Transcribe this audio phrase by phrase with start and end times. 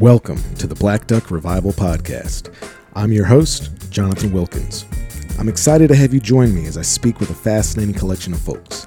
[0.00, 2.54] Welcome to the Black Duck Revival Podcast.
[2.94, 4.86] I'm your host, Jonathan Wilkins.
[5.38, 8.40] I'm excited to have you join me as I speak with a fascinating collection of
[8.40, 8.86] folks,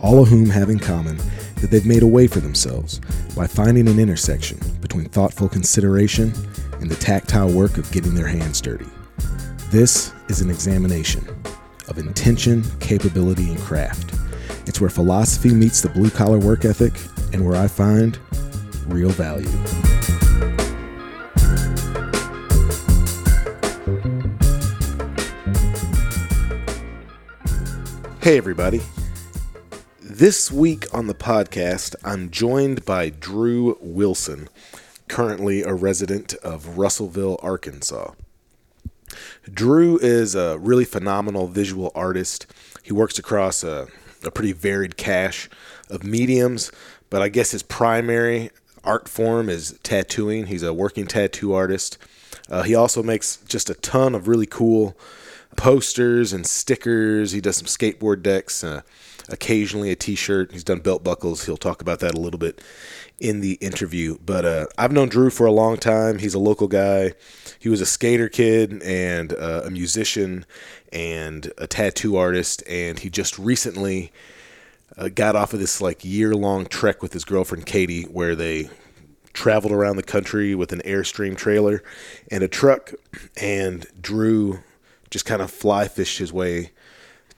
[0.00, 1.18] all of whom have in common
[1.56, 3.02] that they've made a way for themselves
[3.36, 6.32] by finding an intersection between thoughtful consideration
[6.80, 8.88] and the tactile work of getting their hands dirty.
[9.68, 11.28] This is an examination
[11.86, 14.14] of intention, capability, and craft.
[14.66, 16.94] It's where philosophy meets the blue collar work ethic
[17.34, 18.18] and where I find
[18.86, 19.52] real value.
[28.26, 28.80] Hey, everybody.
[30.02, 34.48] This week on the podcast, I'm joined by Drew Wilson,
[35.06, 38.14] currently a resident of Russellville, Arkansas.
[39.48, 42.46] Drew is a really phenomenal visual artist.
[42.82, 43.86] He works across a,
[44.24, 45.48] a pretty varied cache
[45.88, 46.72] of mediums,
[47.10, 48.50] but I guess his primary
[48.82, 50.46] art form is tattooing.
[50.46, 51.96] He's a working tattoo artist.
[52.48, 54.96] Uh, he also makes just a ton of really cool
[55.56, 57.32] posters and stickers.
[57.32, 58.82] He does some skateboard decks, uh,
[59.28, 60.52] occasionally a T-shirt.
[60.52, 61.46] He's done belt buckles.
[61.46, 62.62] He'll talk about that a little bit
[63.18, 64.18] in the interview.
[64.24, 66.18] But uh, I've known Drew for a long time.
[66.18, 67.14] He's a local guy.
[67.58, 70.44] He was a skater kid and uh, a musician
[70.92, 74.12] and a tattoo artist, and he just recently
[74.96, 78.70] uh, got off of this like year-long trek with his girlfriend Katie, where they
[79.32, 81.82] traveled around the country with an airstream trailer
[82.30, 82.92] and a truck,
[83.36, 84.60] and Drew
[85.10, 86.72] just kind of fly fished his way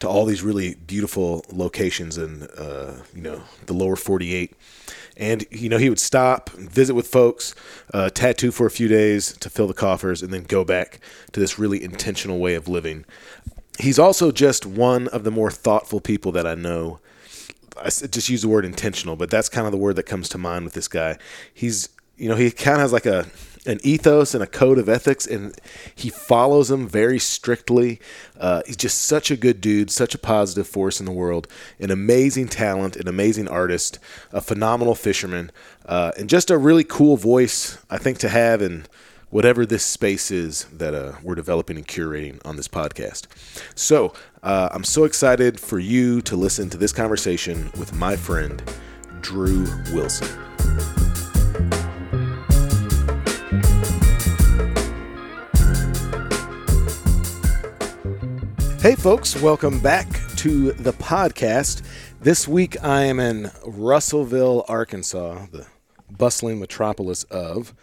[0.00, 4.54] to all these really beautiful locations in uh, you know the lower 48
[5.16, 7.54] and you know he would stop visit with folks
[7.92, 11.00] uh, tattoo for a few days to fill the coffers and then go back
[11.32, 13.04] to this really intentional way of living.
[13.78, 17.00] He's also just one of the more thoughtful people that i know.
[17.76, 20.38] I just use the word intentional but that's kind of the word that comes to
[20.38, 21.18] mind with this guy.
[21.52, 23.26] He's you know he kind of has like a
[23.68, 25.54] an ethos and a code of ethics, and
[25.94, 28.00] he follows them very strictly.
[28.40, 31.46] Uh, he's just such a good dude, such a positive force in the world,
[31.78, 33.98] an amazing talent, an amazing artist,
[34.32, 35.50] a phenomenal fisherman,
[35.86, 38.86] uh, and just a really cool voice, I think, to have in
[39.30, 43.26] whatever this space is that uh, we're developing and curating on this podcast.
[43.74, 48.62] So uh, I'm so excited for you to listen to this conversation with my friend,
[49.20, 51.07] Drew Wilson.
[58.80, 61.82] Hey, folks, welcome back to the podcast.
[62.20, 65.66] This week I am in Russellville, Arkansas, the
[66.08, 67.74] bustling metropolis of.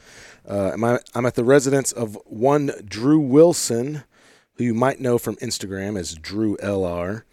[0.48, 4.06] Uh, I'm at the residence of one Drew Wilson,
[4.54, 7.24] who you might know from Instagram as Drew LR.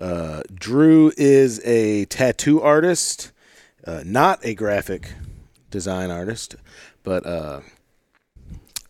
[0.00, 3.30] Uh, Drew is a tattoo artist,
[3.86, 5.12] uh, not a graphic
[5.70, 6.56] design artist,
[7.02, 7.60] but uh,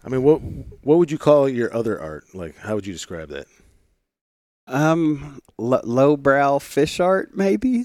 [0.04, 0.36] I mean, what
[0.82, 2.32] what would you call your other art?
[2.32, 3.48] Like, how would you describe that?
[4.66, 7.84] Um, l- lowbrow fish art, maybe.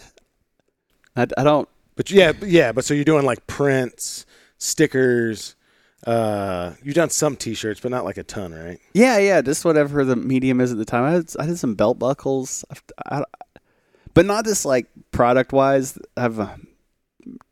[1.16, 1.70] I, I don't.
[1.96, 2.72] But yeah, yeah.
[2.72, 4.26] But so you're doing like prints,
[4.58, 5.56] stickers.
[6.08, 8.80] Uh, you've done some T-shirts, but not like a ton, right?
[8.94, 9.42] Yeah, yeah.
[9.42, 11.04] Just whatever the medium is at the time.
[11.04, 12.66] I did, I did some belt buckles,
[13.06, 13.24] I, I,
[14.14, 16.00] but not just like product wise.
[16.18, 16.56] I've uh,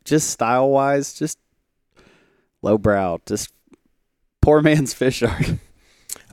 [0.04, 1.38] just style wise, just
[2.64, 3.54] lowbrow, just
[4.42, 5.52] poor man's fish art.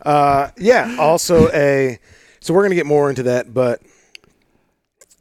[0.01, 0.97] Uh, yeah.
[0.99, 1.99] Also a
[2.47, 3.83] so we're going to get more into that, but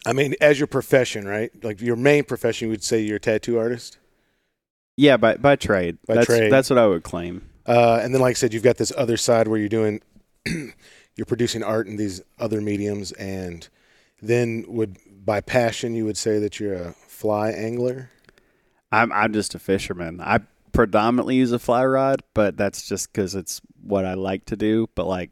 [0.05, 1.51] I mean, as your profession, right?
[1.63, 3.97] Like your main profession, you would say you're a tattoo artist.
[4.95, 5.97] Yeah, by by trade.
[6.05, 6.51] By that's, trade.
[6.51, 7.49] That's what I would claim.
[7.65, 10.01] Uh, and then, like I said, you've got this other side where you're doing,
[10.45, 13.67] you're producing art in these other mediums, and
[14.21, 18.11] then would by passion you would say that you're a fly angler.
[18.91, 20.21] I'm I'm just a fisherman.
[20.21, 20.41] I
[20.73, 24.87] predominantly use a fly rod, but that's just because it's what I like to do.
[24.93, 25.31] But like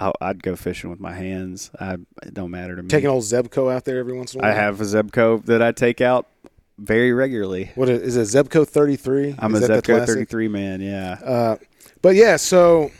[0.00, 1.70] i would go fishing with my hands.
[1.78, 2.88] I, it don't matter to me.
[2.88, 4.52] Taking old Zebco out there every once in a while.
[4.52, 6.26] I have a Zebco that I take out
[6.78, 7.70] very regularly.
[7.74, 8.38] What is, is it?
[8.38, 9.34] Zebco thirty three.
[9.38, 10.80] I'm is a Zebco thirty three man.
[10.80, 11.18] Yeah.
[11.24, 11.56] Uh,
[12.02, 12.90] but yeah, so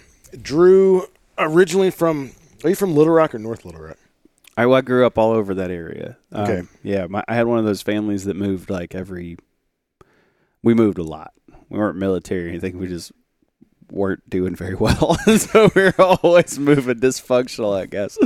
[0.43, 1.07] Drew
[1.39, 2.33] originally from
[2.63, 3.97] are you from Little Rock or North Little Rock?
[4.57, 6.19] I, well, I grew up all over that area.
[6.35, 6.59] Okay.
[6.59, 9.39] Um, yeah, my, I had one of those families that moved like every.
[10.63, 11.33] We moved a lot.
[11.71, 12.79] We weren't military or anything.
[12.79, 13.13] We just
[13.91, 15.17] weren't doing very well.
[15.39, 18.19] so we are always moving dysfunctional, I guess.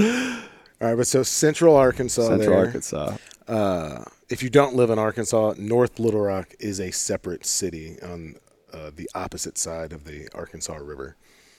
[0.81, 2.29] All right, but so Central Arkansas.
[2.29, 3.17] Central there, Arkansas.
[3.47, 8.37] Uh, if you don't live in Arkansas, North Little Rock is a separate city on
[8.73, 11.17] uh, the opposite side of the Arkansas River.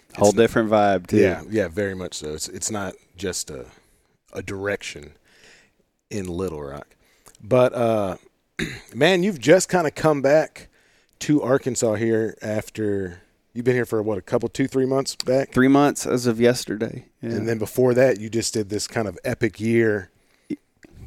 [0.09, 1.17] It's Whole different vibe, too.
[1.17, 2.33] Yeah, yeah, very much so.
[2.33, 3.65] It's it's not just a
[4.33, 5.13] a direction
[6.09, 6.95] in Little Rock,
[7.41, 8.17] but uh,
[8.93, 10.69] man, you've just kind of come back
[11.19, 13.21] to Arkansas here after
[13.55, 16.39] you've been here for what a couple, two, three months back, Three months as of
[16.39, 17.05] yesterday.
[17.21, 17.31] Yeah.
[17.31, 20.11] and then before that, you just did this kind of epic year,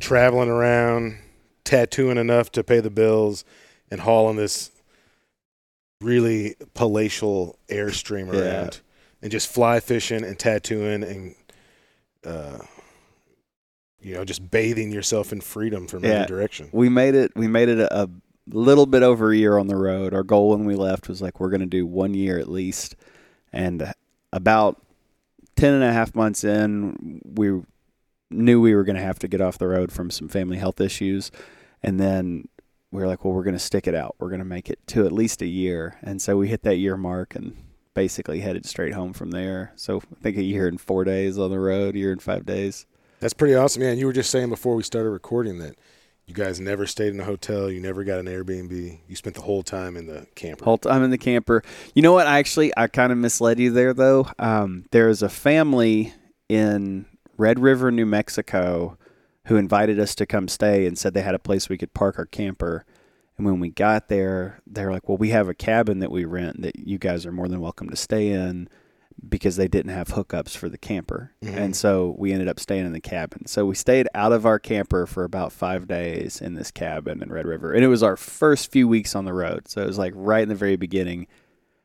[0.01, 1.19] traveling around,
[1.65, 3.45] tattooing enough to pay the bills,
[3.91, 4.71] and hauling this
[6.01, 8.41] really palatial airstream Yeah.
[8.41, 8.81] around,
[9.23, 11.35] and just fly fishing and tattooing and.
[12.25, 12.59] Uh,
[14.01, 16.11] you know, just bathing yourself in freedom from Yeah.
[16.11, 16.69] every direction.
[16.73, 17.33] we made it.
[17.35, 18.09] We made it a, a
[18.51, 20.15] little bit over a year on the road.
[20.15, 22.97] Our goal when we left was like we're going to do one year at least,
[23.53, 23.93] and
[24.33, 24.81] about
[25.57, 27.63] ten and a half months in, we
[28.31, 30.81] knew we were going to have to get off the road from some family health
[30.81, 31.31] issues,
[31.83, 32.49] and then
[32.91, 34.15] we were like, well, we're going to stick it out.
[34.19, 36.77] We're going to make it to at least a year, and so we hit that
[36.77, 37.57] year mark and
[37.95, 39.73] basically headed straight home from there.
[39.75, 42.47] So I think a year and four days on the road, a year and five
[42.47, 42.87] days.
[43.21, 43.99] That's pretty awesome, man.
[43.99, 45.75] You were just saying before we started recording that
[46.29, 48.99] you guys never stayed in a hotel, you never got an Airbnb.
[49.09, 50.63] You spent the whole time in the camper.
[50.63, 51.63] Whole time in the camper.
[51.95, 52.27] You know what?
[52.27, 54.29] I actually I kind of misled you there though.
[54.39, 56.13] Um, there is a family
[56.51, 57.07] in
[57.39, 58.99] Red River, New Mexico,
[59.47, 62.19] who invited us to come stay and said they had a place we could park
[62.19, 62.85] our camper.
[63.39, 66.61] And when we got there, they're like, "Well, we have a cabin that we rent
[66.61, 68.69] that you guys are more than welcome to stay in."
[69.27, 71.33] Because they didn't have hookups for the camper.
[71.43, 71.57] Mhm.
[71.57, 73.47] And so we ended up staying in the cabin.
[73.47, 77.33] So we stayed out of our camper for about five days in this cabin in
[77.33, 77.73] Red River.
[77.73, 79.69] And it was our first few weeks on the road.
[79.69, 81.27] So it was like right in the very beginning.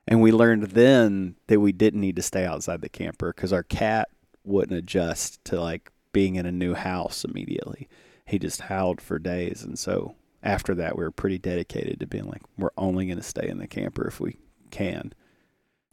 [0.08, 3.64] And we learned then that we didn't need to stay outside the camper because our
[3.64, 4.10] cat
[4.44, 7.88] wouldn't adjust to like being in a new house immediately.
[8.26, 9.64] He just howled for days.
[9.64, 13.24] And so after that, we were pretty dedicated to being like, we're only going to
[13.24, 14.38] stay in the camper if we
[14.70, 15.14] can.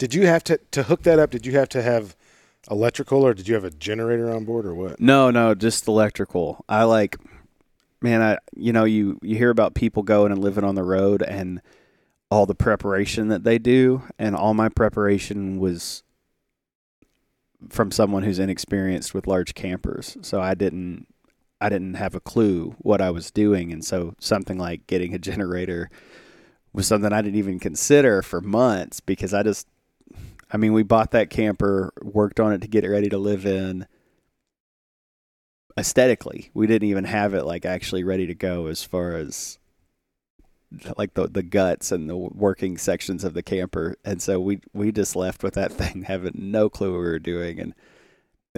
[0.01, 1.31] Did you have to to hook that up?
[1.31, 2.17] Did you have to have
[2.71, 4.99] electrical, or did you have a generator on board, or what?
[4.99, 6.65] No, no, just electrical.
[6.71, 7.19] I like,
[8.01, 11.23] man, I you know you you hear about people going and living on the road
[11.23, 11.61] and
[12.31, 16.03] all the preparation that they do, and all my preparation was
[17.69, 20.17] from someone who's inexperienced with large campers.
[20.23, 21.09] So I didn't
[21.61, 25.19] I didn't have a clue what I was doing, and so something like getting a
[25.19, 25.91] generator
[26.73, 29.67] was something I didn't even consider for months because I just
[30.53, 33.47] I mean, we bought that camper, worked on it to get it ready to live
[33.47, 33.87] in
[35.79, 36.51] aesthetically.
[36.55, 39.59] We didn't even have it like actually ready to go as far as
[40.97, 43.97] like the the guts and the working sections of the camper.
[44.05, 47.19] And so we we just left with that thing having no clue what we were
[47.19, 47.75] doing and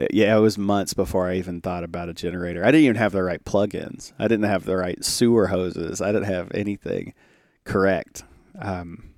[0.00, 2.64] uh, yeah, it was months before I even thought about a generator.
[2.64, 4.12] I didn't even have the right plugins.
[4.18, 6.00] I didn't have the right sewer hoses.
[6.00, 7.12] I didn't have anything
[7.64, 8.24] correct.
[8.58, 9.12] Um,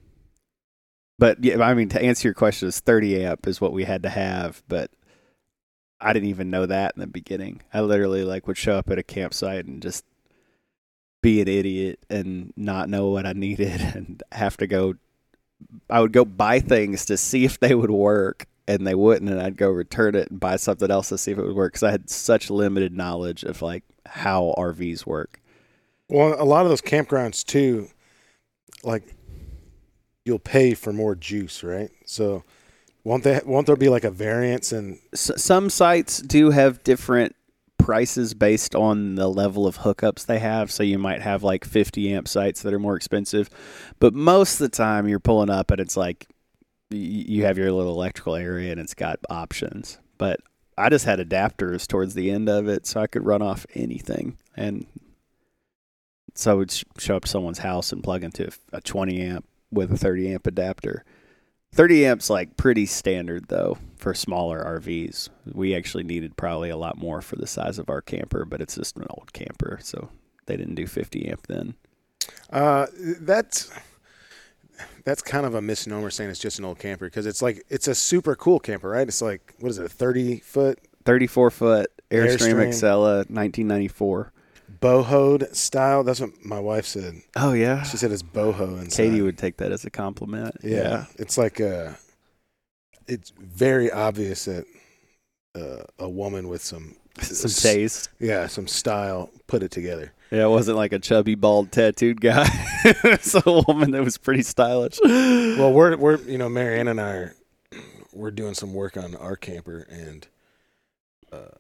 [1.19, 4.03] but yeah, I mean, to answer your question, is 30 amp is what we had
[4.03, 4.91] to have, but
[6.01, 7.63] I didn't even know that in the beginning.
[7.73, 10.05] I literally like would show up at a campsite and just
[11.23, 14.95] be an idiot and not know what I needed and have to go.
[15.89, 19.41] I would go buy things to see if they would work, and they wouldn't, and
[19.41, 21.85] I'd go return it and buy something else to see if it would work because
[21.85, 25.41] I had such limited knowledge of like how RVs work.
[26.09, 27.89] Well, a lot of those campgrounds too,
[28.83, 29.15] like
[30.25, 31.91] you'll pay for more juice, right?
[32.07, 32.45] So
[33.03, 33.41] won't they?
[33.45, 37.37] Won't there be like a variance and S- some sites do have different
[37.85, 40.71] prices based on the level of hookups they have.
[40.71, 43.51] So you might have like 50 amp sites that are more expensive,
[44.01, 46.27] but most of the time you're pulling up and it's like
[46.91, 49.99] you have your little electrical area and it's got options.
[50.17, 50.41] But
[50.79, 54.39] I just had adapters towards the end of it so I could run off anything.
[54.57, 54.87] And
[56.35, 59.93] so I would show up to someone's house and plug into a 20 amp with
[59.93, 61.05] a 30 amp adapter.
[61.73, 65.29] 30 amps like pretty standard though for smaller RVs.
[65.53, 68.77] We actually needed probably a lot more for the size of our camper, but it's
[68.77, 70.09] just an old camper, so
[70.47, 71.75] they didn't do 50 amp then.
[72.51, 72.87] Uh,
[73.21, 73.73] that's
[75.05, 77.89] that's kind of a misnomer saying it's just an old camper because it's like it's
[77.89, 79.07] a super cool camper, right?
[79.07, 82.69] It's like what is it, a thirty foot 34 foot Airstream, Airstream.
[82.69, 84.33] Excella 1994.
[84.85, 86.05] Bohoed style?
[86.05, 87.23] That's what my wife said.
[87.37, 87.83] Oh yeah.
[87.83, 89.05] She said it's boho inside.
[89.05, 90.57] Katie would take that as a compliment.
[90.63, 91.97] Yeah, it's like a.
[93.07, 94.65] It's very obvious that
[95.55, 98.09] uh, a woman with some Some taste.
[98.19, 100.13] yeah, some style put it together.
[100.33, 102.49] Yeah, it wasn't like a chubby, bald, tattooed guy.
[102.85, 104.99] it's a woman that was pretty stylish.
[105.05, 107.35] Well, we're we're you know Marianne and I are
[108.13, 110.27] we're doing some work on our camper and
[111.33, 111.55] uh,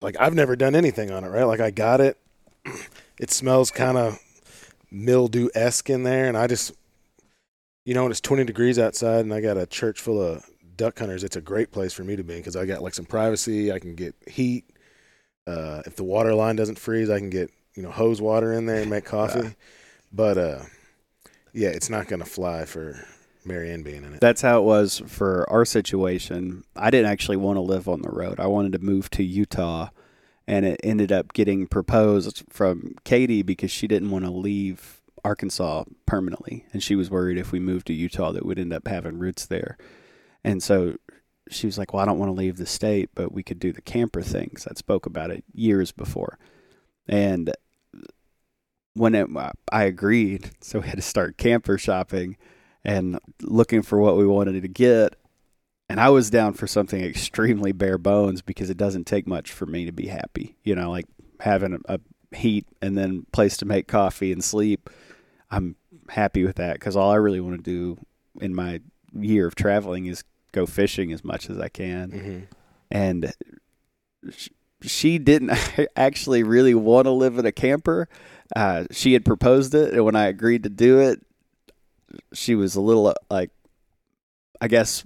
[0.00, 1.44] like I've never done anything on it, right?
[1.44, 2.18] Like I got it,
[3.18, 4.18] it smells kind of
[4.90, 6.72] mildew esque in there, and I just
[7.84, 10.44] you know when it's twenty degrees outside and I got a church full of
[10.76, 13.06] duck hunters, it's a great place for me to be because I got like some
[13.06, 13.72] privacy.
[13.72, 14.64] I can get heat.
[15.46, 18.66] Uh, if the water line doesn't freeze, I can get you know hose water in
[18.66, 19.54] there and make coffee.
[20.12, 20.62] But uh,
[21.52, 23.04] yeah, it's not going to fly for
[23.44, 24.20] Marianne being in it.
[24.20, 26.64] That's how it was for our situation.
[26.76, 28.40] I didn't actually want to live on the road.
[28.40, 29.88] I wanted to move to Utah,
[30.46, 35.84] and it ended up getting proposed from Katie because she didn't want to leave Arkansas
[36.06, 39.18] permanently, and she was worried if we moved to Utah that we'd end up having
[39.18, 39.76] roots there.
[40.44, 40.96] And so
[41.50, 43.72] she was like, "Well, I don't want to leave the state, but we could do
[43.72, 46.38] the camper things." I spoke about it years before,
[47.06, 47.52] and
[48.94, 49.28] when it,
[49.72, 52.36] I agreed, so we had to start camper shopping
[52.84, 55.16] and looking for what we wanted to get.
[55.88, 59.66] And I was down for something extremely bare bones because it doesn't take much for
[59.66, 60.56] me to be happy.
[60.62, 61.06] You know, like
[61.40, 62.00] having a, a
[62.36, 64.90] heat and then place to make coffee and sleep.
[65.50, 65.76] I'm
[66.10, 67.98] happy with that because all I really want to do
[68.40, 68.80] in my
[69.14, 72.10] year of traveling is go fishing as much as I can.
[72.10, 72.38] Mm-hmm.
[72.90, 73.32] And
[74.30, 74.48] sh-
[74.82, 75.52] she didn't
[75.96, 78.08] actually really want to live in a camper.
[78.54, 81.24] Uh, she had proposed it, and when I agreed to do it,
[82.32, 83.50] she was a little uh, like,
[84.60, 85.04] I guess,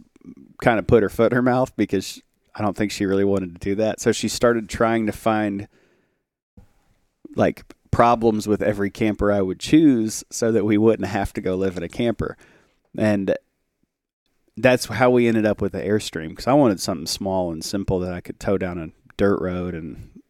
[0.62, 2.22] kind of put her foot in her mouth because
[2.54, 4.00] I don't think she really wanted to do that.
[4.00, 5.68] So she started trying to find
[7.34, 11.54] like problems with every camper I would choose so that we wouldn't have to go
[11.54, 12.36] live in a camper.
[12.96, 13.36] And
[14.56, 17.98] that's how we ended up with the Airstream because I wanted something small and simple
[18.00, 19.74] that I could tow down a dirt road.
[19.74, 20.20] And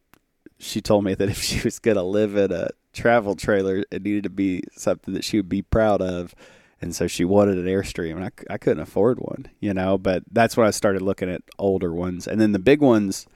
[0.58, 4.02] she told me that if she was going to live in a travel trailer, it
[4.02, 6.34] needed to be something that she would be proud of.
[6.82, 9.96] And so she wanted an Airstream, and I, I couldn't afford one, you know.
[9.96, 12.26] But that's when I started looking at older ones.
[12.26, 13.26] And then the big ones,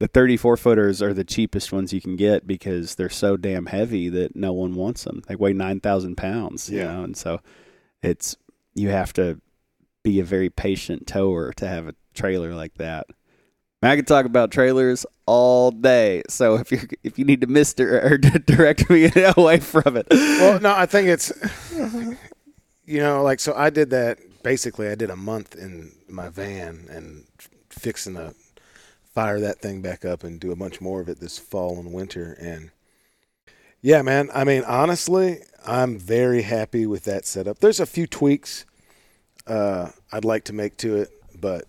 [0.00, 4.08] the 34 footers, are the cheapest ones you can get because they're so damn heavy
[4.08, 5.22] that no one wants them.
[5.28, 6.92] They weigh 9,000 pounds, you Yeah.
[6.92, 7.04] know.
[7.04, 7.40] And so
[8.02, 8.36] it's,
[8.74, 9.40] you have to
[10.02, 13.06] be a very patient tower to have a trailer like that.
[13.82, 16.22] I could talk about trailers all day.
[16.28, 20.58] So if you if you need to mister or direct me away from it, Well,
[20.60, 21.30] no, I think it's,
[22.86, 26.86] you know, like, so I did that basically, I did a month in my van
[26.88, 27.24] and
[27.68, 28.34] fixing to
[29.12, 31.92] fire that thing back up and do a bunch more of it this fall and
[31.92, 32.36] winter.
[32.40, 32.70] And
[33.82, 37.58] yeah, man, I mean, honestly, I'm very happy with that setup.
[37.58, 38.64] There's a few tweaks
[39.46, 41.64] uh, I'd like to make to it, but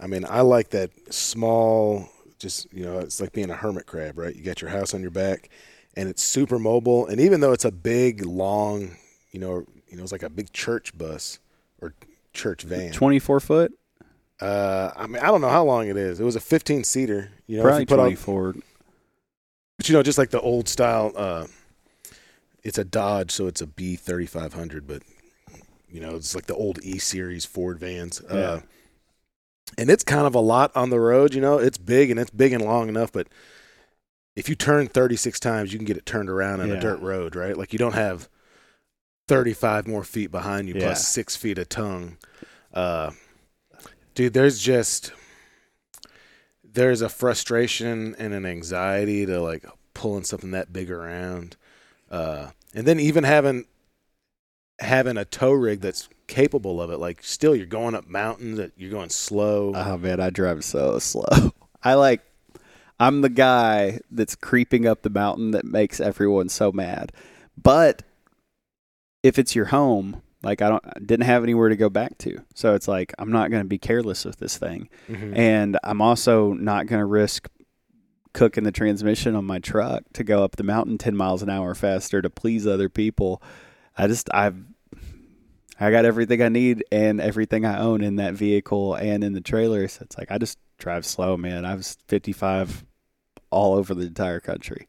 [0.00, 4.18] I mean, I like that small, just, you know, it's like being a hermit crab,
[4.18, 4.34] right?
[4.34, 5.50] You got your house on your back
[5.96, 7.06] and it's super mobile.
[7.06, 8.96] And even though it's a big, long,
[9.34, 11.40] you know, you know, it's like a big church bus
[11.82, 11.92] or
[12.32, 12.92] church van.
[12.92, 13.72] twenty four foot,
[14.40, 16.20] Uh, I mean, I don't know how long it is.
[16.20, 17.30] It was a 15 seater.
[17.46, 18.54] You know, probably you twenty four.
[19.76, 21.12] but you know, just like the old style.
[21.16, 21.46] Uh,
[22.62, 25.02] it's a Dodge, so it's a B 3500, but
[25.90, 28.22] you know, it's like the old E series Ford vans.
[28.30, 28.34] Yeah.
[28.36, 28.60] Uh,
[29.76, 31.34] and it's kind of a lot on the road.
[31.34, 33.28] You know, it's big and it's big and long enough, but
[34.36, 36.74] if you turn 36 times, you can get it turned around on Yeah.
[36.74, 37.56] a dirt road, right?
[37.56, 38.28] Like you don't have
[39.28, 40.82] 35 more feet behind you Yeah.
[40.84, 42.16] plus six feet of tongue.
[42.72, 43.12] Uh,
[44.14, 45.12] dude, there's just
[46.62, 49.64] there's a frustration and an anxiety to like
[49.94, 51.56] pulling something that big around,
[52.10, 53.64] uh, and then even having
[54.80, 56.98] having a tow rig that's capable of it.
[56.98, 59.72] Like, still, you're going up mountains, that you're going slow.
[59.74, 61.52] Oh man, I drive so slow.
[61.82, 62.20] I like.
[63.00, 67.10] I'm the guy that's creeping up the mountain that makes everyone so mad.
[67.60, 68.02] But
[69.24, 72.38] if it's your home, like I don't I didn't have anywhere to go back to.
[72.54, 74.88] So it's like I'm not going to be careless with this thing.
[75.08, 75.36] Mhm.
[75.36, 77.48] And I'm also not going to risk
[78.34, 81.74] cooking the transmission on my truck to go up the mountain 10 miles an hour
[81.74, 83.42] faster to please other people.
[83.96, 84.62] I just I've
[85.80, 89.40] I got everything I need and everything I own in that vehicle and in the
[89.40, 89.88] trailer.
[89.88, 91.64] So it's like I just drive slow, man.
[91.64, 92.84] I was 55
[93.50, 94.86] all over the entire country.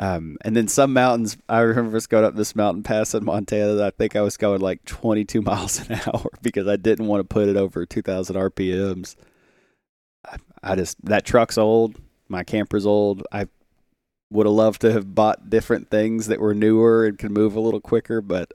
[0.00, 3.84] Um, and then some mountains, I remember us going up this mountain pass in Montana.
[3.84, 7.24] I think I was going like 22 miles an hour because I didn't want to
[7.24, 9.14] put it over 2,000 RPMs.
[10.26, 11.96] I, I just that truck's old.
[12.28, 13.26] My camper's old.
[13.30, 13.46] I
[14.30, 17.60] would have loved to have bought different things that were newer and could move a
[17.60, 18.54] little quicker, but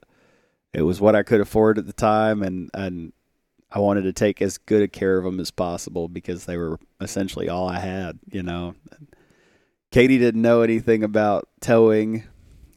[0.73, 3.13] it was what I could afford at the time, and and
[3.71, 6.79] I wanted to take as good a care of them as possible because they were
[7.01, 8.75] essentially all I had, you know.
[9.95, 12.25] Katie didn't know anything about towing,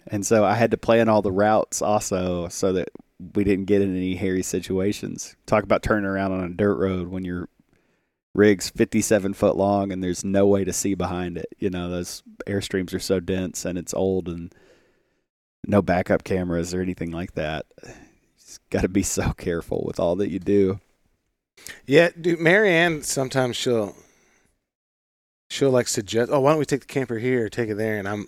[0.06, 2.90] and so I had to plan all the routes also so that
[3.34, 5.34] we didn't get in any hairy situations.
[5.44, 7.48] Talk about turning around on a dirt road when your
[8.34, 11.48] rig's 57 foot long and there's no way to see behind it.
[11.58, 14.54] You know, those airstreams are so dense and it's old and
[15.66, 17.66] no backup cameras or anything like that.
[17.84, 17.94] You
[18.38, 20.78] just got to be so careful with all that you do.
[21.84, 23.96] Yeah, dude, Marianne sometimes she'll
[25.48, 27.98] she'll like suggest, oh, why don't we take the camper here take it there?
[27.98, 28.26] And I'm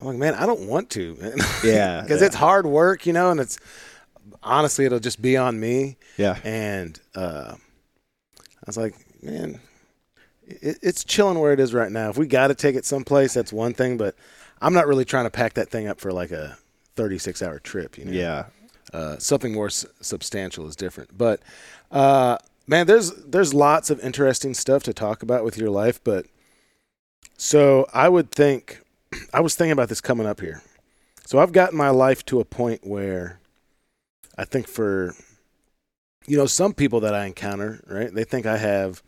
[0.00, 1.38] I'm like, man, I don't want to, man.
[1.64, 2.26] Yeah, because yeah.
[2.26, 3.58] it's hard work, you know, and it's
[4.42, 5.96] honestly it'll just be on me.
[6.18, 6.38] Yeah.
[6.44, 7.54] And uh,
[8.38, 9.60] I was like, man,
[10.46, 12.10] it, it's chilling where it is right now.
[12.10, 14.14] If we got to take it someplace, that's one thing, but
[14.60, 16.58] I'm not really trying to pack that thing up for like a
[16.96, 17.96] 36 hour trip.
[17.96, 18.44] You know, Yeah.
[18.92, 21.16] uh, something more s- substantial is different.
[21.16, 21.40] But
[21.90, 22.36] uh,
[22.66, 26.02] man, there's there's lots of interesting stuff to talk about with your life.
[26.02, 26.26] But
[27.36, 28.82] so I would think
[29.32, 30.62] I was thinking about this coming up here.
[31.24, 33.40] So I've gotten my life to a point where
[34.38, 35.14] I think for
[36.26, 38.12] you know some people that I encounter, right?
[38.12, 39.02] They think I have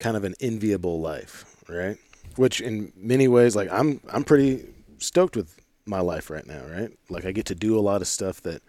[0.00, 1.96] kind of an enviable life, right?
[2.36, 4.66] Which in many ways, like I'm I'm pretty
[4.98, 6.90] stoked with my life right now, right?
[7.10, 8.62] Like I get to do a lot of stuff that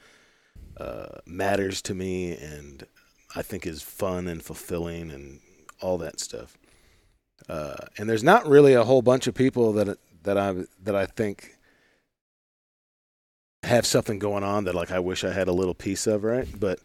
[0.77, 2.86] uh, matters to me and
[3.36, 5.39] I think is fun and fulfilling and
[5.82, 6.58] all that stuff.
[7.50, 11.06] Uh, and there's not really a whole bunch of people that that I that I
[11.06, 11.58] think
[13.63, 16.48] have something going on that like I wish I had a little piece of, right?
[16.60, 16.80] But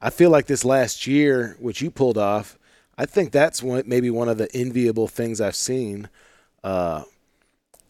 [0.00, 2.58] I feel like this last year, which you pulled off,
[2.98, 6.08] I think that's maybe one of the enviable things I've seen.
[6.62, 7.04] Uh,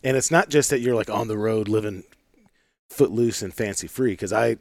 [0.03, 2.05] and it's not just that you're like on the road living
[2.89, 4.57] footloose and fancy free, because I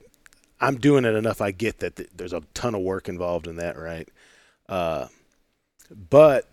[0.65, 1.41] I'm doing it enough.
[1.41, 4.09] I get that th- there's a ton of work involved in that, right?
[4.67, 5.07] Uh,
[6.09, 6.49] but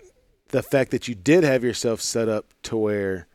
[0.49, 3.27] the fact that you did have yourself set up to where,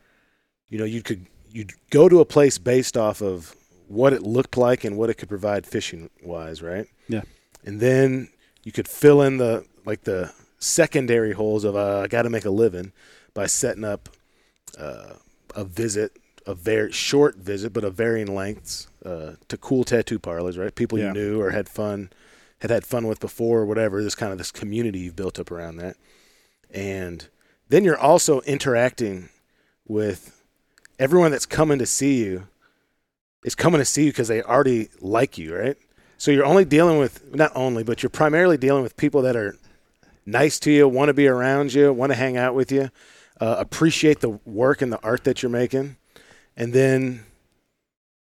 [0.68, 3.56] you know, you could you'd go to a place based off of
[3.88, 6.86] what it looked like and what it could provide fishing wise, right?
[7.08, 7.22] Yeah.
[7.64, 8.28] And then
[8.62, 12.44] you could fill in the like the secondary holes of uh, I got to make
[12.44, 12.92] a living
[13.34, 14.08] by setting up
[14.78, 15.14] uh,
[15.56, 16.16] a visit,
[16.46, 20.74] a very short visit, but of varying lengths uh, to cool tattoo parlors, right?
[20.74, 21.08] People Yeah.
[21.08, 22.10] you knew or had fun,
[22.58, 24.02] had had fun with before, or whatever.
[24.02, 25.96] This kind of this community you've built up around that,
[26.70, 27.28] and
[27.68, 29.28] then you're also interacting
[29.86, 30.42] with
[30.98, 32.48] everyone that's coming to see you.
[33.44, 35.76] Is coming to see you because they already like you, right?
[36.18, 39.56] So you're only dealing with not only, but you're primarily dealing with people that are
[40.26, 42.90] nice to you, want to be around you, want to hang out with you,
[43.40, 45.96] uh, appreciate the work and the art that you're making,
[46.56, 47.24] and then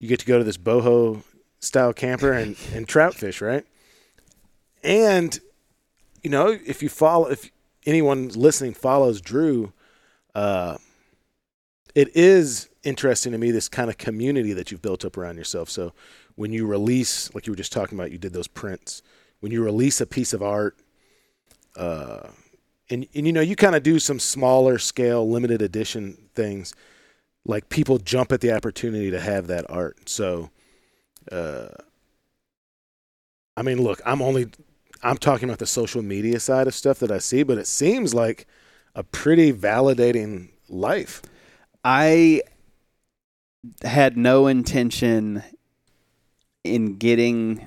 [0.00, 1.22] you get to go to this boho
[1.60, 3.64] style camper and, and trout fish, right?
[4.82, 5.38] And
[6.22, 7.50] you know, if you follow, if
[7.86, 9.72] anyone listening follows Drew,
[10.34, 10.76] uh,
[11.94, 15.68] it is interesting to me this kind of community that you've built up around yourself.
[15.68, 15.92] So
[16.36, 19.02] when you release, like you were just talking about, you did those prints.
[19.40, 20.76] When you release a piece of art,
[21.76, 22.28] uh,
[22.90, 26.74] and and you know you kind of do some smaller scale, limited edition things,
[27.44, 30.08] like people jump at the opportunity to have that art.
[30.08, 30.50] So,
[31.32, 31.68] uh,
[33.56, 34.50] I mean, look, I'm only
[35.02, 38.14] I'm talking about the social media side of stuff that I see, but it seems
[38.14, 38.46] like
[38.94, 41.22] a pretty validating life.
[41.84, 42.42] I
[43.82, 45.42] had no intention
[46.64, 47.66] in getting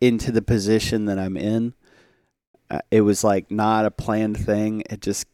[0.00, 1.74] into the position that I'm in.
[2.70, 4.82] Uh, it was like not a planned thing.
[4.90, 5.26] It just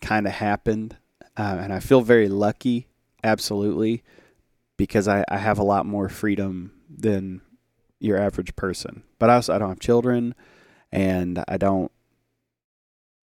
[0.00, 0.96] kind of happened.
[1.36, 2.88] Uh, and I feel very lucky,
[3.24, 4.02] absolutely,
[4.76, 7.40] because I, I have a lot more freedom than
[8.00, 9.02] your average person.
[9.18, 10.34] But I also I don't have children,
[10.90, 11.90] and I don't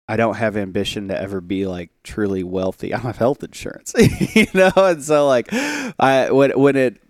[0.08, 2.92] I don't have ambition to ever be like truly wealthy.
[2.94, 3.94] I don't have health insurance,
[4.34, 7.00] you know, and so like I when when it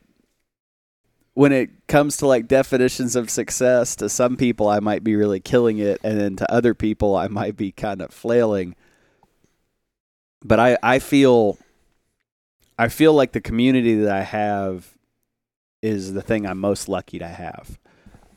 [1.34, 5.40] when it comes to like definitions of success, to some people I might be really
[5.40, 8.74] killing it, and then to other people I might be kind of flailing.
[10.44, 11.58] But I I feel
[12.78, 14.94] I feel like the community that I have
[15.82, 17.78] is the thing I'm most lucky to have,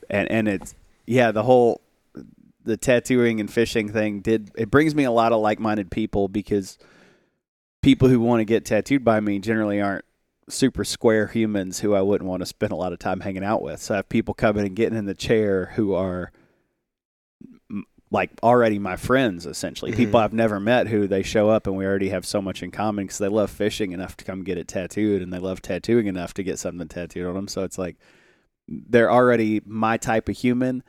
[0.08, 0.74] and and it's
[1.06, 1.80] yeah the whole
[2.64, 6.78] the tattooing and fishing thing did it brings me a lot of like-minded people because
[7.80, 10.04] people who want to get tattooed by me generally aren't
[10.48, 13.62] super square humans who I wouldn't want to spend a lot of time hanging out
[13.62, 13.80] with.
[13.80, 16.32] So I have people coming and getting in the chair who are
[18.16, 19.92] like already my friends essentially.
[19.92, 19.96] Mhm.
[19.96, 22.70] People I've never met who they show up and we already have so much in
[22.70, 26.06] common because they love fishing enough to come get it tattooed and they love tattooing
[26.06, 27.48] enough to get something tattooed on them.
[27.48, 27.96] So it's like
[28.68, 30.82] they're already my type of human.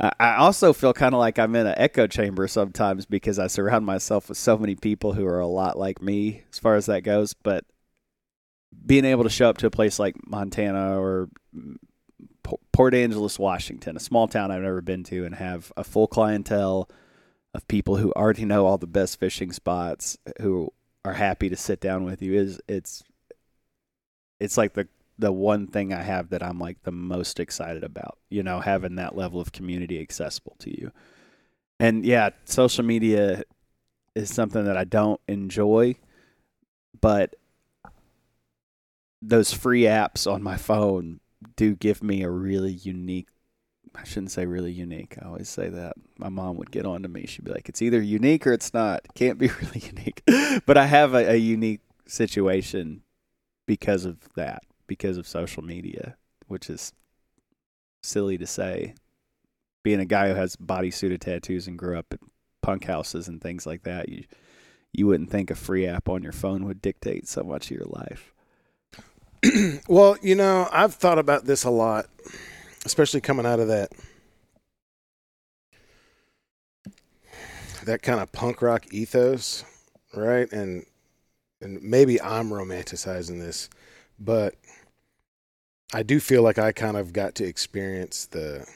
[0.00, 3.48] I I also feel kind of like I'm in an echo chamber sometimes because I
[3.48, 6.86] surround myself with so many people who are a lot like me as far as
[6.86, 7.34] that goes.
[7.34, 7.64] But
[8.86, 11.28] being able to show up to a place like Montana or
[12.72, 16.88] Port Angeles, Washington, a small town I've never been to, and have a full clientele
[17.54, 20.72] of people who already know all the best fishing spots, who
[21.04, 23.02] are happy to sit down with you is it's
[24.40, 28.18] it's like the the one thing I have that I'm like the most excited about,
[28.30, 30.92] you know, having that level of community accessible to you.
[31.80, 33.42] And yeah, social media
[34.14, 35.96] is something that I don't enjoy,
[37.00, 37.34] but
[39.20, 41.18] those free apps on my phone
[41.56, 43.28] do give me a really unique.
[43.94, 45.16] I shouldn't say really unique.
[45.20, 45.94] I always say that.
[46.18, 47.26] My mom would get on to me.
[47.26, 49.02] She'd be like, "It's either unique or it's not.
[49.14, 50.22] Can't be really unique."
[50.66, 53.02] but I have a, a unique situation
[53.66, 56.92] because of that, because of social media, which is
[58.02, 58.94] silly to say.
[59.84, 62.18] Being a guy who has bodysuited tattoos and grew up in
[62.62, 64.24] punk houses and things like that, you
[64.92, 67.86] you wouldn't think a free app on your phone would dictate so much of your
[67.86, 68.32] life.
[69.88, 72.06] Well, you know, I've thought about this a lot,
[72.84, 73.90] especially coming out of that
[77.84, 79.64] that kind of punk rock ethos,
[80.14, 80.50] right?
[80.52, 80.84] And
[81.60, 83.70] and maybe I'm romanticizing this,
[84.18, 84.54] but
[85.92, 88.66] I do feel like I kind of got to experience the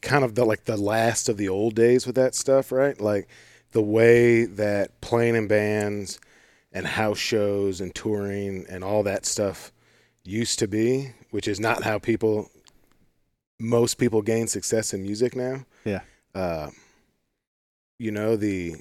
[0.00, 3.00] kind of the like the last of the old days with that stuff, right?
[3.00, 3.28] Like
[3.72, 6.18] the way that playing in bands
[6.76, 9.72] and house shows and touring and all that stuff
[10.24, 12.50] used to be, which is not how people
[13.58, 15.64] most people gain success in music now.
[15.84, 16.00] Yeah.
[16.34, 16.68] Uh,
[17.98, 18.74] you know the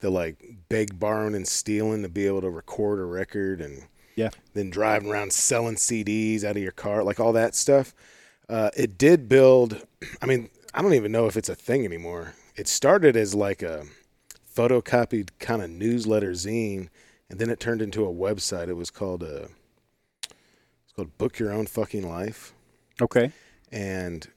[0.00, 0.36] the like
[0.68, 3.84] beg, borrowing, and stealing to be able to record a record and
[4.16, 4.28] Yeah.
[4.52, 7.94] then driving around selling CDs out of your car, like all that stuff.
[8.48, 9.86] Uh, it did build.
[10.22, 12.34] I mean, I don't even know if it's a thing anymore.
[12.56, 13.86] It started as like a
[14.54, 16.88] photocopied kind of newsletter zine,
[17.30, 18.68] and then it turned into a website.
[18.68, 19.48] It was called a.
[20.24, 22.52] It's called Book Your Own Fucking Life
[23.00, 23.32] Okay.
[23.72, 24.28] and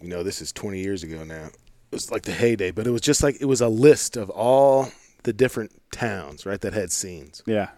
[0.00, 1.52] you know this is 20 years ago now it
[1.92, 4.88] was like the heyday but it was just like it was a list of all
[5.24, 7.68] the different towns right that had scenes Yeah.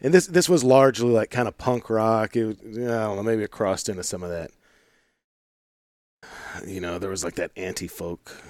[0.00, 3.22] and this this was largely like kind of punk rock it was, i don't know
[3.22, 4.50] maybe it crossed into some of that
[6.66, 8.42] you know there was like that anti-folk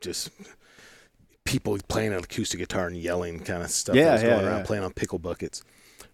[0.00, 0.30] just
[1.44, 4.64] people playing an acoustic guitar and yelling kind of stuff Yeah, yeah, going around yeah.
[4.66, 5.62] playing on pickle buckets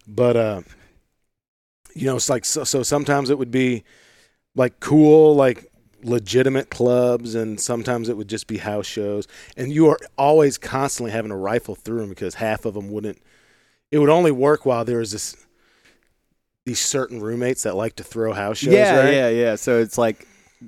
[0.07, 0.61] but uh
[1.95, 3.83] you know it's like so, so sometimes it would be
[4.55, 5.65] like cool like
[6.01, 11.11] legitimate clubs and sometimes it would just be house shows and you are always constantly
[11.11, 13.21] having to rifle through them because half of them wouldn't
[13.91, 15.35] it would only work while there was this
[16.65, 19.13] these certain roommates that like to throw house shows yeah, right?
[19.13, 19.55] yeah, yeah.
[19.55, 20.27] So it's like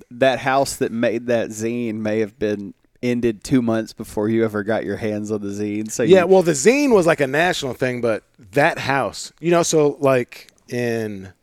[0.09, 4.63] that house that made that zine may have been ended two months before you ever
[4.63, 5.89] got your hands on the zine.
[5.91, 9.51] So Yeah, you, well, the zine was like a national thing, but that house, you
[9.51, 11.33] know, so like in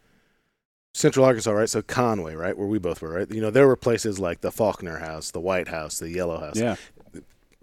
[0.95, 1.69] Central Arkansas, right?
[1.69, 3.31] So Conway, right, where we both were, right?
[3.31, 6.59] You know, there were places like the Faulkner House, the White House, the Yellow House.
[6.59, 6.77] yeah,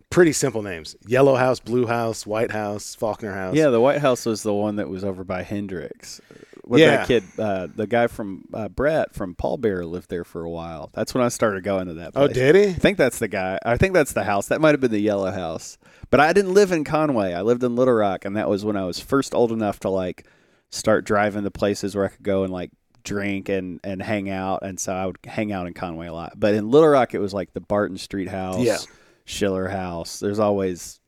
[0.09, 3.55] Pretty simple names: Yellow House, Blue House, White House, Faulkner House.
[3.55, 3.67] yeah.
[3.69, 6.21] The White House was the one that was over by Hendrix.
[6.67, 6.97] With Yeah.
[6.97, 10.49] that kid, uh, the guy from uh, Brett from Paul Bear lived there for a
[10.49, 10.89] while.
[10.93, 12.13] That's when I started going to that.
[12.15, 12.63] Oh, did he?
[12.69, 13.59] I think that's the guy.
[13.63, 14.47] I think that's the house.
[14.47, 15.77] That might have been the yellow house.
[16.09, 17.33] But I didn't live in Conway.
[17.33, 19.89] I lived in Little Rock, and that was when I was first old enough to
[19.89, 20.25] like
[20.71, 22.71] start driving to places where I could go and like
[23.03, 24.63] drink and and hang out.
[24.63, 26.33] And so I would hang out in Conway a lot.
[26.39, 28.77] But in Little Rock, it was like the Barton Street house, Yeah.
[29.25, 30.19] Schiller House.
[30.19, 30.99] There's always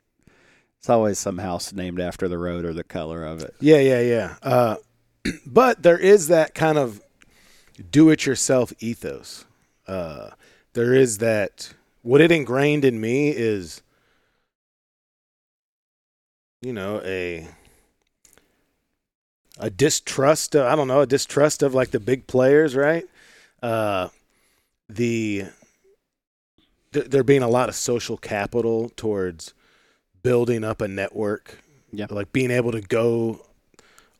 [0.78, 3.54] it's always some house named after the road or the color of it.
[3.60, 4.36] Yeah, yeah, yeah.
[4.42, 4.76] Uh,
[5.46, 7.00] but there is that kind of
[7.90, 9.44] do-it-yourself ethos.
[9.86, 10.30] Uh,
[10.72, 11.72] there is that.
[12.02, 13.82] What it ingrained in me is,
[16.62, 17.48] you know, a
[19.58, 20.54] a distrust.
[20.54, 23.04] Of, I don't know, a distrust of like the big players, right?
[23.62, 24.08] Uh,
[24.88, 25.46] the
[26.92, 29.52] th- there being a lot of social capital towards
[30.22, 31.58] building up a network.
[31.90, 32.06] Yeah.
[32.10, 33.46] like being able to go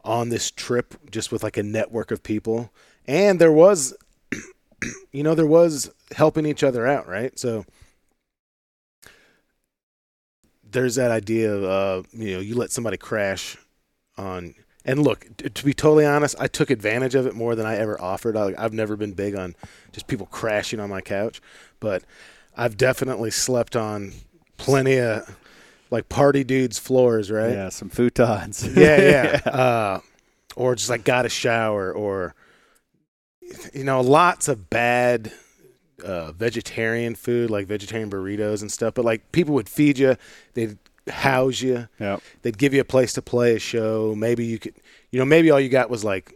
[0.08, 2.72] on this trip just with like a network of people.
[3.06, 3.94] And there was
[5.12, 7.38] you know there was helping each other out right?
[7.38, 7.66] So
[10.70, 13.58] there's that idea of uh, you know you let somebody crash
[14.16, 17.76] on and look to be totally honest i took advantage of it more than i
[17.76, 18.36] ever offered.
[18.36, 19.54] I, i've never been big on
[19.92, 21.40] just people crashing on my couch
[21.78, 22.02] but
[22.56, 24.12] i've definitely slept on
[24.56, 25.36] plenty of
[25.90, 28.64] like party dudes floors right Yeah, some futons.
[28.76, 29.50] yeah, yeah.
[29.50, 30.00] Uh,
[30.56, 32.34] or just like got a shower, or
[33.72, 35.32] you know, lots of bad
[36.04, 38.94] uh, vegetarian food, like vegetarian burritos and stuff.
[38.94, 40.16] But like people would feed you,
[40.54, 40.76] they'd
[41.08, 42.20] house you, Yep.
[42.42, 44.14] they'd give you a place to play a show.
[44.16, 44.74] Maybe you could,
[45.10, 46.34] you know, maybe all you got was like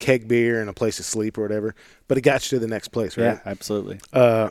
[0.00, 1.74] keg beer and a place to sleep or whatever.
[2.08, 3.24] But it got you to the next place, right?
[3.34, 4.00] Yeah, absolutely.
[4.12, 4.50] Uh,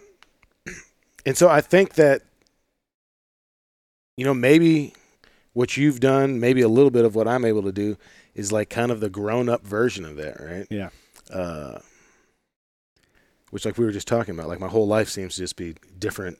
[1.25, 2.21] and so I think that,
[4.17, 4.93] you know, maybe
[5.53, 7.97] what you've done, maybe a little bit of what I'm able to do,
[8.35, 10.67] is like kind of the grown up version of that, right?
[10.69, 10.89] Yeah.
[11.33, 11.79] Uh,
[13.49, 15.75] which, like we were just talking about, like my whole life seems to just be
[15.99, 16.39] different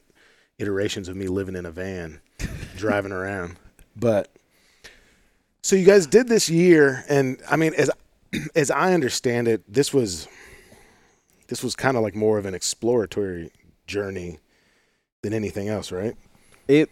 [0.58, 2.20] iterations of me living in a van,
[2.76, 3.56] driving around.
[3.94, 4.34] But
[5.62, 7.90] so you guys did this year, and I mean, as
[8.54, 10.26] as I understand it, this was
[11.48, 13.50] this was kind of like more of an exploratory
[13.86, 14.38] journey
[15.22, 16.16] than anything else, right?
[16.68, 16.90] It.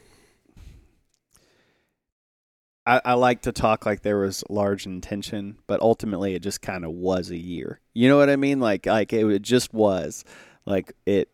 [2.86, 6.84] I, I like to talk like there was large intention, but ultimately it just kind
[6.84, 7.80] of was a year.
[7.94, 8.60] You know what I mean?
[8.60, 10.24] Like like it, it just was.
[10.64, 11.28] Like it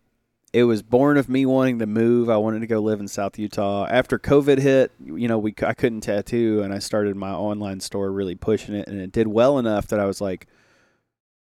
[0.53, 2.31] it was born of me wanting to move.
[2.31, 3.87] I wanted to go live in South Utah.
[3.89, 8.11] After COVID hit, you know, we I couldn't tattoo, and I started my online store,
[8.11, 10.47] really pushing it, and it did well enough that I was like,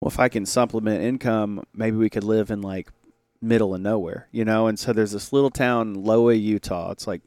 [0.00, 2.90] well, if I can supplement income, maybe we could live in like
[3.42, 4.66] middle of nowhere, you know.
[4.66, 6.90] And so there's this little town, Loa, Utah.
[6.92, 7.22] It's like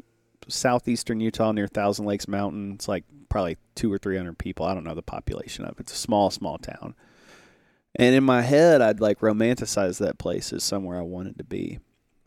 [0.48, 2.74] southeastern Utah near Thousand Lakes Mountain.
[2.74, 4.66] It's like probably two or three hundred people.
[4.66, 5.82] I don't know the population of it.
[5.82, 6.96] It's a small, small town.
[7.96, 11.80] And in my head, I'd like romanticize that place as somewhere I wanted to be.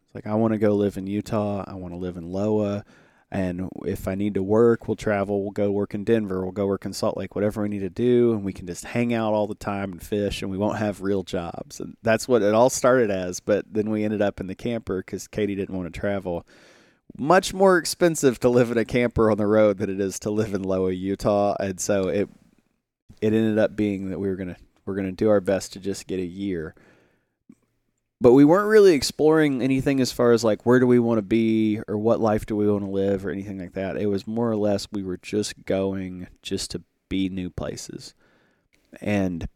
[0.05, 1.65] It's like I want to go live in Utah.
[1.67, 2.85] I want to live in Loa.
[3.31, 5.43] And if I need to work, we'll travel.
[5.43, 6.43] We'll go work in Denver.
[6.43, 7.35] We'll go work in Salt Lake.
[7.35, 10.03] Whatever we need to do, and we can just hang out all the time and
[10.03, 11.81] fish, and we won't have real jobs.
[11.81, 13.41] And that's what it all started as.
[13.41, 16.47] But then we ended up in the camper because Katie didn't want to travel.
[17.19, 20.31] Much more expensive to live in a camper on the road than it is to
[20.31, 21.57] live in Loa, Utah.
[21.59, 22.29] And so it
[23.21, 25.81] it ended up being that we were gonna we're going to do our best to
[25.81, 26.75] just get a year.
[28.19, 31.23] But we weren't really exploring anything as far as like where do we want to
[31.23, 33.99] be or what life do we want to live or anything like that.
[33.99, 38.15] It was more or less we were just going just to be new places.
[39.03, 39.47] And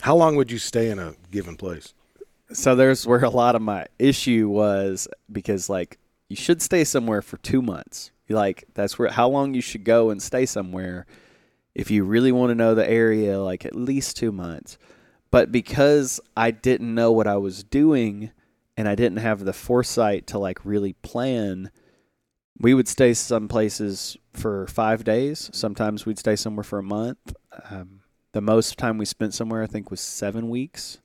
[0.00, 1.94] how long would you stay in a given place?
[2.52, 5.98] So there's where a lot of my issue was because like
[6.32, 8.10] you should stay somewhere for 2 months.
[8.28, 11.04] Like that's where how long you should go and stay somewhere
[11.74, 14.78] if you really want to know the area, like at least two months.
[15.30, 18.30] But because I didn't know what I was doing
[18.78, 21.70] and I didn't have the foresight to like really plan,
[22.58, 25.50] we would stay some places for five days.
[25.52, 27.34] Sometimes we'd stay somewhere for a month.
[27.70, 28.00] Um,
[28.32, 30.98] the most time we spent somewhere, I think, was seven weeks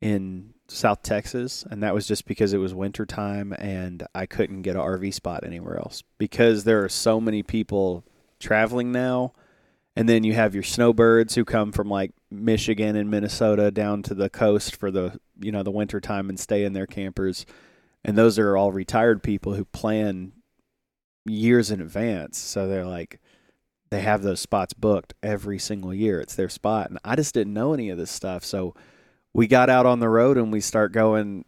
[0.00, 4.62] in South Texas, and that was just because it was winter time and I couldn't
[4.62, 6.02] get an RV spot anywhere else.
[6.18, 8.04] Because there are so many people
[8.38, 9.32] traveling now
[9.96, 14.14] and then you have your snowbirds who come from like Michigan and Minnesota down to
[14.14, 17.46] the coast for the you know the winter time and stay in their campers.
[18.04, 20.32] And those are all retired people who plan
[21.24, 22.36] years in advance.
[22.38, 23.20] So they're like
[23.90, 26.20] they have those spots booked every single year.
[26.20, 26.90] It's their spot.
[26.90, 28.44] And I just didn't know any of this stuff.
[28.44, 28.74] So
[29.36, 31.44] we got out on the road and we start going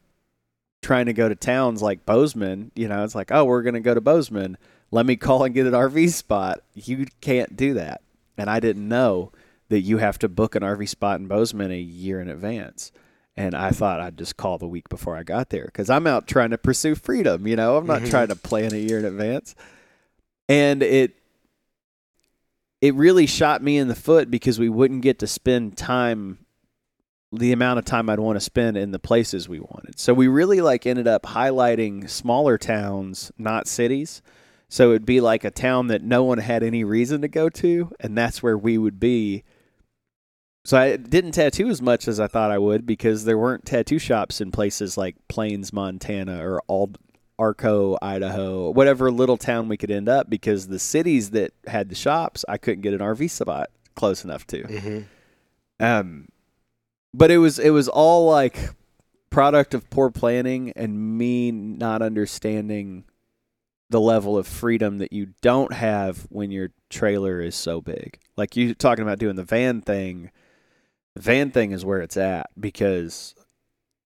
[0.82, 3.80] trying to go to towns like Bozeman you know it's like oh we're going to
[3.80, 4.56] go to Bozeman
[4.90, 8.02] let me call and get an RV spot you can't do that
[8.36, 9.32] and I didn't know
[9.68, 12.92] that you have to book an RV spot in Bozeman a year in advance.
[13.36, 16.26] And I thought I'd just call the week before I got there because I'm out
[16.26, 17.46] trying to pursue freedom.
[17.46, 18.10] You know, I'm not mm-hmm.
[18.10, 19.54] trying to plan a year in advance.
[20.48, 21.14] And it
[22.80, 26.38] it really shot me in the foot because we wouldn't get to spend time
[27.32, 29.98] the amount of time I'd want to spend in the places we wanted.
[29.98, 34.22] So we really like ended up highlighting smaller towns, not cities.
[34.70, 37.90] So it'd be like a town that no one had any reason to go to,
[38.00, 39.44] and that's where we would be.
[40.64, 43.98] So I didn't tattoo as much as I thought I would because there weren't tattoo
[43.98, 46.98] shops in places like Plains, Montana, or Ald-
[47.38, 50.28] Arco, Idaho, whatever little town we could end up.
[50.28, 54.46] Because the cities that had the shops, I couldn't get an RV spot close enough
[54.48, 54.62] to.
[54.64, 55.00] Mm-hmm.
[55.80, 56.28] Um,
[57.18, 58.70] but it was it was all like
[59.28, 63.04] product of poor planning and me not understanding
[63.90, 68.18] the level of freedom that you don't have when your trailer is so big.
[68.36, 70.30] Like you talking about doing the van thing,
[71.14, 73.34] the van thing is where it's at because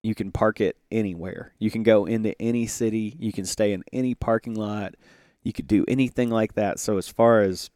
[0.03, 1.53] you can park it anywhere.
[1.59, 4.94] You can go into any city, you can stay in any parking lot,
[5.42, 6.81] you could do anything like that.
[6.81, 7.70] So as far as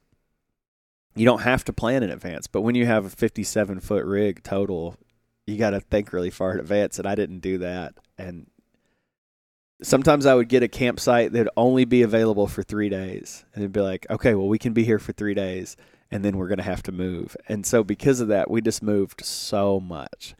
[1.15, 4.43] you don't have to plan in advance, but when you have a 57 foot rig
[4.43, 4.97] total,
[5.47, 8.47] you got to think really far in advance and I didn't do that and
[9.83, 13.73] sometimes I would get a campsite that'd only be available for three days, and it'd
[13.73, 15.77] be like, okay, well, we can be here for three days,
[16.11, 17.37] and then we're gonna have to move.
[17.49, 20.35] And so because of that, we just moved so much.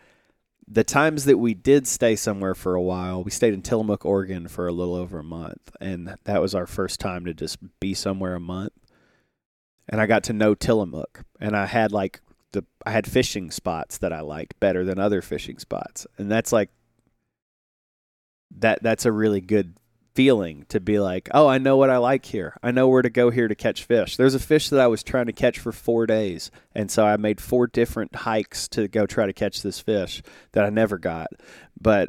[0.69, 4.49] The times that we did stay somewhere for a while, we stayed in Tillamook, Oregon
[4.49, 7.95] for a little over a month, and that was our first time to just be
[7.95, 8.73] somewhere a month.
[9.89, 12.21] And I got to know Tillamook, and I had like
[12.53, 16.53] the I had fishing spots that I liked better than other fishing spots, and that's
[16.53, 16.71] like
[18.59, 19.77] that that's a really good
[20.15, 22.57] feeling to be like, oh, I know what I like here.
[22.63, 24.17] I know where to go here to catch fish.
[24.17, 27.19] There's a fish that I was trying to catch for four days, and so I
[27.19, 31.29] made four different hikes to go try to catch this fish that I never got.
[31.79, 32.09] But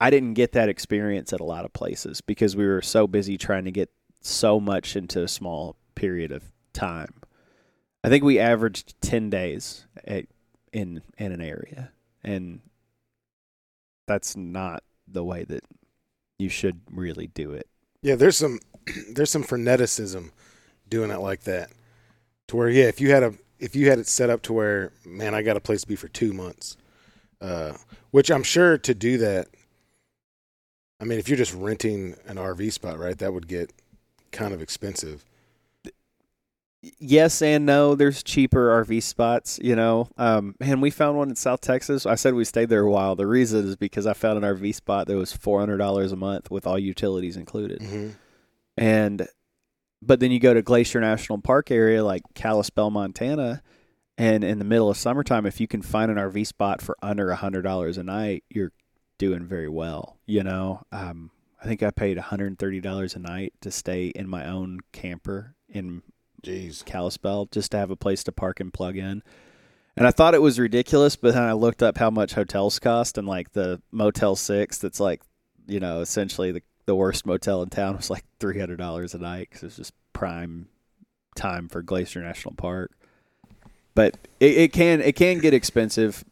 [0.00, 3.36] I didn't get that experience at a lot of places because we were so busy
[3.36, 3.90] trying to get
[4.22, 7.12] so much into a small period of time.
[8.02, 10.26] I think we averaged 10 days at,
[10.72, 11.90] in in an area
[12.22, 12.60] and
[14.06, 15.64] that's not the way that
[16.38, 17.68] you should really do it.
[18.02, 18.58] Yeah, there's some
[19.12, 20.30] there's some freneticism
[20.88, 21.70] doing it like that.
[22.48, 24.92] To where yeah, if you had a if you had it set up to where
[25.04, 26.76] man, I got a place to be for two months,
[27.40, 27.74] uh,
[28.10, 29.48] which I'm sure to do that.
[31.00, 33.72] I mean, if you're just renting an RV spot, right, that would get
[34.32, 35.24] kind of expensive.
[36.82, 37.94] Yes and no.
[37.94, 40.08] There's cheaper RV spots, you know.
[40.16, 42.06] Um, man, we found one in South Texas.
[42.06, 43.16] I said we stayed there a while.
[43.16, 46.16] The reason is because I found an RV spot that was four hundred dollars a
[46.16, 47.80] month with all utilities included.
[47.80, 48.10] Mm-hmm.
[48.78, 49.28] And
[50.00, 53.62] but then you go to Glacier National Park area like Kalispell, Montana,
[54.16, 57.30] and in the middle of summertime, if you can find an RV spot for under
[57.30, 58.72] a hundred dollars a night, you're
[59.18, 60.16] doing very well.
[60.24, 61.30] You know, um,
[61.62, 64.46] I think I paid one hundred and thirty dollars a night to stay in my
[64.46, 66.02] own camper in
[66.42, 66.84] Jeez.
[66.84, 69.22] Kalispell just to have a place to park and plug in.
[69.96, 73.18] And I thought it was ridiculous, but then I looked up how much hotels cost,
[73.18, 75.20] and like the Motel Six, that's like,
[75.66, 79.18] you know, essentially the the worst motel in town was like three hundred dollars a
[79.18, 80.66] night because it's just prime
[81.36, 82.92] time for Glacier National Park.
[83.94, 86.24] But it, it can it can get expensive.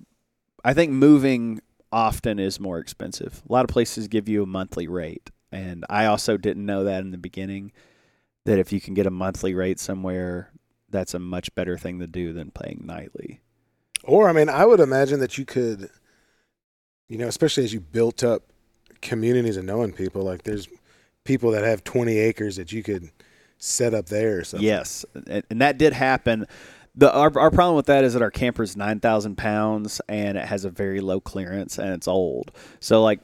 [0.64, 1.60] I think moving
[1.92, 3.42] often is more expensive.
[3.48, 7.02] A lot of places give you a monthly rate, and I also didn't know that
[7.02, 7.72] in the beginning.
[8.48, 10.50] That if you can get a monthly rate somewhere,
[10.90, 13.40] that's a much better thing to do than playing nightly.
[14.04, 15.90] Or I mean, I would imagine that you could,
[17.08, 18.44] you know, especially as you built up
[19.02, 20.68] communities and knowing people, like there's
[21.24, 23.10] people that have 20 acres that you could
[23.58, 24.66] set up there or something.
[24.66, 26.46] Yes, and, and that did happen.
[26.94, 30.46] The our, our problem with that is that our camper's nine thousand pounds and it
[30.46, 32.50] has a very low clearance and it's old.
[32.80, 33.20] So like,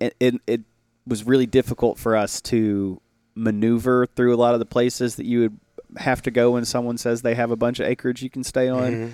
[0.00, 0.60] it, it it
[1.06, 3.00] was really difficult for us to
[3.34, 5.58] maneuver through a lot of the places that you would
[5.98, 8.68] have to go when someone says they have a bunch of acreage you can stay
[8.68, 9.12] on, Mhm.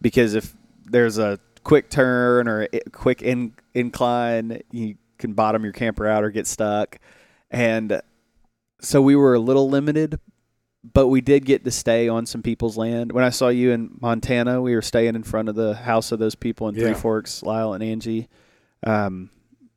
[0.00, 0.54] because if
[0.84, 6.24] there's a quick turn or a quick in, incline, you can bottom your camper out
[6.24, 6.98] or get stuck,
[7.50, 8.00] and
[8.80, 10.18] so we were a little limited,
[10.94, 13.12] but we did get to stay on some people's land.
[13.12, 16.18] When I saw you in Montana, we were staying in front of the house of
[16.18, 18.28] those people in Three Forks, Lyle and Angie.
[18.86, 19.28] Um,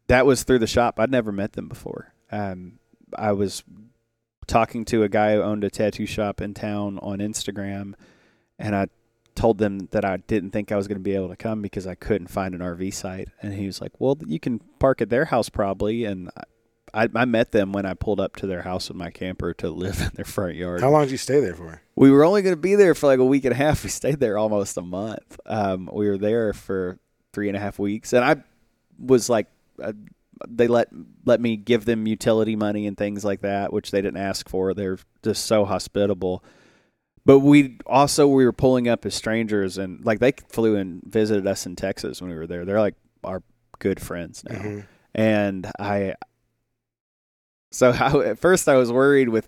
[0.07, 0.99] that was through the shop.
[0.99, 2.13] I'd never met them before.
[2.31, 2.79] Um,
[3.17, 3.63] I was
[4.47, 7.93] talking to a guy who owned a tattoo shop in town on Instagram,
[8.59, 8.87] and I
[9.35, 11.87] told them that I didn't think I was going to be able to come because
[11.87, 13.29] I couldn't find an RV site.
[13.41, 16.29] And he was like, "Well, you can park at their house probably." And
[16.93, 19.69] I, I met them when I pulled up to their house with my camper to
[19.69, 20.81] live in their front yard.
[20.81, 21.81] How long did you stay there for?
[21.95, 23.83] We were only going to be there for like a week and a half.
[23.83, 25.39] We stayed there almost a month.
[25.45, 26.99] Um, we were there for
[27.33, 28.43] three and a half weeks, and I
[28.99, 29.47] was like,
[29.81, 29.93] uh,
[30.47, 30.89] they let
[31.25, 34.73] let me give them utility money and things like that, which they didn't ask for.
[34.73, 36.43] They're just so hospitable.
[37.25, 41.47] But we also we were pulling up as strangers, and like they flew and visited
[41.47, 42.65] us in Texas when we were there.
[42.65, 43.41] They're like our
[43.79, 44.85] good friends now, Mhm.
[45.15, 46.15] and I.
[47.71, 49.47] So how, at first I was worried with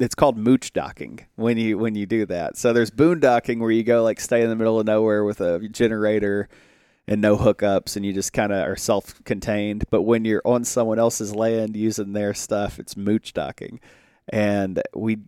[0.00, 2.56] it's called mooch docking when you when you do that.
[2.56, 5.60] So there's boondocking where you go like stay in the middle of nowhere with a
[5.68, 6.48] generator
[7.08, 9.84] and no hookups and you just kind of are self-contained.
[9.90, 13.80] But when you're on someone else's land using their stuff, it's mooch docking.
[14.28, 15.18] And we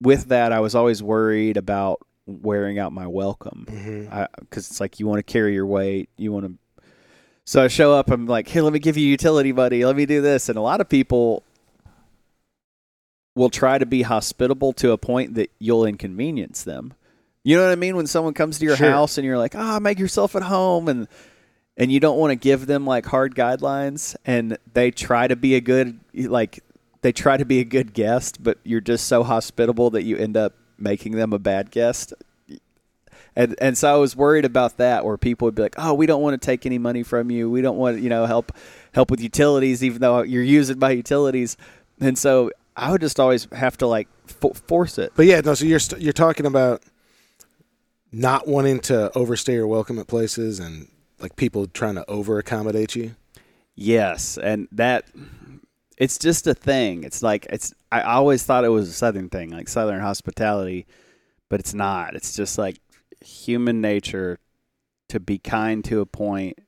[0.00, 4.24] with that I was always worried about wearing out my welcome mm-hmm.
[4.40, 6.82] because it's like you want to carry your weight, you want to.
[7.44, 10.06] So I show up, I'm like, here, let me give you utility money, let me
[10.06, 11.42] do this, and a lot of people
[13.34, 16.94] will try to be hospitable to a point that you'll inconvenience them.
[17.44, 17.96] You know what I mean?
[17.96, 18.90] When someone comes to your Sure.
[18.90, 21.08] house and you're like, ah, make yourself at home, and
[21.76, 25.54] and you don't want to give them like hard guidelines, and they try to be
[25.56, 26.60] a good like
[27.00, 30.36] they try to be a good guest, but you're just so hospitable that you end
[30.36, 32.12] up making them a bad guest.
[33.34, 36.06] And and so I was worried about that, where people would be like, "Oh, we
[36.06, 37.50] don't want to take any money from you.
[37.50, 38.52] We don't want you know help
[38.92, 41.56] help with utilities, even though you're using my utilities."
[41.98, 45.12] And so I would just always have to like fo- force it.
[45.16, 45.54] But yeah, no.
[45.54, 46.82] So you're st- you're talking about
[48.12, 50.88] not wanting to overstay your welcome at places and
[51.18, 53.16] like people trying to over accommodate you.
[53.74, 55.06] Yes, and that
[55.96, 57.04] it's just a thing.
[57.04, 60.86] It's like it's I always thought it was a southern thing, like southern hospitality,
[61.48, 62.14] but it's not.
[62.14, 62.78] It's just like
[63.24, 64.38] human nature
[65.08, 66.58] to be kind to a point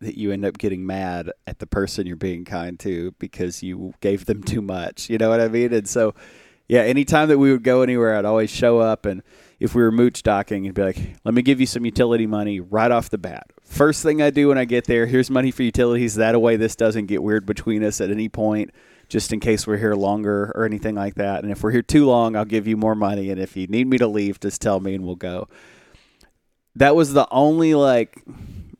[0.00, 3.94] that you end up getting mad at the person you're being kind to because you
[4.00, 5.08] gave them too much.
[5.10, 5.72] You know what I mean?
[5.72, 6.14] And so
[6.68, 9.22] yeah, anytime that we would go anywhere, I'd always show up and
[9.58, 12.60] if we were mooch docking, it'd be like, let me give you some utility money
[12.60, 13.46] right off the bat.
[13.64, 16.16] First thing I do when I get there, here's money for utilities.
[16.16, 18.70] That way, this doesn't get weird between us at any point.
[19.08, 21.42] just in case we're here longer or anything like that.
[21.42, 23.30] And if we're here too long, I'll give you more money.
[23.30, 25.48] And if you need me to leave, just tell me and we'll go.
[26.74, 28.22] That was the only like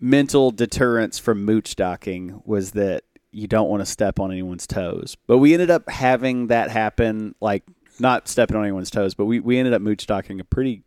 [0.01, 5.16] mental deterrence from mooch docking was that you don't want to step on anyone's toes.
[5.27, 7.62] But we ended up having that happen, like
[7.99, 10.82] not stepping on anyone's toes, but we, we ended up mooch docking a pretty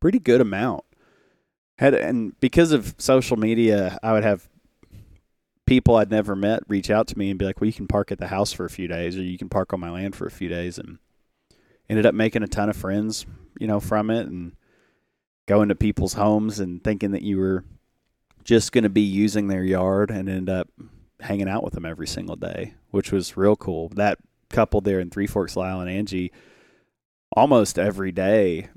[0.00, 0.84] pretty good amount.
[1.78, 4.48] Had and because of social media, I would have
[5.66, 8.10] people I'd never met reach out to me and be like, "Well, you can park
[8.12, 10.26] at the house for a few days, or you can park on my land for
[10.26, 10.98] a few days," and
[11.88, 13.26] ended up making a ton of friends,
[13.58, 14.52] you know, from it, and
[15.46, 17.64] going to people's homes and thinking that you were
[18.44, 20.68] just going to be using their yard, and end up
[21.20, 23.88] hanging out with them every single day, which was real cool.
[23.90, 24.18] That
[24.50, 26.32] couple there in Three Forks, Lyle and Angie,
[27.34, 28.68] almost every day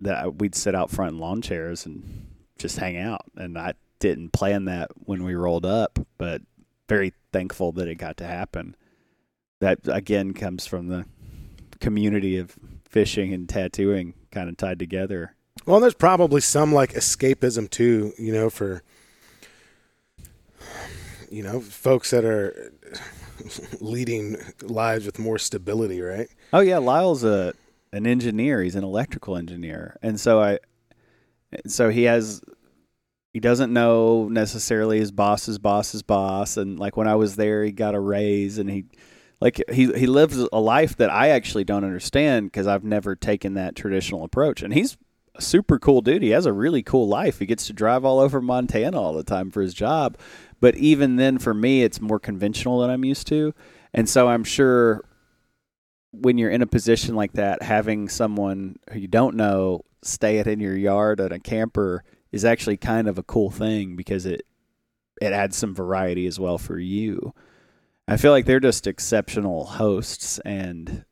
[0.00, 2.26] that we'd sit out front in lawn chairs and
[2.58, 6.42] just hang out, and I didn't plan that when we rolled up, but
[6.88, 8.76] very thankful that it got to happen.
[9.60, 11.04] That again comes from the
[11.80, 12.56] community of
[12.88, 15.34] fishing and tattooing kind of tied together.
[15.66, 18.82] Well, there's probably some like escapism too, you know, for
[21.30, 22.72] you know, folks that are
[23.80, 26.28] leading lives with more stability, right?
[26.52, 27.54] Oh yeah, Lyle's a
[27.92, 28.62] an engineer.
[28.62, 30.58] He's an electrical engineer, and so I,
[31.66, 32.42] so he has
[33.32, 36.56] he doesn't know necessarily his boss's boss's boss.
[36.56, 38.86] And like when I was there he got a raise and he
[39.40, 43.54] like he he lives a life that I actually don't understand because I've never taken
[43.54, 44.62] that traditional approach.
[44.62, 44.96] And he's
[45.34, 46.22] a super cool dude.
[46.22, 47.38] He has a really cool life.
[47.38, 50.18] He gets to drive all over Montana all the time for his job
[50.60, 53.54] but even then for me it's more conventional than I'm used to
[53.92, 55.04] and so I'm sure
[56.12, 60.46] when you're in a position like that having someone who you don't know stay it
[60.46, 64.42] in your yard at a camper is actually kind of a cool thing because it
[65.20, 67.34] it adds some variety as well for you.
[68.06, 71.04] I feel like they're just exceptional hosts and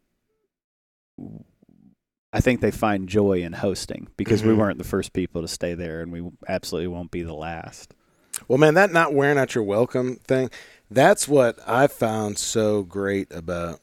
[2.32, 4.50] I think they find joy in hosting because mm-hmm.
[4.50, 7.94] we weren't the first people to stay there and we absolutely won't be the last.
[8.48, 10.50] Well, man, that not wearing out your welcome thing,
[10.90, 13.80] that's what I found so great about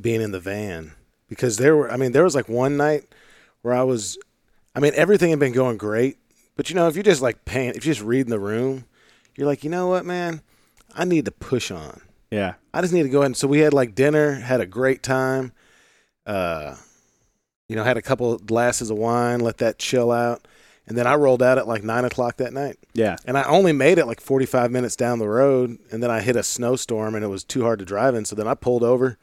[0.00, 0.92] being in the van
[1.28, 3.04] because there were I mean, there was like one night
[3.62, 4.18] where I was
[4.74, 6.16] I mean, everything had been going great
[6.56, 8.84] but you know, if you're just like paying, if you're just reading the room,
[9.36, 10.42] you're like, you know what, man,
[10.94, 12.02] I need to push on.
[12.30, 13.26] Yeah, I just need to go ahead.
[13.26, 15.52] And so we had like dinner, had a great time.
[16.26, 16.76] Uh,
[17.68, 20.46] you know, had a couple glasses of wine, let that chill out,
[20.86, 22.78] and then I rolled out at like nine o'clock that night.
[22.94, 26.20] Yeah, and I only made it like 45 minutes down the road, and then I
[26.20, 28.24] hit a snowstorm, and it was too hard to drive in.
[28.24, 29.18] So then I pulled over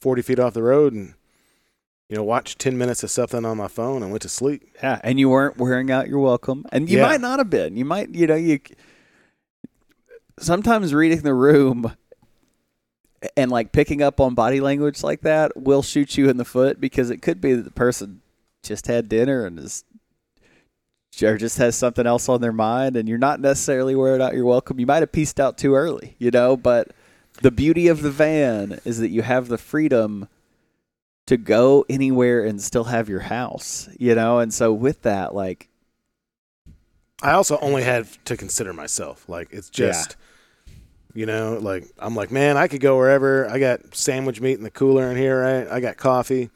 [0.00, 1.14] 40 feet off the road and
[2.08, 4.62] you know, watched 10 minutes of something on my phone and went to sleep.
[4.82, 5.00] Yeah.
[5.02, 6.64] And you weren't wearing out your welcome.
[6.70, 7.06] And you yeah.
[7.06, 7.76] might not have been.
[7.76, 8.60] You might, you know, you
[10.38, 11.96] sometimes reading the room
[13.36, 16.80] and like picking up on body language like that will shoot you in the foot
[16.80, 18.20] because it could be that the person
[18.62, 19.84] just had dinner and is
[21.22, 24.44] or just has something else on their mind and you're not necessarily wearing out your
[24.44, 24.78] welcome.
[24.78, 26.92] You might have pieced out too early, you know, but
[27.42, 30.28] the beauty of the van is that you have the freedom
[31.26, 34.38] to go anywhere and still have your house, you know?
[34.38, 35.68] And so with that, like
[37.22, 39.28] I also only had to consider myself.
[39.28, 40.16] Like it's just
[40.66, 40.74] yeah.
[41.14, 43.48] you know, like I'm like, man, I could go wherever.
[43.48, 45.68] I got sandwich meat in the cooler in here, right?
[45.68, 46.50] I got coffee.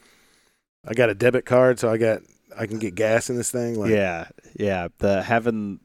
[0.86, 2.22] I got a debit card, so I got
[2.56, 3.78] I can get gas in this thing.
[3.78, 4.28] Like, yeah,
[4.58, 4.88] yeah.
[4.98, 5.80] The having,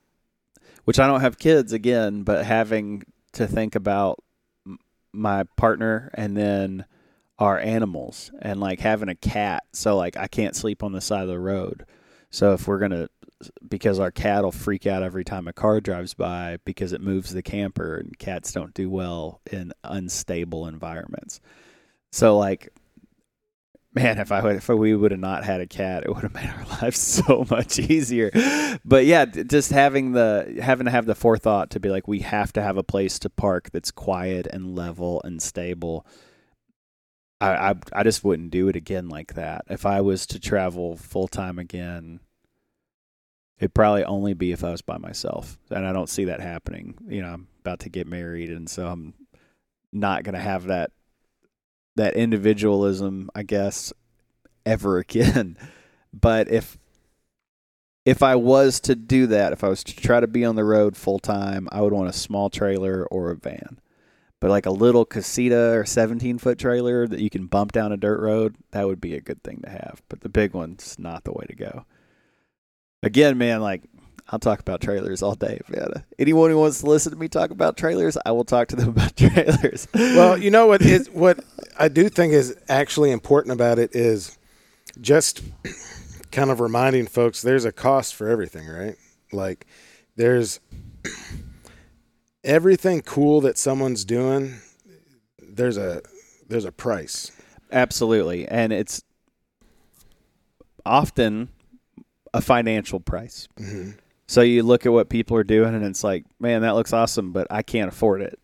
[0.85, 3.03] which I don't have kids again, but having
[3.33, 4.23] to think about
[5.11, 6.85] my partner and then
[7.39, 9.63] our animals and like having a cat.
[9.73, 11.85] So like I can't sleep on the side of the road.
[12.29, 13.09] So if we're gonna
[13.67, 17.33] because our cat will freak out every time a car drives by because it moves
[17.33, 21.41] the camper and cats don't do well in unstable environments.
[22.11, 22.69] So like
[23.95, 26.33] man, if I would, if we would have not had a cat, it would have
[26.33, 28.29] made our lives so much easier.
[28.83, 32.53] But yeah, just having the having to have the forethought to be like, we have
[32.53, 36.05] to have a place to park that's quiet and level and stable
[37.41, 39.65] I, I, I just wouldn't do it again like that.
[39.69, 42.19] If I was to travel full time again,
[43.59, 46.97] it'd probably only be if I was by myself, and I don't see that happening.
[47.07, 49.13] You know, I'm about to get married, and so I'm
[49.91, 50.91] not going to have that
[51.95, 53.93] that individualism, I guess,
[54.65, 55.57] ever again.
[56.13, 56.77] but if
[58.05, 60.63] if I was to do that, if I was to try to be on the
[60.63, 63.79] road full time, I would want a small trailer or a van.
[64.39, 67.97] But like a little casita or 17 foot trailer that you can bump down a
[67.97, 70.03] dirt road, that would be a good thing to have.
[70.07, 71.85] But the big one's not the way to go.
[73.01, 73.83] Again, man, like
[74.29, 76.03] I'll talk about trailers all day, man.
[76.17, 78.89] Anyone who wants to listen to me talk about trailers, I will talk to them
[78.95, 79.87] about trailers.
[79.93, 81.39] Well, you know what is what
[81.77, 84.37] I do think is actually important about it is
[84.99, 85.41] just
[86.31, 88.95] kind of reminding folks there's a cost for everything, right?
[89.31, 89.67] Like
[90.15, 90.59] there's
[92.43, 94.55] everything cool that someone's doing.
[95.39, 96.01] There's a
[96.47, 97.31] there's a price.
[97.71, 99.03] Absolutely, and it's
[100.83, 101.49] often
[102.33, 103.47] a financial price.
[103.59, 103.99] Mm-hmm.
[104.27, 107.31] So you look at what people are doing, and it's like, man, that looks awesome,
[107.31, 108.39] but I can't afford it.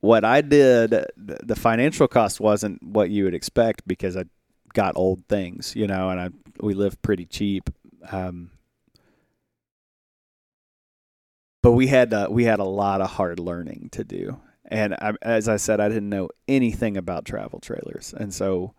[0.00, 4.24] What I did, the financial cost wasn't what you would expect because I
[4.72, 6.30] got old things, you know, and I
[6.60, 7.70] we live pretty cheap.
[8.10, 8.50] Um,
[11.62, 15.12] but we had uh, we had a lot of hard learning to do, and I,
[15.22, 18.74] as I said, I didn't know anything about travel trailers, and so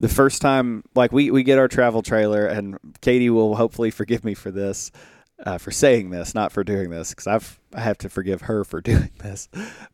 [0.00, 4.24] the first time, like we we get our travel trailer, and Katie will hopefully forgive
[4.24, 4.90] me for this.
[5.44, 8.64] Uh, for saying this, not for doing this, because I've I have to forgive her
[8.64, 9.48] for doing this.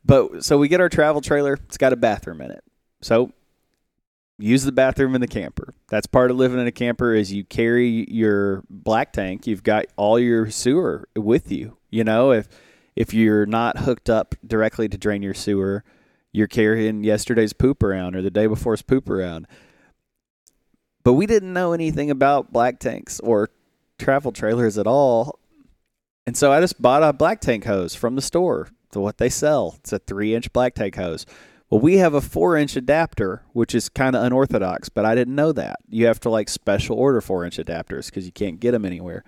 [0.04, 1.54] But so we get our travel trailer.
[1.54, 2.62] It's got a bathroom in it.
[3.00, 3.32] So
[4.38, 5.74] use the bathroom in the camper.
[5.88, 9.46] That's part of living in a camper is you carry your black tank.
[9.46, 11.76] You've got all your sewer with you.
[11.90, 12.48] You know, if
[12.94, 15.84] if you're not hooked up directly to drain your sewer,
[16.32, 19.46] you're carrying yesterday's poop around or the day before's poop around.
[21.04, 23.50] But we didn't know anything about black tanks or
[24.02, 25.38] travel trailers at all.
[26.26, 29.28] And so I just bought a black tank hose from the store to what they
[29.28, 29.76] sell.
[29.78, 31.26] It's a three inch black tank hose.
[31.70, 35.34] Well, we have a four inch adapter, which is kind of unorthodox, but I didn't
[35.34, 35.80] know that.
[35.88, 39.24] You have to like special order four inch adapters because you can't get them anywhere.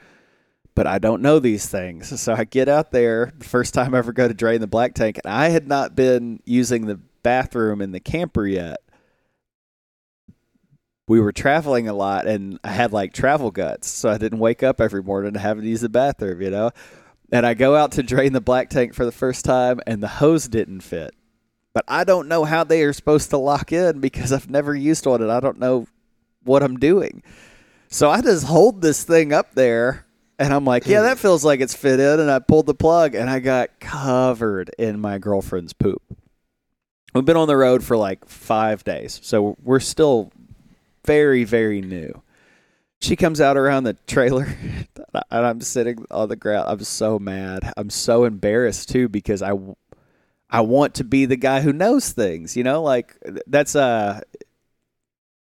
[0.74, 2.20] But I don't know these things.
[2.20, 4.94] So I get out there the first time I ever go to drain the black
[4.94, 8.83] tank, and I had not been using the bathroom in the camper yet
[11.06, 13.88] we were traveling a lot and I had like travel guts.
[13.88, 16.70] So I didn't wake up every morning having to use the bathroom, you know?
[17.30, 20.08] And I go out to drain the black tank for the first time and the
[20.08, 21.14] hose didn't fit.
[21.74, 25.04] But I don't know how they are supposed to lock in because I've never used
[25.06, 25.86] one and I don't know
[26.44, 27.22] what I'm doing.
[27.88, 30.06] So I just hold this thing up there
[30.38, 32.20] and I'm like, yeah, that feels like it's fit in.
[32.20, 36.02] And I pulled the plug and I got covered in my girlfriend's poop.
[37.14, 39.20] We've been on the road for like five days.
[39.22, 40.32] So we're still
[41.04, 42.22] very, very new.
[43.00, 44.46] She comes out around the trailer,
[45.30, 46.66] and I'm sitting on the ground.
[46.68, 47.72] I'm so mad.
[47.76, 49.52] I'm so embarrassed too because I,
[50.48, 52.56] I want to be the guy who knows things.
[52.56, 54.22] You know, like that's a.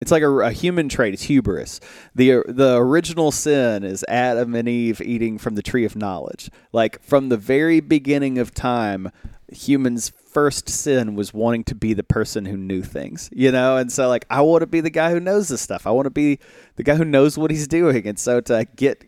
[0.01, 1.13] It's like a, a human trait.
[1.13, 1.81] It's hubris.
[2.15, 6.49] the The original sin is Adam and Eve eating from the tree of knowledge.
[6.71, 9.11] Like from the very beginning of time,
[9.51, 13.77] humans first sin was wanting to be the person who knew things, you know?
[13.77, 15.87] And so, like, I want to be the guy who knows this stuff.
[15.87, 16.39] I want to be
[16.75, 18.07] the guy who knows what he's doing.
[18.07, 19.05] And so, to get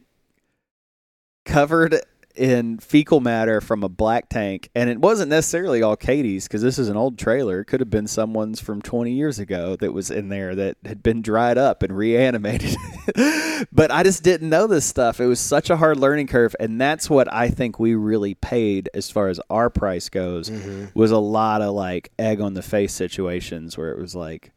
[1.46, 2.02] covered
[2.36, 6.80] in fecal matter from a black tank, and it wasn't necessarily all Katie's because this
[6.80, 7.62] is an old trailer.
[7.62, 11.04] It could have been someone's from 20 years ago that was in there that had
[11.04, 12.76] been dried up and reanimated.
[13.72, 15.20] but I just didn't know this stuff.
[15.20, 18.90] It was such a hard learning curve, and that's what I think we really paid
[18.94, 20.50] as far as our price goes.
[20.50, 20.98] Mm-hmm.
[21.00, 24.52] Was a lot of like egg on the face situations where it was like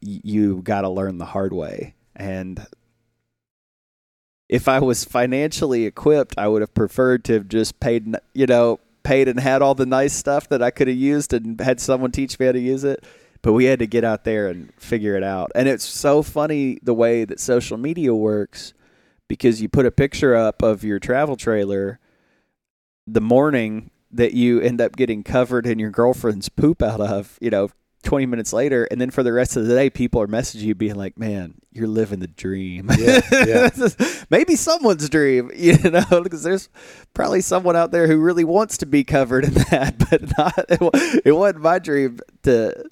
[0.00, 2.64] you got to learn the hard way and
[4.48, 8.80] if I was financially equipped, I would have preferred to have just paid, you know,
[9.02, 12.12] paid and had all the nice stuff that I could have used and had someone
[12.12, 13.04] teach me how to use it.
[13.42, 15.52] But we had to get out there and figure it out.
[15.54, 18.74] And it's so funny the way that social media works
[19.28, 22.00] because you put a picture up of your travel trailer
[23.06, 27.50] the morning that you end up getting covered in your girlfriend's poop out of, you
[27.50, 27.70] know,
[28.04, 30.74] 20 minutes later and then for the rest of the day people are messaging you
[30.74, 33.70] being like man you're living the dream yeah, yeah.
[34.30, 36.68] maybe someone's dream you know because there's
[37.12, 41.22] probably someone out there who really wants to be covered in that but not it,
[41.24, 42.84] it wasn't my dream to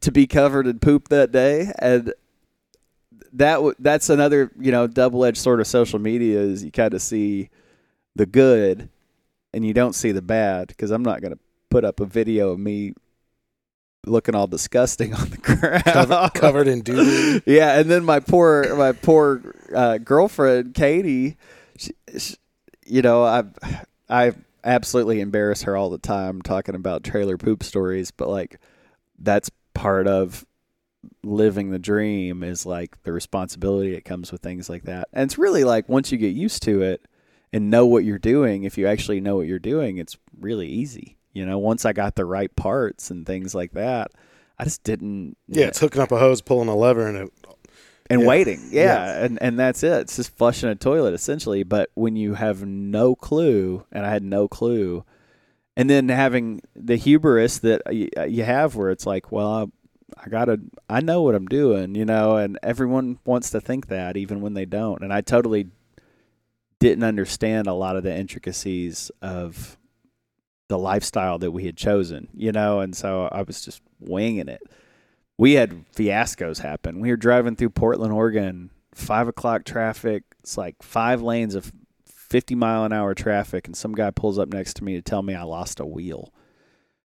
[0.00, 2.12] to be covered in poop that day and
[3.32, 7.48] that that's another you know double-edged sort of social media is you kind of see
[8.14, 8.90] the good
[9.52, 11.38] and you don't see the bad because i'm not going to
[11.70, 12.92] put up a video of me
[14.06, 17.40] looking all disgusting on the ground, covered, covered in doo.
[17.46, 21.36] yeah, and then my poor my poor uh, girlfriend Katie,
[21.76, 22.36] she, she,
[22.86, 23.44] you know, I
[24.08, 24.32] I
[24.64, 28.58] absolutely embarrass her all the time talking about trailer poop stories, but like
[29.18, 30.44] that's part of
[31.22, 35.08] living the dream is like the responsibility that comes with things like that.
[35.12, 37.06] And it's really like once you get used to it
[37.52, 41.15] and know what you're doing, if you actually know what you're doing, it's really easy.
[41.36, 44.10] You know, once I got the right parts and things like that,
[44.58, 45.36] I just didn't.
[45.48, 47.32] Yeah, know, it's hooking up a hose, pulling a lever, and it,
[48.08, 48.26] and yeah.
[48.26, 48.68] waiting.
[48.70, 50.00] Yeah, yeah, and and that's it.
[50.00, 51.62] It's just flushing a toilet essentially.
[51.62, 55.04] But when you have no clue, and I had no clue,
[55.76, 59.52] and then having the hubris that you, uh, you have where it's like, well,
[60.16, 60.58] I, I gotta,
[60.88, 64.54] I know what I'm doing, you know, and everyone wants to think that even when
[64.54, 65.02] they don't.
[65.02, 65.68] And I totally
[66.78, 69.76] didn't understand a lot of the intricacies of
[70.68, 74.62] the lifestyle that we had chosen, you know, and so I was just winging it.
[75.38, 77.00] We had fiascos happen.
[77.00, 80.24] We were driving through Portland, Oregon, five o'clock traffic.
[80.40, 81.72] It's like five lanes of
[82.06, 85.22] 50 mile an hour traffic, and some guy pulls up next to me to tell
[85.22, 86.32] me I lost a wheel.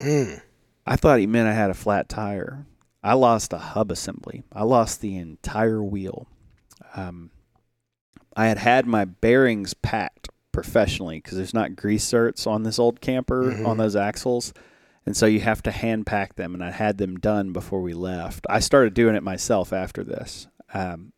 [0.00, 0.40] Mm.
[0.86, 2.66] I thought he meant I had a flat tire.
[3.02, 4.42] I lost a hub assembly.
[4.52, 6.26] I lost the entire wheel.
[6.96, 7.30] Um,
[8.36, 13.00] I had had my bearings packed professionally because there's not grease zerks on this old
[13.02, 13.66] camper Mhm.
[13.66, 14.54] on those axles.
[15.04, 17.92] And so you have to hand pack them, and I had them done before we
[17.92, 18.46] left.
[18.48, 20.46] I started doing it myself after this.
[20.72, 21.12] Um,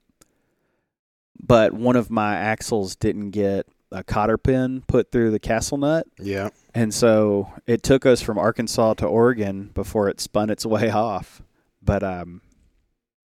[1.41, 6.07] but one of my axles didn't get a cotter pin put through the castle nut.
[6.19, 6.49] Yeah.
[6.75, 11.41] And so it took us from Arkansas to Oregon before it spun its way off.
[11.81, 12.41] But um,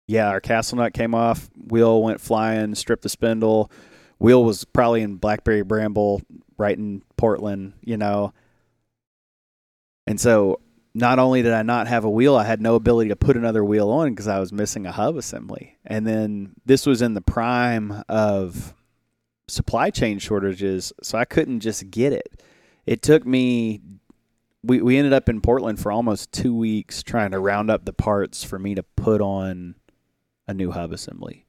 [0.06, 1.50] yeah, our castle nut came off.
[1.68, 3.70] Wheel went flying, stripped the spindle.
[4.18, 6.22] Wheel was probably in Blackberry Bramble,
[6.56, 8.32] right in Portland, you know.
[10.06, 10.60] And so
[10.94, 13.64] not only did I not have a wheel, I had no ability to put another
[13.64, 15.76] wheel on because I was missing a hub assembly.
[15.84, 18.74] And then this was in the prime of
[19.46, 22.42] supply chain shortages, so I couldn't just get it.
[22.86, 23.80] It took me
[24.62, 27.92] we we ended up in Portland for almost 2 weeks trying to round up the
[27.92, 29.76] parts for me to put on
[30.46, 31.44] a new hub assembly.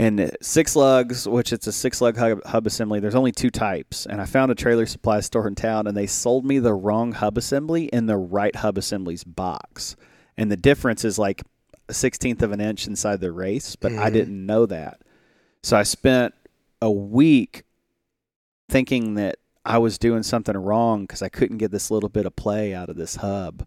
[0.00, 4.06] And six lugs, which it's a six lug hub, hub assembly, there's only two types.
[4.06, 7.12] And I found a trailer supply store in town and they sold me the wrong
[7.12, 9.96] hub assembly in the right hub assembly's box.
[10.38, 11.42] And the difference is like
[11.88, 14.12] a sixteenth of an inch inside the race, but I Mhm.
[14.14, 15.02] didn't know that.
[15.62, 16.34] So I spent
[16.80, 17.64] a week
[18.70, 19.36] thinking that
[19.66, 22.88] I was doing something wrong because I couldn't get this little bit of play out
[22.88, 23.66] of this hub.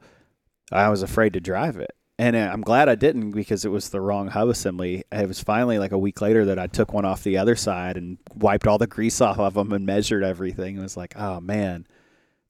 [0.71, 1.91] I was afraid to drive it.
[2.24, 5.03] And uh, I'm glad I didn't because it was the wrong hub assembly.
[5.11, 7.97] It was finally like a week later that I took one off the other side
[7.97, 10.78] and wiped all the grease off of them and measured everything.
[10.78, 11.86] It was like, oh man,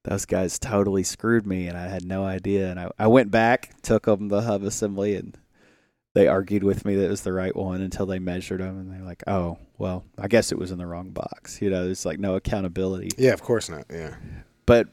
[0.04, 2.70] those guys totally screwed me and I had no idea.
[2.70, 5.36] And I, I went back, took them the hub assembly, and
[6.14, 8.94] they argued with me that it was the right one until they measured them and
[8.94, 11.64] they're like, oh, well, I guess it was in the wrong box.
[11.64, 13.86] You know, there's like no accountability Yeah, of course not.
[13.90, 14.14] Yeah.
[14.68, 14.88] but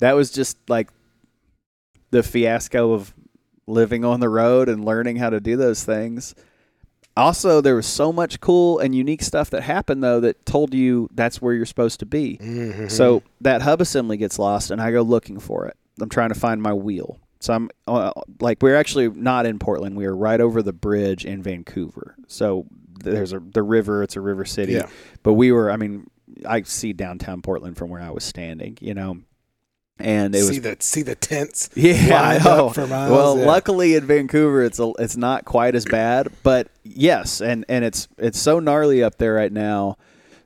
[0.00, 0.90] that was just like
[2.10, 3.14] the fiasco of
[3.66, 6.34] living on the road and learning how to do those things.
[7.16, 11.08] Also, there was so much cool and unique stuff that happened though that told you
[11.14, 12.38] that's where you're supposed to be.
[12.42, 12.90] Mhm.
[12.90, 15.76] So that hub assembly gets lost, and I go looking for it.
[16.00, 17.20] I'm trying to find my wheel.
[17.38, 18.10] So I'm uh,
[18.40, 19.96] like, we're actually not in Portland.
[19.96, 22.16] We are right over the bridge in Vancouver.
[22.26, 22.66] So
[22.98, 24.02] there's a the river.
[24.02, 24.72] It's a river city.
[24.72, 24.88] Yeah.
[25.22, 25.70] But we were.
[25.70, 26.08] I mean,
[26.46, 28.78] I see downtown Portland from where I was standing.
[28.80, 29.18] You know,
[29.98, 31.70] and it see was the see the tents.
[31.74, 32.70] yeah, I know.
[32.70, 33.46] for miles, well, yeah.
[33.46, 38.08] luckily in Vancouver, it's a, it's not quite as bad, but yes, and and it's
[38.18, 39.96] it's so gnarly up there right now.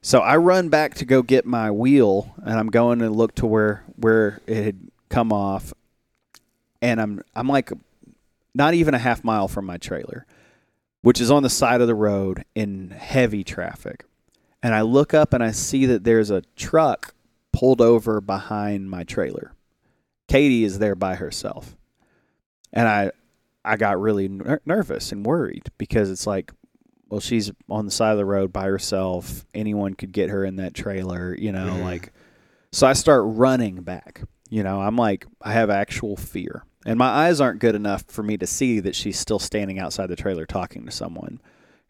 [0.02, 3.46] So I run back to go get my wheel, and I'm going to look to
[3.46, 5.72] where where it had come off,
[6.82, 7.72] and I'm I'm like
[8.54, 10.26] not even a half mile from my trailer,
[11.02, 14.04] which is on the side of the road in heavy traffic,
[14.62, 17.14] and I look up and I see that there's a truck
[17.58, 19.52] pulled over behind my trailer.
[20.28, 21.76] Katie is there by herself.
[22.72, 23.10] And I
[23.64, 26.52] I got really ner- nervous and worried because it's like
[27.08, 29.44] well she's on the side of the road by herself.
[29.54, 31.82] Anyone could get her in that trailer, you know, Mhm.
[31.82, 32.12] like
[32.70, 34.22] so I start running back.
[34.50, 36.64] You know, I'm like I have actual fear.
[36.86, 40.06] And my eyes aren't good enough for me to see that she's still standing outside
[40.08, 41.40] the trailer talking to someone.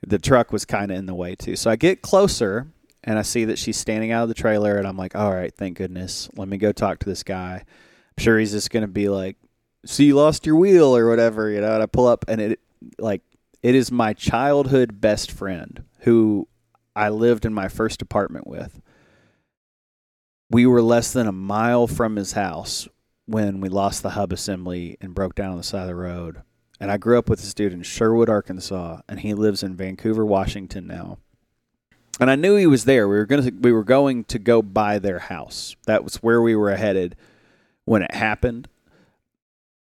[0.06, 1.56] The truck was kind of in the way too.
[1.56, 2.68] So I get closer
[3.08, 5.52] and I see that she's standing out of the trailer, and I'm like, all right,
[5.54, 6.28] thank goodness.
[6.36, 7.64] Let me go talk to this guy.
[7.64, 9.38] I'm sure he's just gonna be like,
[9.86, 11.72] "See, you lost your wheel or whatever," you know.
[11.72, 12.60] And I pull up, and it
[12.98, 13.22] like
[13.62, 16.48] it is my childhood best friend who
[16.94, 18.78] I lived in my first apartment with.
[20.50, 22.88] We were less than a mile from his house
[23.24, 26.42] when we lost the hub assembly and broke down on the side of the road.
[26.78, 30.26] And I grew up with this dude in Sherwood, Arkansas, and he lives in Vancouver,
[30.26, 31.16] Washington now
[32.20, 33.08] and I knew he was there.
[33.08, 35.76] We were gonna we were going to go by their house.
[35.86, 37.16] That was where we were headed
[37.84, 38.68] when it happened.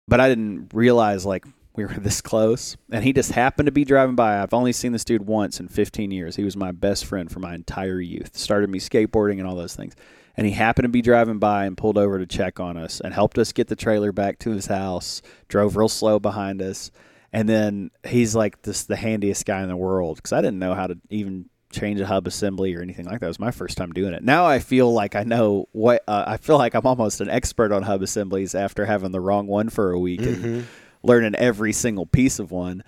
[0.07, 1.45] But I didn't realize like
[1.75, 2.77] we were this close.
[2.91, 4.41] And he just happened to be driving by.
[4.41, 6.37] I've only seen this dude once in 15 years.
[6.37, 8.37] He was my best friend for my entire youth.
[8.37, 9.95] Started me skateboarding and all those things.
[10.37, 13.13] And he happened to be driving by and pulled over to check on us and
[13.13, 15.23] helped us get the trailer back to his house.
[15.49, 16.91] Drove real slow behind us.
[17.33, 20.75] And then he's like this the handiest guy in the world because I didn't know
[20.75, 23.27] how to even change a hub assembly or anything like that.
[23.27, 24.23] It was my first time doing it.
[24.25, 27.73] Now I feel like I know what uh, I feel like I'm almost an expert
[27.73, 30.45] on hub assemblies after having the wrong one for a week Mm-hmm.
[30.45, 30.67] and
[31.03, 32.83] learning every single piece of one.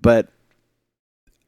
[0.00, 0.28] But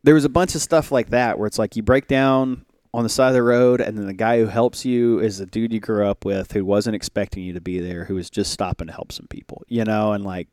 [0.04, 2.64] there was a bunch of stuff like that where it's like you break down
[2.94, 5.46] on the side of the road and then the guy who helps you is a
[5.46, 8.50] dude you grew up with who wasn't expecting you to be there who was just
[8.50, 10.48] stopping to help some people you know and like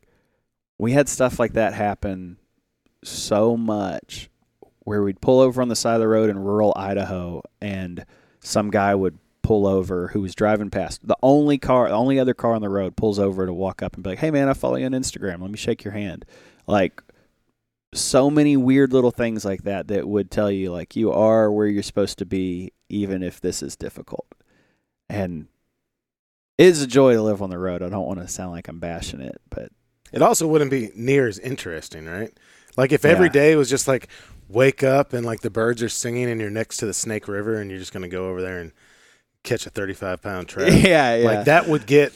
[0.78, 2.36] we had stuff like that happen
[3.02, 4.28] so much
[4.86, 8.06] where we'd pull over on the side of the road in rural Idaho and
[8.40, 11.06] some guy would pull over who was driving past.
[11.06, 13.94] The only car the only other car on the road pulls over to walk up
[13.94, 15.40] and be like hey man I follow you on Instagram.
[15.42, 16.24] Let me shake your hand.
[16.68, 17.02] Like
[17.94, 21.66] so many weird little things like that that would tell you like you are where
[21.66, 24.26] you're supposed to be even if this is difficult.
[25.08, 25.48] And
[26.58, 27.82] it is a joy to live on the road.
[27.82, 29.70] I don't want to sound like i'm bashing it but
[30.12, 32.32] It also wouldn't be near as interesting, right?
[32.76, 33.32] Like if every Yeah.
[33.32, 34.08] day was just like
[34.48, 37.56] wake up and like the birds are singing and you're next to the Snake River
[37.60, 38.72] and you're just gonna go over there and
[39.42, 40.72] catch a 35 pound trout.
[40.72, 42.12] yeah yeah Like that would get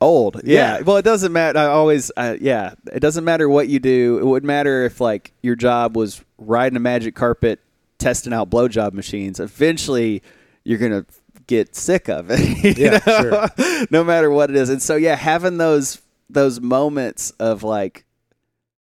[0.00, 0.78] old yeah.
[0.78, 0.80] Yeah.
[0.82, 4.24] well it doesn't matter i always uh, yeah it doesn't matter what you do it
[4.26, 7.60] wouldn't matter if like your job was riding a magic carpet
[7.98, 10.20] testing out blowjob machines eventually
[10.64, 11.06] you're gonna
[11.46, 13.86] get sick of it Yeah, know?
[13.90, 18.04] no matter what it is and so yeah having those those moments of like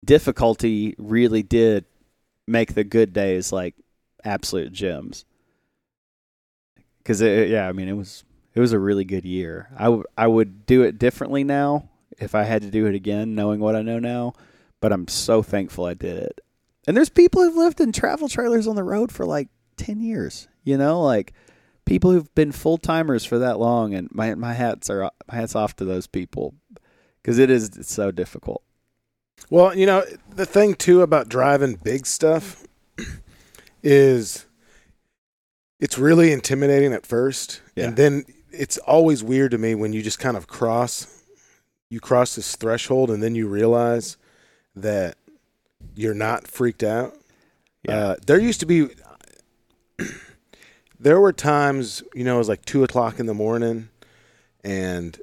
[0.04, 1.84] difficulty really did
[2.46, 3.74] make the good days like
[4.24, 5.24] absolute gems.
[6.98, 8.24] Because yeah i mean it was
[8.54, 9.68] it was a really good year.
[9.76, 11.88] I w- I would do it differently now
[12.18, 14.32] if i had to do it again knowing what i know now
[14.80, 16.40] but i'm so thankful i did it.
[16.86, 20.48] And there's people who've lived in travel trailers on the road for like 10 years
[20.66, 21.00] you know?
[21.00, 21.32] Like
[21.86, 25.76] people who've been full-timers for that long and my my hats are my hats off
[25.76, 26.54] to those people
[27.22, 28.62] because it is so difficult
[29.50, 32.64] Well, you know, the thing too about driving big stuff
[33.82, 34.46] is
[35.78, 37.60] it's really intimidating at first.
[37.74, 37.88] Yeah.
[37.88, 41.16] And then it's always weird to me when you just kind of cross
[41.88, 44.16] you cross this threshold and then you realize
[44.74, 45.16] that
[45.94, 47.14] you're not freaked out.
[47.88, 48.88] Uh, there used to be
[50.98, 53.88] there were times, you know, it was like two o'clock in the morning
[54.64, 55.20] and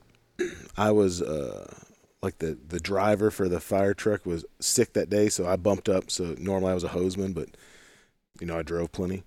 [0.77, 1.82] I was uh
[2.23, 5.89] like the the driver for the fire truck was sick that day, so I bumped
[5.89, 6.09] up.
[6.09, 7.49] So normally I was a hosesman, but
[8.39, 9.23] you know I drove plenty.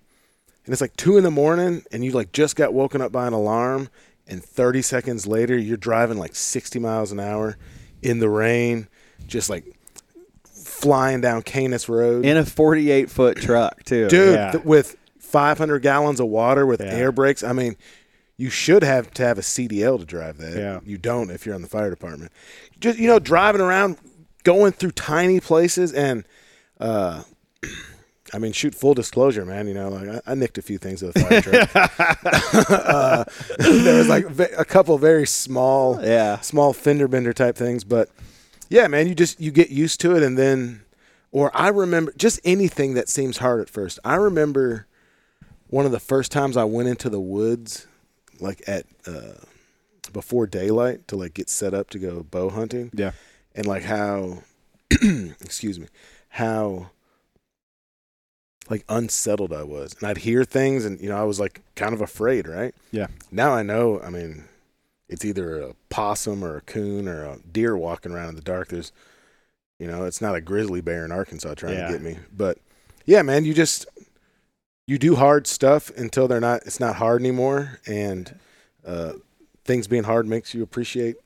[0.65, 3.25] And it's like two in the morning, and you like just got woken up by
[3.27, 3.87] an alarm,
[4.27, 7.55] and 30 seconds later you're driving like 60 miles an hour
[8.01, 8.87] in the rain,
[9.27, 9.63] just like
[10.43, 14.51] flying down Canis Road, in a 48 foot truck too dude, yeah.
[14.51, 16.87] th- with 500 gallons of water with Yeah.
[16.93, 17.43] air brakes.
[17.43, 17.75] I mean,
[18.37, 20.55] you should have to have a CDL to drive that.
[20.55, 20.79] Yeah.
[20.85, 22.31] You don't if you're on the fire department.
[22.79, 23.97] Just you know, driving around,
[24.43, 26.23] going through tiny places, and
[26.79, 27.23] uh,
[28.33, 29.67] I mean, shoot, full disclosure, man.
[29.67, 32.69] You know, like I, I nicked a few things with the fire truck.
[32.69, 33.23] uh,
[33.59, 34.25] there was like
[34.57, 38.09] a couple very small, yeah small fender bender type things, but
[38.69, 40.83] yeah, man, you just you get used to it, and then,
[41.31, 43.97] or I remember just anything that seems hard at first.
[44.03, 44.85] I remember
[45.69, 47.87] one of the first times I went into the woods,
[48.39, 49.33] like at uh,
[50.13, 53.11] before daylight to like get set up to go bow hunting, yeah
[53.55, 54.43] and like how,
[54.91, 55.87] excuse me,
[56.29, 56.91] how
[58.69, 61.93] like unsettled I was, and I'd hear things, and you know I was like kind
[61.93, 62.75] of afraid, right?
[62.91, 63.07] Yeah.
[63.31, 63.99] Now I know.
[64.01, 64.43] I mean,
[65.07, 68.67] it's either a possum or a coon or a deer walking around in the dark.
[68.69, 68.91] There's,
[69.79, 71.87] you know, it's not a grizzly bear in Arkansas trying Yeah.
[71.87, 72.17] to get me.
[72.35, 72.57] But
[73.05, 73.85] yeah, man, you just
[74.87, 76.63] you do hard stuff until they're not.
[76.65, 78.39] It's not hard anymore, and
[78.85, 79.13] uh,
[79.65, 81.17] things being hard makes you appreciate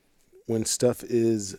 [0.46, 1.56] when stuff is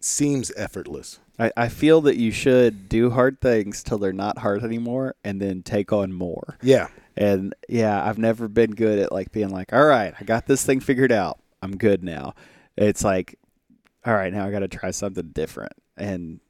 [0.00, 1.20] seems effortless.
[1.38, 5.40] I, I feel that you should do hard things till they're not hard anymore and
[5.40, 9.72] then take on more Yeah, And yeah, I've never been good at like being like,
[9.72, 11.38] all right, I got this thing figured out.
[11.62, 12.34] I'm good now.
[12.76, 13.38] It's like,
[14.04, 15.72] all right, now I got to try something different.
[15.96, 16.40] And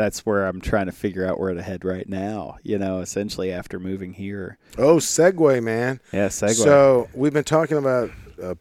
[0.00, 3.52] that's where I'm trying to figure out where to head right now, you know, essentially
[3.52, 4.56] after moving here.
[4.78, 6.00] Oh, segue, man.
[6.10, 6.54] Yeah, segue.
[6.54, 8.10] So we've been talking about
[8.42, 8.54] uh,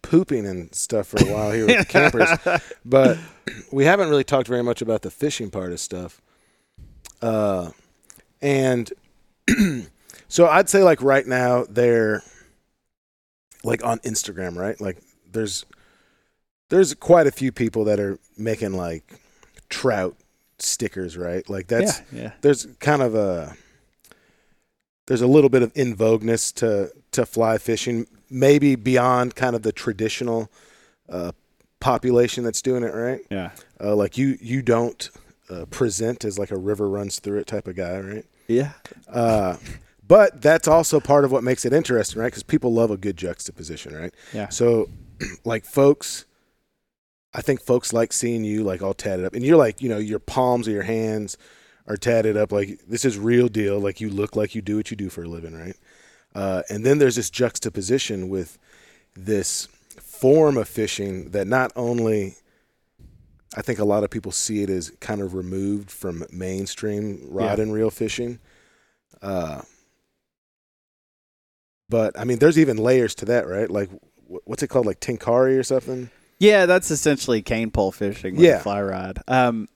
[0.00, 2.30] pooping and stuff for a while here with the campers,
[2.86, 3.18] but
[3.70, 6.22] we haven't really talked very much about the fishing part of stuff.
[7.20, 7.72] Uh,
[8.40, 8.90] and
[10.28, 12.22] so I'd say like right now they're
[13.64, 14.80] like on Instagram, right?
[14.80, 14.96] Like
[15.30, 15.66] there's
[16.70, 19.20] there's quite a few people that are making like
[19.68, 20.16] trout
[20.62, 21.48] stickers, right?
[21.48, 22.32] Like that's yeah, yeah.
[22.40, 23.54] there's kind of a
[25.06, 29.62] there's a little bit of in vogueness to to fly fishing, maybe beyond kind of
[29.62, 30.50] the traditional
[31.08, 31.32] uh,
[31.80, 33.20] population that's doing it, right?
[33.30, 33.50] Yeah.
[33.82, 35.10] Uh, like you you don't
[35.50, 38.24] uh, present as like a river runs through it type of guy, right?
[38.46, 38.72] Yeah.
[39.08, 39.56] Uh,
[40.06, 42.26] but that's also part of what makes it interesting, right?
[42.26, 44.12] Because people love a good juxtaposition, right?
[44.32, 44.48] Yeah.
[44.48, 44.88] So,
[45.44, 46.24] like, folks,
[47.32, 49.98] I think folks like seeing you like all tatted up, and you're like, you know,
[49.98, 51.36] your palms or your hands
[51.86, 53.78] are tatted up, like this is real deal.
[53.78, 55.76] Like you look like you do what you do for a living, right?
[56.34, 58.58] Uh, and then there's this juxtaposition with
[59.16, 59.66] this
[60.00, 62.36] form of fishing that not only
[63.56, 67.58] I think a lot of people see it as kind of removed from mainstream rod
[67.58, 67.62] Yeah.
[67.64, 68.38] and reel fishing.
[69.20, 69.62] Uh,
[71.88, 73.68] but I mean, there's even layers to that, right?
[73.68, 73.90] Like,
[74.26, 74.86] what's it called?
[74.86, 76.10] Like Tenkara or something?
[76.40, 78.56] Yeah, that's essentially cane pole fishing with Yeah.
[78.56, 79.18] a fly rod.
[79.28, 79.68] Um,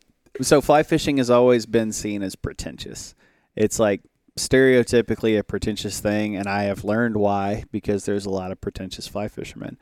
[0.43, 3.15] so fly fishing has always been seen as pretentious.
[3.55, 4.01] It's like
[4.37, 9.07] stereotypically a pretentious thing, and I have learned why because there's a lot of pretentious
[9.07, 9.79] fly fishermen.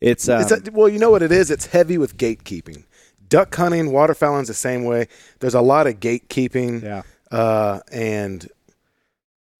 [0.00, 1.50] It's, um, It's a, well, you know what it is?
[1.50, 2.84] It's heavy with gatekeeping.
[3.28, 5.06] Duck hunting, waterfowling's the same way.
[5.38, 8.48] There's a lot of gatekeeping, yeah, uh, and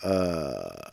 [0.03, 0.91] uh,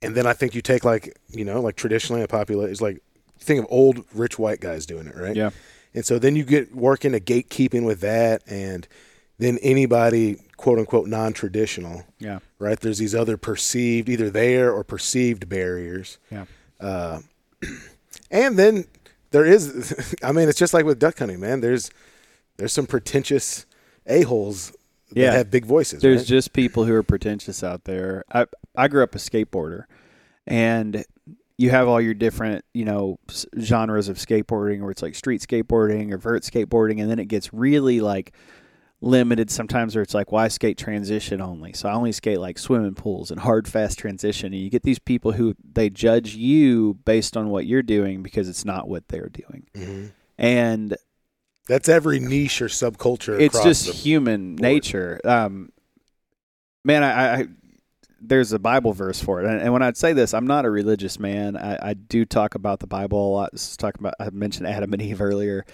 [0.00, 3.02] and then I think you take like you know like traditionally a popular is like
[3.38, 5.34] think of old rich white guys doing it, right?
[5.36, 5.50] yeah,
[5.94, 8.86] And so then you get working a gatekeeping with that, and
[9.38, 12.78] then anybody quote unquote non traditional, yeah, right?
[12.80, 16.18] There's these other perceived, either there or perceived barriers.
[16.30, 16.44] yeah.
[16.80, 17.20] Uh,
[18.30, 18.84] and then
[19.30, 21.60] there is, I mean, it's just like with duck hunting, man.
[21.60, 21.90] There's
[22.56, 23.66] there's some pretentious
[24.06, 24.72] a holes
[25.10, 25.32] that Yeah.
[25.32, 26.02] have big voices.
[26.02, 26.26] There's right?
[26.26, 28.24] just people who are pretentious out there.
[28.32, 29.84] I I grew up a skateboarder,
[30.46, 31.04] and
[31.58, 33.18] you have all your different you know
[33.60, 37.52] genres of skateboarding, where it's like street skateboarding or vert skateboarding, and then it gets
[37.52, 38.32] really like
[39.00, 42.96] limited sometimes where it's like why skate transition only so i only skate like swimming
[42.96, 47.36] pools and hard fast transition and you get these people who they judge you based
[47.36, 50.10] on what you're doing because it's not what they're doing Mhm.
[50.36, 50.96] and
[51.68, 53.38] That's every niche or subculture.
[53.40, 54.62] it's just human board.
[54.62, 55.20] nature.
[55.24, 55.70] Um,
[56.84, 57.46] man, I, I
[58.20, 60.70] there's a Bible verse for it, and, and when I'd say this, I'm not a
[60.70, 61.56] religious man.
[61.56, 63.74] I, I do talk about the Bible a lot.
[63.78, 65.64] Talking about I mentioned Adam and Eve earlier,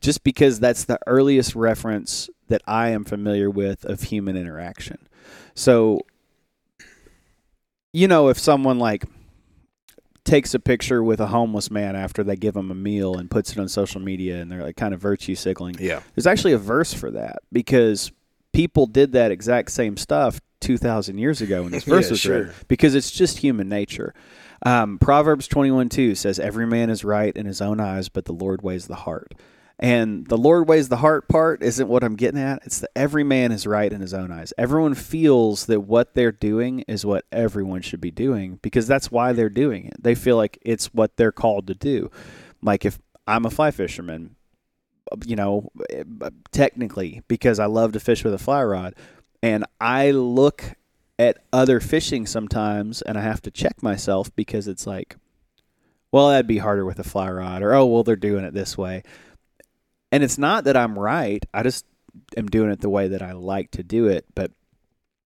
[0.00, 5.08] just because that's the earliest reference that I am familiar with of human interaction.
[5.54, 6.00] So,
[7.92, 9.04] you know, if someone like
[10.24, 13.52] takes a picture with a homeless man after they give him a meal and puts
[13.52, 16.00] it on social media and they're like kind of virtue signaling yeah.
[16.14, 18.12] there's actually a verse for that because
[18.52, 22.38] people did that exact same stuff 2,000 years ago when this verse Yeah, was sure.
[22.38, 24.14] written because it's just human nature.
[24.64, 28.32] Um, Proverbs 21 2 says, Every man is right in his own eyes, but the
[28.32, 29.34] Lord weighs the heart.
[29.78, 32.62] And the Lord weighs the heart part isn't what I'm getting at.
[32.64, 34.52] It's that every man is right in his own eyes.
[34.56, 39.32] Everyone feels that what they're doing is what everyone should be doing because that's why
[39.32, 39.94] they're doing it.
[40.00, 42.12] They feel like it's what they're called to do.
[42.62, 44.36] Like if I'm a fly fisherman,
[45.26, 45.72] you know,
[46.52, 48.94] technically because I love to fish with a fly rod,
[49.42, 50.64] and I look
[51.18, 55.16] at other fishing sometimes, and I have to check myself because it's like,
[56.10, 58.78] well, that'd be harder with a fly rod, or oh, well, they're doing it this
[58.78, 59.02] way,
[60.10, 61.44] and it's not that I'm right.
[61.52, 61.84] I just
[62.36, 64.50] am doing it the way that I like to do it, but.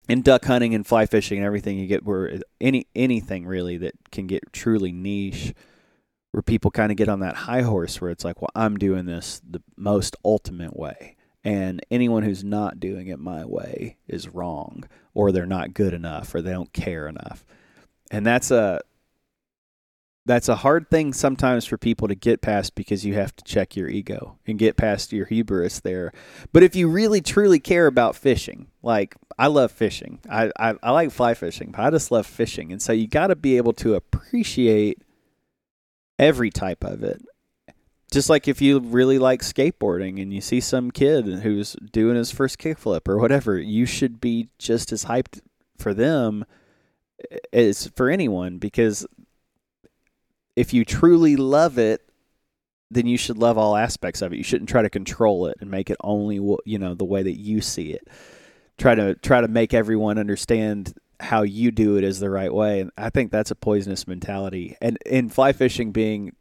[0.08, 3.96] In duck hunting and fly fishing and everything, you get where any anything really that
[4.12, 5.56] can get truly niche,
[6.30, 9.08] where people kind of get on that high horse where it's like, well, I'm doing
[9.08, 11.15] this the most ultimate way.
[11.46, 14.84] And anyone who's not doing it my way is wrong,
[15.14, 17.46] or they're not good enough, or they don't care enough.
[18.10, 18.82] And that's a
[20.26, 23.76] that's a hard thing sometimes for people to get past because you have to check
[23.76, 26.12] your ego and get past your hubris there.
[26.52, 30.92] But if you really truly care about fishing, like I love fishing, I I, I
[30.92, 33.74] like fly fishing, but I just love fishing, and so you got to be able
[33.74, 35.04] to appreciate
[36.18, 37.22] every type of it.
[38.16, 42.32] Just like if you really like skateboarding and you see some kid who's doing his
[42.32, 45.42] first kickflip or whatever, you should be just as hyped
[45.78, 46.46] for them
[47.30, 49.06] eh, as for anyone because
[50.56, 52.10] if you truly love it,
[52.90, 54.38] then you should love all aspects of it.
[54.38, 57.38] You shouldn't try to control it and make it only you know the way that
[57.38, 58.08] you see it.
[58.78, 62.80] Try to try to make everyone understand how you do it is the right way,
[62.80, 64.78] and I think that's a poisonous mentality.
[64.82, 66.32] And in fly fishing, being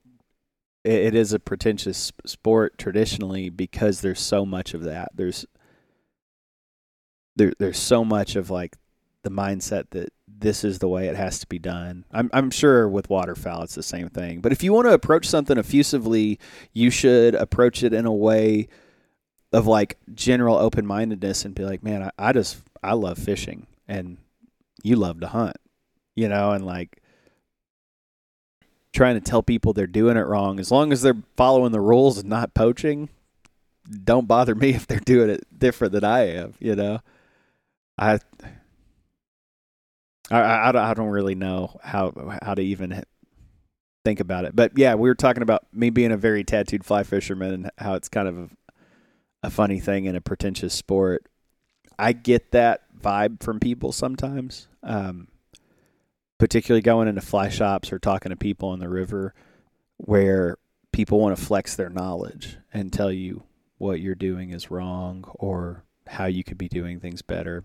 [0.84, 5.08] it, is a pretentious sport traditionally because there's so much of that.
[5.14, 5.46] There's
[7.36, 8.76] there there's so much of like
[9.22, 12.04] the mindset that this is the way it has to be done.
[12.12, 14.40] I'm I'm sure with waterfowl it's the same thing.
[14.40, 16.38] But if you want to approach something effusively,
[16.72, 18.68] you should approach it in a way
[19.52, 23.66] of like general open mindedness and be like, man, I, I just I love fishing
[23.88, 24.18] and
[24.82, 25.56] you love to hunt,
[26.14, 27.00] you know, and like
[28.94, 32.16] trying to tell people they're doing it wrong as long as they're following the rules
[32.18, 33.08] and not poaching.
[34.04, 37.00] Don't bother me if they're doing it different than I am, you know.
[37.98, 38.18] I
[40.30, 43.04] I, I, don't- I don't really know how how to even
[44.04, 44.56] think about it.
[44.56, 47.94] But yeah, we were talking about me being a very tattooed fly fisherman and how
[47.94, 48.48] it's kind of a,
[49.44, 51.26] a funny thing in a pretentious sport.
[51.98, 55.28] I get that vibe from people sometimes, um,
[56.38, 59.34] particularly going into fly shops or talking to people on the river
[59.96, 60.56] where
[60.92, 63.44] people want to flex their knowledge and tell you
[63.78, 67.64] what you're doing is wrong or how you could be doing things better.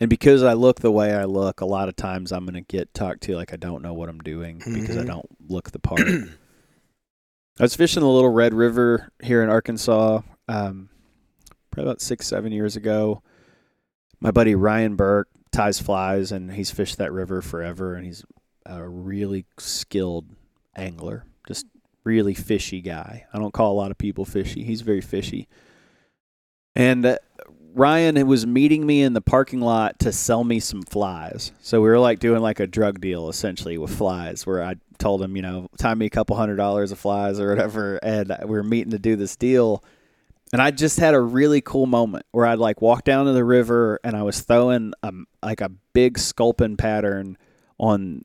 [0.00, 2.60] And because I look the way I look, a lot of times I'm going to
[2.60, 5.06] get talked to like I don't know what I'm doing because I Mhm.
[5.06, 6.06] don't look the part.
[6.06, 10.88] I was fishing the Little Red River here in Arkansas um,
[11.70, 13.22] probably about six, seven years ago.
[14.20, 18.24] My buddy Ryan Burke ties flies, and he's fished that river forever, and he's
[18.66, 20.26] a really skilled
[20.76, 21.66] angler, just
[22.04, 23.26] really fishy guy.
[23.32, 24.64] I don't call a lot of people fishy.
[24.64, 25.48] He's very fishy.
[26.74, 27.18] And uh,
[27.74, 31.52] Ryan was meeting me in the parking lot to sell me some flies.
[31.60, 35.22] So we were like doing like a drug deal essentially with flies, where I told
[35.22, 38.50] him, you know, time me a couple hundred dollars of flies or whatever, and we
[38.50, 39.82] were meeting to do this deal.
[40.52, 43.44] And I just had a really cool moment where I'd like walk down to the
[43.44, 47.36] river and I was throwing um like a big sculpin pattern
[47.78, 48.22] on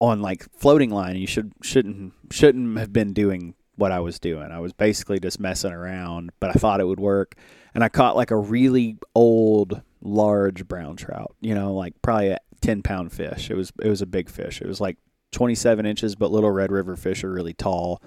[0.00, 1.16] on like floating line.
[1.16, 4.50] You should shouldn't shouldn't have been doing what I was doing.
[4.50, 7.34] I was basically just messing around, but I thought it would work.
[7.74, 11.34] And I caught like a really old, large brown trout.
[11.40, 13.50] You know, like probably a ten pound fish.
[13.50, 14.60] It was it was a big fish.
[14.60, 14.98] It was like
[15.32, 18.02] twenty seven inches, but little Red River fish are really tall.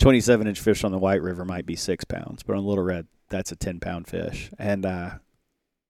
[0.00, 2.82] Twenty seven inch fish on the White River might be six pounds, but on Little
[2.82, 4.50] Red, that's a ten pound fish.
[4.58, 5.10] And uh,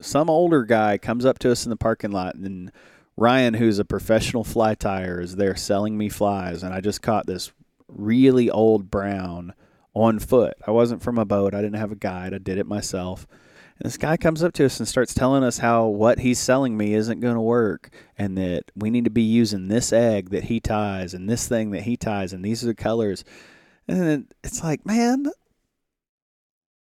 [0.03, 2.71] some older guy comes up to us in the parking lot and
[3.17, 7.27] Ryan, who's a professional fly tyer, is there selling me flies, and I just caught
[7.27, 7.53] this
[7.87, 9.53] really old brown
[9.95, 10.55] on foot.
[10.67, 11.55] I wasn't from a boat.
[11.55, 12.33] I didn't have a guide.
[12.33, 13.27] I did it myself.
[13.79, 16.77] And this guy comes up to us and starts telling us how what he's selling
[16.77, 20.45] me isn't going to work and that we need to be using this egg that
[20.45, 23.25] he ties and this thing that he ties and these are the colors.
[23.91, 25.27] And then it's like, man,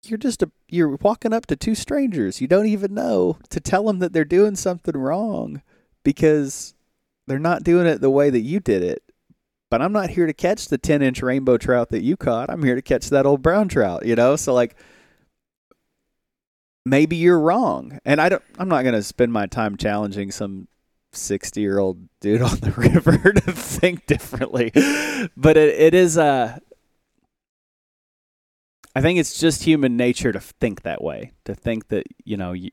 [0.04, 3.84] you're just a you're walking up to two strangers you don't even know to tell
[3.84, 5.60] them that they're doing something wrong
[6.04, 6.74] because
[7.26, 9.02] they're not doing it the way that you did it.
[9.70, 12.50] But I'm not here to catch the 10 inch rainbow trout that you caught.
[12.50, 14.34] I'm here to catch that old brown trout, you know?
[14.34, 14.74] So, like,
[16.84, 18.00] maybe you're wrong.
[18.04, 20.66] And I don't, I'm not going to spend my time challenging some
[21.12, 24.72] 60 year old dude on the river to think differently.
[25.36, 26.58] But it, it is, uh,
[28.94, 32.52] I think it's just human nature to think that way, to think that, you know,
[32.52, 32.70] you,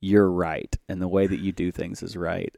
[0.00, 2.54] you're right and the way that you do things is right.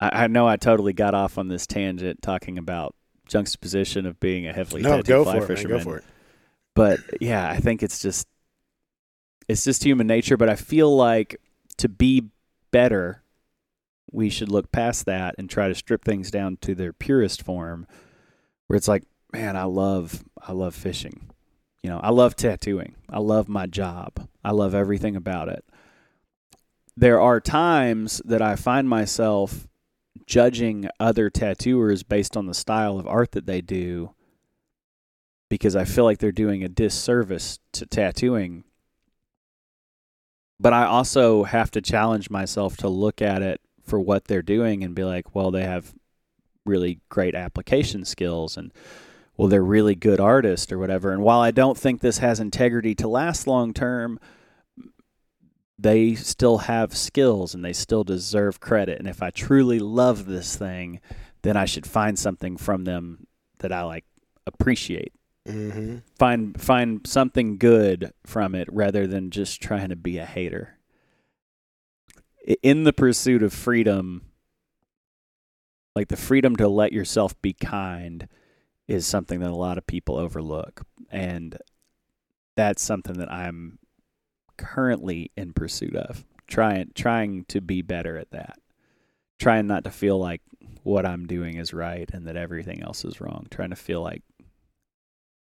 [0.00, 2.94] I, I know I totally got off on this tangent talking about
[3.26, 5.48] juxtaposition of being a heavily No, tattooed fly it.
[5.48, 6.04] Man, go for it.
[6.74, 8.28] But yeah, I think it's just
[9.48, 10.36] it's just human nature.
[10.36, 11.40] But I feel like
[11.78, 12.28] to be
[12.70, 13.22] better,
[14.12, 17.86] we should look past that and try to strip things down to their purest form,
[18.66, 21.29] where it's like, man, I love I love fishing.
[21.82, 22.94] You know, I love tattooing.
[23.08, 24.28] I love my job.
[24.44, 25.64] I love everything about it.
[26.96, 29.66] There are times that I find myself
[30.26, 34.14] judging other tattooers based on the style of art that they do
[35.48, 38.64] because I feel like they're doing a disservice to tattooing.
[40.58, 44.84] But I also have to challenge myself to look at it for what they're doing
[44.84, 45.94] and be like, well, they have
[46.66, 48.72] really great application skills and
[49.40, 51.12] well, they're really good artists or whatever.
[51.12, 54.20] And while I don't think this has integrity to last long term,
[55.78, 58.98] they still have skills and they still deserve credit.
[58.98, 61.00] And if I truly love this thing,
[61.40, 63.26] then I should find something from them
[63.60, 64.04] that I like
[64.46, 65.14] appreciate.
[65.48, 66.00] Mm-hmm.
[66.18, 70.76] Find find something good from it rather than just trying to be a hater.
[72.62, 74.20] In the pursuit of freedom,
[75.96, 78.28] like the freedom to let yourself be kind
[78.90, 80.82] is something that a lot of people overlook.
[81.10, 81.56] And
[82.56, 83.78] that's something that I'm
[84.58, 86.24] currently in pursuit of.
[86.48, 88.58] Trying trying to be better at that.
[89.38, 90.42] Trying not to feel like
[90.82, 93.46] what I'm doing is right and that everything else is wrong.
[93.48, 94.22] Trying to feel like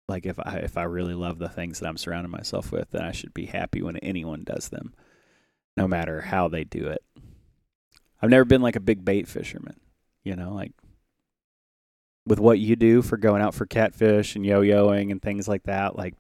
[0.08, 3.02] like if I if I really love the things that I'm surrounding myself with, then
[3.02, 4.94] I should be happy when anyone does them,
[5.76, 7.04] no matter how they do it.
[8.22, 9.80] I've never been like a big bait fisherman,
[10.24, 10.74] you know, like
[12.26, 15.98] with what you do for going out for catfish and yo-yoing and things like that,
[15.98, 16.16] like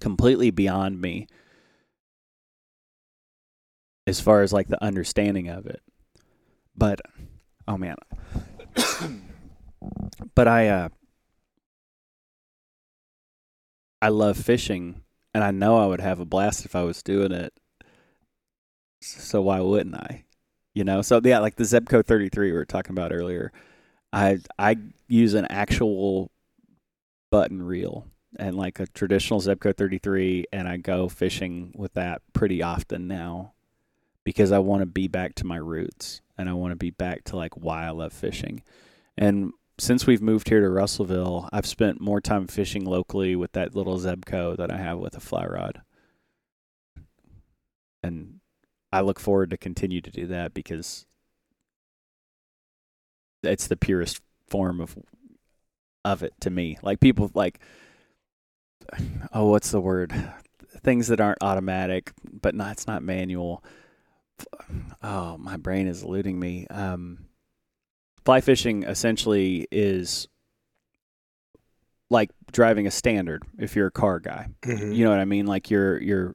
[0.00, 1.26] completely beyond me
[4.06, 5.82] as far as like the understanding of it.
[6.76, 7.00] But
[7.66, 7.96] oh man.
[10.34, 10.88] but I uh
[14.00, 15.02] I love fishing
[15.34, 17.52] and I know I would have a blast if I was doing it.
[19.00, 20.24] So why wouldn't I?
[20.74, 23.52] You know, so yeah, like the Zebco 33 we were talking about earlier.
[24.12, 26.30] I I use an actual
[27.30, 28.06] button reel
[28.38, 33.52] and like a traditional Zebco 33 and I go fishing with that pretty often now
[34.24, 37.24] because I want to be back to my roots and I want to be back
[37.24, 38.62] to like why I love fishing.
[39.16, 43.74] And since we've moved here to Russellville, I've spent more time fishing locally with that
[43.74, 45.82] little Zebco that I have with a fly rod.
[48.02, 48.40] And
[48.92, 51.06] I look forward to continue to do that because
[53.42, 54.96] it's the purest form of
[56.04, 56.78] of it to me.
[56.82, 57.60] Like people like
[59.32, 60.12] oh what's the word?
[60.82, 63.64] Things that aren't automatic, but not it's not manual.
[65.02, 66.66] Oh, my brain is eluding me.
[66.68, 67.26] Um
[68.24, 70.28] fly fishing essentially is
[72.10, 74.48] like driving a standard if you're a car guy.
[74.62, 74.94] Mhm.
[74.94, 75.46] You know what I mean?
[75.46, 76.34] Like you're you're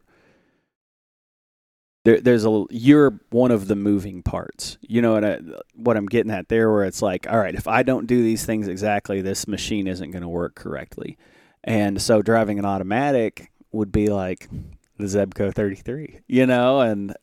[2.06, 4.78] there, there's a you're one of the moving parts.
[4.82, 5.40] You know what I
[5.74, 8.46] what I'm getting at there, where it's like, all right, if I don't do these
[8.46, 11.18] things exactly, this machine isn't going to work correctly.
[11.64, 14.50] And so driving an automatic would be like
[14.98, 17.16] the Zebco 33, you know, and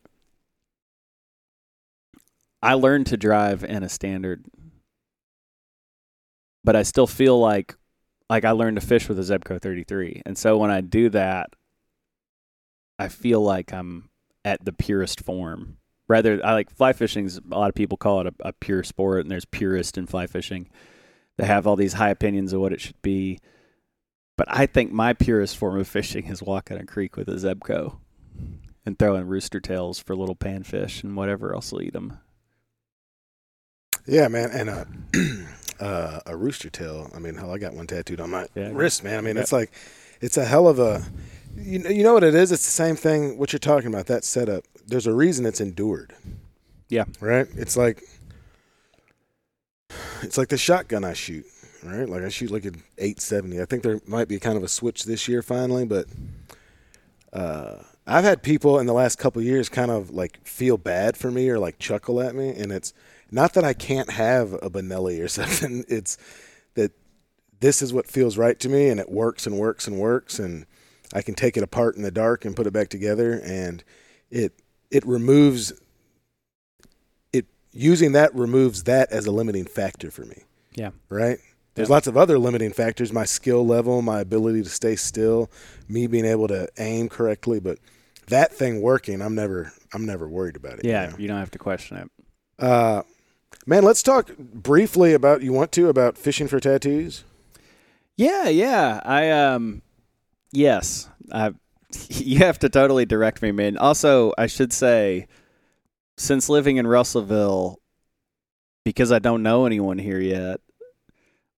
[2.63, 4.45] I learned to drive in a standard,
[6.65, 7.77] but I still feel like
[8.29, 10.23] like I learned to fish with a Zebco 33.
[10.25, 11.51] And so when I do that,
[12.99, 14.10] I feel like I'm
[14.45, 15.77] at the purest form.
[16.09, 17.31] Rather, I like fly fishing.
[17.53, 20.27] A lot of people call it a, a pure sport, and there's purist in fly
[20.27, 20.69] fishing.
[21.39, 23.39] They have all these high opinions of what it should be,
[24.37, 27.97] but I think my purest form of fishing is walking a creek with a Zebco
[28.85, 32.19] and throwing rooster tails for little panfish and whatever else will eat them.
[34.07, 34.87] Yeah, man, and a
[35.85, 37.11] uh, a rooster tail.
[37.15, 38.71] I mean, hell, I got one tattooed on my Yeah.
[38.73, 39.19] wrist, man.
[39.19, 39.43] I mean, Yep.
[39.43, 39.71] it's like
[40.21, 41.05] it's a hell of a.
[41.57, 42.53] You know, you know what it is?
[42.53, 43.39] It's the same thing.
[43.39, 44.65] What you're talking about that setup.
[44.87, 46.15] There's a reason it's endured.
[46.89, 47.05] Yeah.
[47.21, 47.47] Right.
[47.57, 48.03] It's like.
[50.23, 51.45] It's like the shotgun I shoot.
[51.83, 52.09] Right.
[52.09, 53.61] Like I shoot like an 870.
[53.61, 56.07] I think there might be kind of a switch this year finally, but.
[57.33, 57.77] Uh,
[58.07, 61.49] I've had people in the last couple years kind of like feel bad for me
[61.49, 62.93] or like chuckle at me, and it's
[63.31, 65.85] not that I can't have a Benelli or something.
[65.89, 66.19] It's
[66.75, 66.93] that
[67.61, 70.67] this is what feels right to me, and it works and works and works, and
[71.13, 73.83] I can take it apart in the dark and put it back together, and
[74.31, 74.53] it
[74.91, 75.73] it removes
[77.33, 80.45] it using that removes that as a limiting factor for me.
[80.75, 80.91] Yeah.
[81.09, 81.39] Right.
[81.75, 81.95] There's Yeah.
[81.95, 85.51] lots of other limiting factors: my skill level, my ability to stay still,
[85.89, 87.79] me being able to aim correctly, but
[88.29, 90.85] that thing working, I'm never I'm never worried about it.
[90.85, 91.17] you Yeah, know?
[91.19, 92.11] you don't have to question it.
[92.59, 93.03] Uh,
[93.67, 97.25] man, let's talk briefly about you want to about fishing for tattoos.
[98.17, 99.01] Yeah, yeah.
[99.05, 99.83] I um
[100.53, 101.09] yes.
[101.33, 101.53] I
[102.09, 103.77] you have to totally direct me, man.
[103.77, 105.27] Also, I should say
[106.17, 107.81] since living in Russellville
[108.85, 110.61] because I don't know anyone here yet,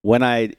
[0.03, 0.53] when I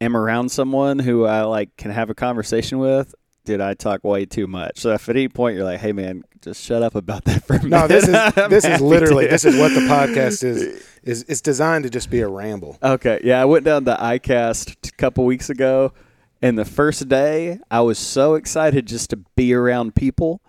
[0.00, 3.14] am around someone who I like can have a conversation with,
[3.44, 4.78] dude, I talk way too much.
[4.78, 7.54] So if at any point you're like, "Hey man, just shut up about that for
[7.54, 9.30] a minute." No, this is this is literally to.
[9.30, 12.78] this is what the podcast is is it's designed to just be a ramble.
[12.82, 15.92] Okay, yeah, I went down to ICAST a couple weeks ago,
[16.42, 20.40] and the first day I was so excited just to be around people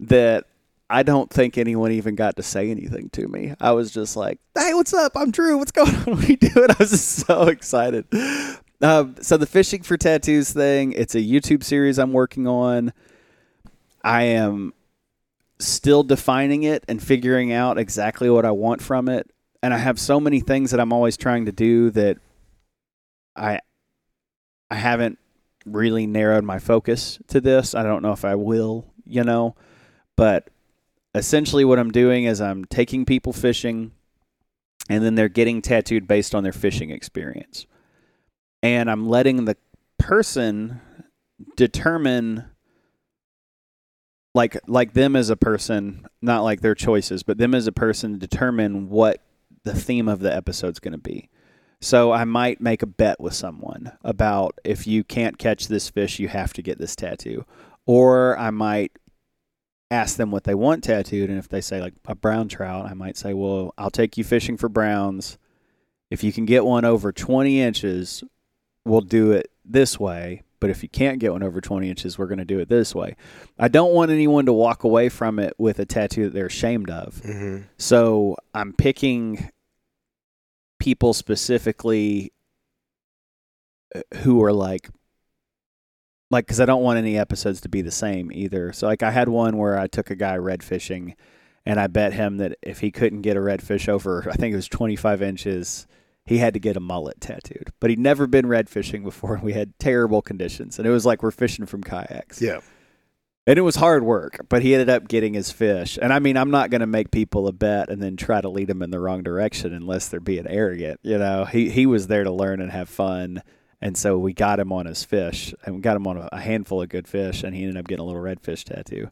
[0.00, 0.44] that
[0.88, 3.54] I don't think anyone even got to say anything to me.
[3.60, 5.12] I was just like, "Hey, what's up?
[5.16, 5.58] I'm Drew.
[5.58, 6.02] What's going on?
[6.04, 8.06] What are you doing?" I was just so excited.
[8.80, 12.92] Um, so the fishing for tattoos thing, it's a YouTube series I'm working on.
[14.04, 14.74] I am
[15.58, 19.30] still defining it and figuring out exactly what I want from it.
[19.62, 22.18] And I have so many things that I'm always trying to do that
[23.34, 23.60] I
[24.70, 25.18] I haven't
[25.66, 27.74] really narrowed my focus to this.
[27.74, 29.56] I don't know if I will, you know,
[30.16, 30.48] but
[31.14, 33.92] essentially what I'm doing is I'm taking people fishing
[34.88, 37.66] and then they're getting tattooed based on their fishing experience.
[38.62, 39.56] And I'm letting the
[39.98, 40.80] person
[41.56, 42.44] determine
[44.34, 48.18] like like them as a person, not like their choices, but them as a person
[48.18, 49.22] determine what
[49.64, 51.30] the theme of the episode's going to be.
[51.80, 56.18] So I might make a bet with someone about if you can't catch this fish,
[56.18, 57.44] you have to get this tattoo.
[57.84, 58.92] Or I might
[59.90, 62.94] ask them what they want tattooed and if they say like a brown trout, I
[62.94, 65.38] might say, "Well, I'll take you fishing for browns.
[66.10, 68.24] If you can get one over 20 inches,
[68.84, 72.26] we'll do it this way, but if you can't get one over 20 inches, we're
[72.26, 73.16] going to do it this way."
[73.58, 76.90] I don't want anyone to walk away from it with a tattoo that they're ashamed
[76.90, 77.22] of.
[77.22, 77.64] Mm-hmm.
[77.78, 79.50] So I'm picking
[80.78, 82.32] people specifically
[83.94, 84.88] uh, who are like,
[86.30, 88.72] like, because I don't want any episodes to be the same either.
[88.72, 91.14] So, like, I had one where I took a guy red fishing
[91.64, 94.56] and I bet him that if he couldn't get a redfish over, I think it
[94.56, 95.86] was 25 inches,
[96.24, 97.72] he had to get a mullet tattooed.
[97.80, 101.22] But he'd never been red fishing before, we had terrible conditions, and it was like
[101.22, 102.40] we're fishing from kayaks.
[102.40, 102.60] Yeah.
[103.48, 105.98] And it was hard work, but he ended up getting his fish.
[106.02, 108.48] And I mean, I'm not going to make people a bet and then try to
[108.48, 110.98] lead them in the wrong direction unless they're being arrogant.
[111.04, 113.42] You know, he he was there to learn and have fun,
[113.80, 116.82] and so we got him on his fish, and we got him on a, handful
[116.82, 119.10] of good fish, and he ended up getting a little redfish tattoo.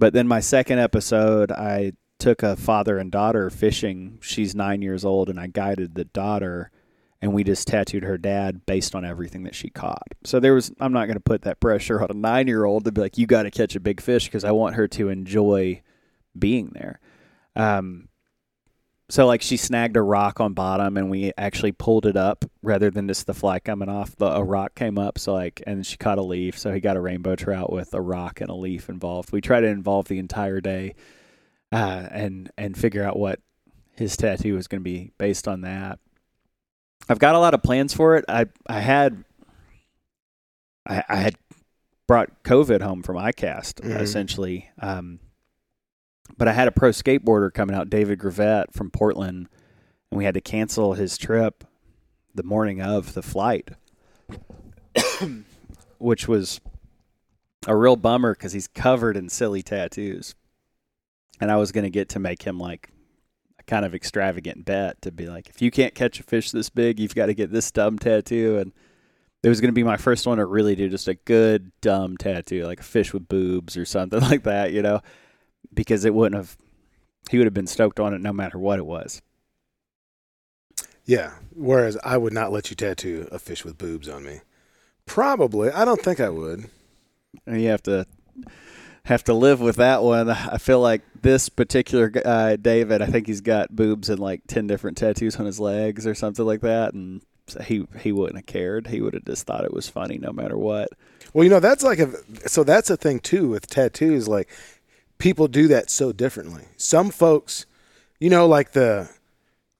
[0.00, 4.18] But then my second episode, I took a father and daughter fishing.
[4.20, 6.72] She's nine years old, and I guided the daughter
[7.22, 10.06] and we just tattooed her dad based on everything that she caught.
[10.24, 13.00] So there was I'm not going to put that pressure on a 9-year-old to be
[13.00, 15.82] like you got to catch a big fish because I want her to enjoy
[16.38, 17.00] being there.
[17.54, 18.08] Um
[19.08, 22.90] so like she snagged a rock on bottom and we actually pulled it up rather
[22.90, 24.16] than just the fly coming off.
[24.16, 26.96] The a rock came up so like and she caught a leaf so he got
[26.96, 29.32] a rainbow trout with a rock and a leaf involved.
[29.32, 30.94] We try to involve the entire day
[31.72, 33.40] uh, and and figure out what
[33.96, 35.98] his tattoo was going to be based on that.
[37.08, 38.24] I've got a lot of plans for it.
[38.28, 39.24] I I had
[40.86, 41.36] I, I had
[42.06, 44.00] brought COVID home from ICAST Mhm.
[44.00, 45.18] essentially, um,
[46.38, 49.48] but I had a pro skateboarder coming out, David Gravette from Portland,
[50.10, 51.64] and we had to cancel his trip
[52.34, 53.70] the morning of the flight,
[55.98, 56.60] which was
[57.66, 60.34] a real bummer because he's covered in silly tattoos,
[61.40, 62.90] and I was going to get to make him like
[63.66, 67.00] kind of extravagant bet to be like, if you can't catch a fish this big,
[67.00, 68.58] you've got to get this dumb tattoo.
[68.58, 68.72] And
[69.42, 72.16] it was going to be my first one to really do just a good dumb
[72.16, 75.00] tattoo, like a fish with boobs or something like that, you know,
[75.74, 76.56] because it wouldn't have,
[77.30, 79.22] he would have been stoked on it no matter what it was.
[81.04, 81.34] Yeah.
[81.54, 84.40] Whereas I would not let you tattoo a fish with boobs on me.
[85.06, 85.70] Probably.
[85.70, 86.68] I don't think I would.
[87.46, 88.06] And you have to
[89.06, 90.28] have to live with that one.
[90.28, 94.66] I feel like this particular uh, David, I think he's got boobs and like ten
[94.66, 98.46] different tattoos on his legs or something like that, and so he he wouldn't have
[98.46, 98.88] cared.
[98.88, 100.88] He would have just thought it was funny no matter what.
[101.32, 102.12] Well, you know, that's like a
[102.48, 104.26] so that's a thing too with tattoos.
[104.28, 104.48] Like
[105.18, 106.64] people do that so differently.
[106.76, 107.64] Some folks,
[108.18, 109.08] you know, like the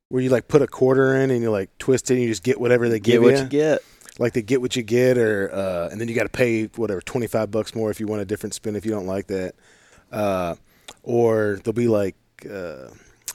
[0.08, 2.44] where you like put a quarter in and you like twist it and you just
[2.44, 3.38] get whatever they Get give what you.
[3.42, 3.82] you get.
[4.18, 7.00] Like they get what you get, or uh, and then you got to pay whatever
[7.00, 9.54] twenty five bucks more if you want a different spin if you don't like that.
[10.10, 10.54] Uh,
[11.02, 12.16] or there'll be like
[12.50, 12.88] uh,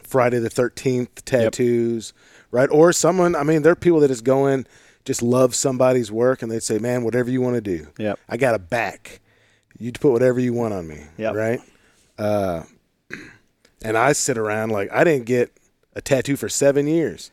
[0.04, 2.14] Friday the Thirteenth tattoos,
[2.50, 2.70] right?
[2.72, 3.36] Or someone.
[3.36, 4.66] I mean, there are people that just go in,
[5.06, 8.20] just love somebody's work, and they'd say, "Man, whatever you want to do." Yep.
[8.28, 9.22] I got a back.
[9.78, 11.04] You put whatever you want on me.
[11.18, 11.36] Yep.
[11.36, 11.60] Right.
[12.18, 12.64] Uh,
[13.84, 15.52] and I sit around like I didn't get
[15.96, 17.32] a tattoo for seven years.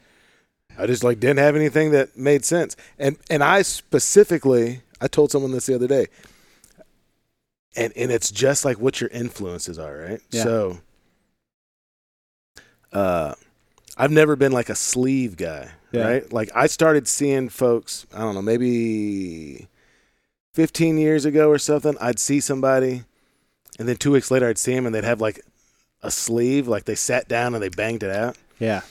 [0.78, 2.76] I just like didn't have anything that made sense.
[2.98, 6.06] And and I specifically, I told someone this the other day.
[7.76, 10.20] And and it's just like what your influences are, right?
[10.30, 10.42] Yeah.
[10.44, 10.78] So
[12.92, 13.34] uh
[13.96, 16.06] I've never been like a sleeve guy, Yeah.
[16.06, 16.32] right?
[16.32, 19.66] Like I started seeing folks, I don't know, maybe
[20.54, 23.02] 15 years ago or something, I'd see somebody
[23.78, 25.40] and then 2 weeks later I'd see them and they'd have like
[26.02, 28.36] a sleeve, like they sat down and they banged it out.
[28.60, 28.82] Yeah.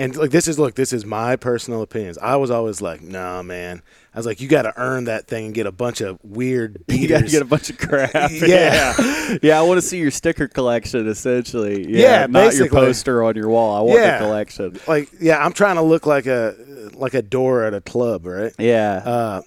[0.00, 2.16] And like this is look, this is my personal opinions.
[2.16, 3.82] I was always like, nah, man.
[4.14, 6.82] I was like, you got to earn that thing and get a bunch of weird
[6.88, 8.10] You got to get a bunch of crap.
[8.30, 8.94] Yeah.
[8.98, 9.38] yeah.
[9.42, 11.86] Yeah, I want to see your sticker collection essentially.
[11.86, 13.76] Yeah, not your poster on your wall.
[13.76, 14.18] I want Yeah.
[14.18, 14.80] the collection.
[14.88, 16.54] like, yeah, I'm trying to look like a
[16.94, 18.54] like a door at a club, right?
[18.58, 19.02] Yeah.
[19.04, 19.42] Uh,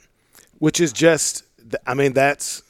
[0.60, 1.46] which is just,
[1.88, 2.62] I mean, that's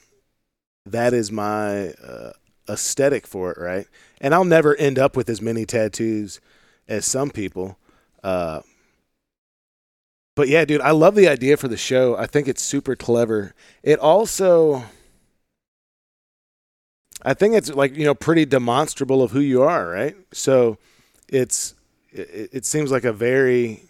[0.86, 2.32] that is my uh,
[2.70, 3.88] aesthetic for it, right?
[4.22, 6.40] And I'll never end up with as many tattoos
[6.88, 7.78] as some people.
[8.24, 8.62] Uh,
[10.36, 12.18] but yeah, dude, I love the idea for the show.
[12.18, 13.54] I think it's super clever.
[13.84, 14.84] It also,
[17.22, 20.16] I think it's like you know pretty demonstrable of who you are, right?
[20.32, 20.78] So
[21.30, 21.76] it's
[22.12, 23.84] it, it seems like a very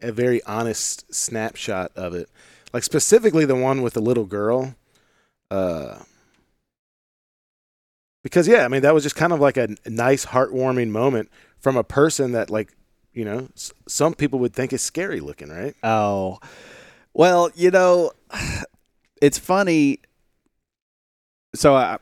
[0.00, 2.28] a very honest snapshot of it.
[2.72, 4.74] Like specifically the one with the little girl.
[5.50, 6.00] Uh
[8.22, 11.30] because yeah, I mean that was just kind of like a nice heartwarming moment
[11.66, 12.72] from a person that like,
[13.12, 15.74] you know, s- some people would think is scary looking, right?
[15.82, 16.38] Oh,
[17.12, 18.12] well, you know,
[19.20, 19.98] it's funny.
[21.56, 21.98] So I,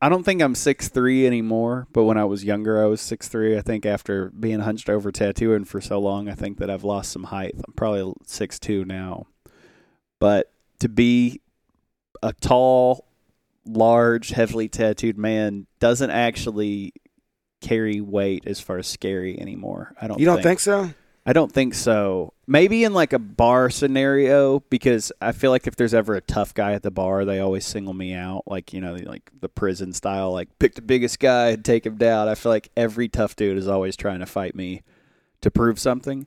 [0.00, 3.26] I don't think I'm six three anymore, but when I was younger, I was six
[3.26, 3.58] three.
[3.58, 7.10] I think after being hunched over tattooing for so long, I think that I've lost
[7.10, 7.56] some height.
[7.56, 9.26] I'm probably six two now,
[10.20, 11.40] but to be
[12.22, 13.04] a tall,
[13.66, 16.92] large, heavily tattooed man doesn't actually
[17.62, 19.94] carry weight as far as scary anymore.
[20.00, 20.20] I don't.
[20.20, 20.90] You don't think so?
[21.24, 22.32] I don't think so.
[22.48, 26.52] Maybe in like a bar scenario, because I feel like if there's ever a tough
[26.52, 28.42] guy at the bar, they always single me out.
[28.46, 31.96] Like you know, like the prison style, like pick the biggest guy and take him
[31.96, 32.28] down.
[32.28, 34.82] I feel like every tough dude is always trying to fight me
[35.42, 36.26] to prove something.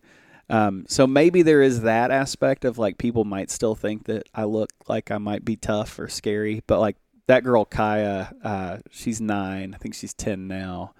[0.49, 4.43] Um, so maybe there is that aspect of like people might still think that I
[4.43, 6.95] look like I might be tough or scary, but like
[7.27, 9.73] that girl Kaya, uh, she's nine.
[9.73, 10.93] I think she's ten now.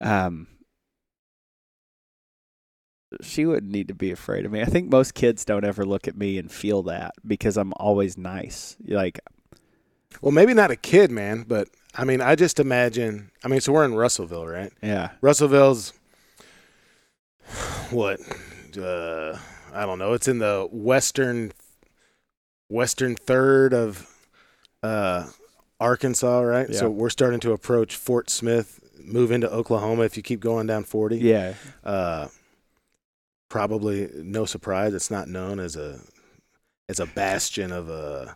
[0.00, 0.48] Um,
[3.22, 4.60] she wouldn't need to be afraid of me.
[4.60, 8.18] I think most kids don't ever look at me and feel that because I'm always
[8.18, 8.76] nice.
[8.86, 9.20] Like,
[10.20, 13.30] Well, maybe not a kid, man, but I mean, I just imagine.
[13.44, 14.72] I mean, so we're in Russellville, right?
[14.82, 15.92] yeah, Russellville's
[17.90, 18.20] what?
[18.76, 19.38] Uh,
[19.72, 20.12] I don't know.
[20.14, 21.52] It's in the western
[22.68, 24.08] western third of
[24.82, 25.26] uh,
[25.78, 26.68] Arkansas, right?
[26.68, 26.78] Yeah.
[26.80, 30.84] So we're starting to approach Fort Smith, move into Oklahoma if you keep going down
[30.84, 31.18] 40.
[31.18, 32.28] yeah, Uh,
[33.48, 36.00] probably no surprise it's not known as a
[36.88, 38.32] as a bastion of uh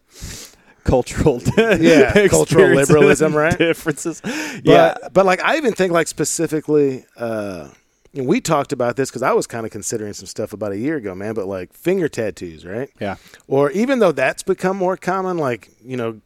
[0.85, 3.57] cultural, Yeah, cultural liberalism, right?
[3.59, 4.21] Differences.
[4.23, 7.71] But, yeah, but like I even think like specifically, uh,
[8.15, 10.79] know, we talked about this because I was kind of considering some stuff about a
[10.79, 11.35] year ago, man.
[11.35, 12.91] But like finger tattoos, right?
[13.01, 13.17] Yeah.
[13.47, 16.21] Or even though that's become more common, like you know,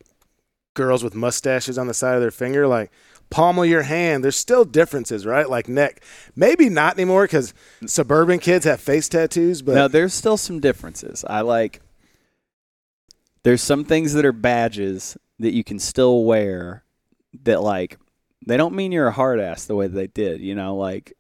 [0.74, 2.90] girls with mustaches on the side of their finger, like
[3.32, 4.22] palm of your hand.
[4.22, 5.48] There's still differences, right?
[5.48, 6.04] Like neck,
[6.36, 7.54] maybe not anymore because
[7.86, 11.24] suburban kids have face tattoos, but no, there's still some differences.
[11.28, 11.80] I like.
[13.42, 16.84] There's some things that are badges that you can still wear
[17.42, 17.98] that like
[18.46, 20.40] they don't mean you're a hard ass the way they did.
[20.40, 21.12] You know, like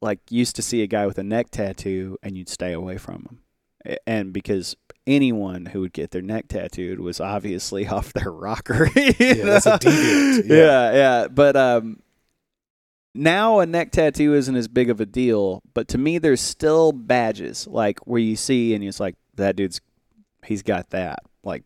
[0.00, 3.26] like used to see a guy with a neck tattoo and you'd stay away from
[3.84, 4.76] him, and because
[5.06, 8.88] anyone who would get their neck tattooed was obviously off their rocker.
[8.96, 10.56] Yeah, that's a deviant, yeah.
[10.56, 12.00] Yeah, yeah, but um.
[13.12, 16.92] Now a neck tattoo isn't as big of a deal, but to me there's still
[16.92, 19.80] badges like where you see and it's like that dude's
[20.44, 21.18] he's got that.
[21.42, 21.64] Like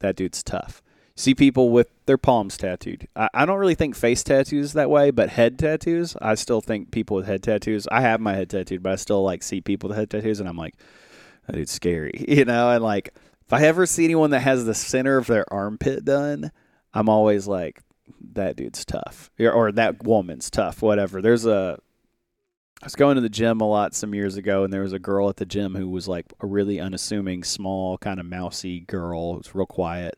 [0.00, 0.82] that dude's tough.
[1.14, 3.08] See people with their palms tattooed.
[3.16, 6.92] I, I don't really think face tattoos that way, but head tattoos, I still think
[6.92, 7.88] people with head tattoos.
[7.90, 10.48] I have my head tattooed, but I still like see people with head tattoos, and
[10.48, 10.76] I'm like,
[11.48, 12.70] that dude's scary, you know.
[12.70, 13.14] And like,
[13.44, 16.52] if I ever see anyone that has the center of their armpit done,
[16.94, 17.82] I'm always like,
[18.34, 20.80] that dude's tough, or, or that woman's tough.
[20.80, 21.20] Whatever.
[21.20, 21.78] There's a
[22.80, 25.00] I was going to the gym a lot some years ago, and there was a
[25.00, 29.34] girl at the gym who was like a really unassuming, small, kind of mousy girl.
[29.34, 30.16] It was real quiet.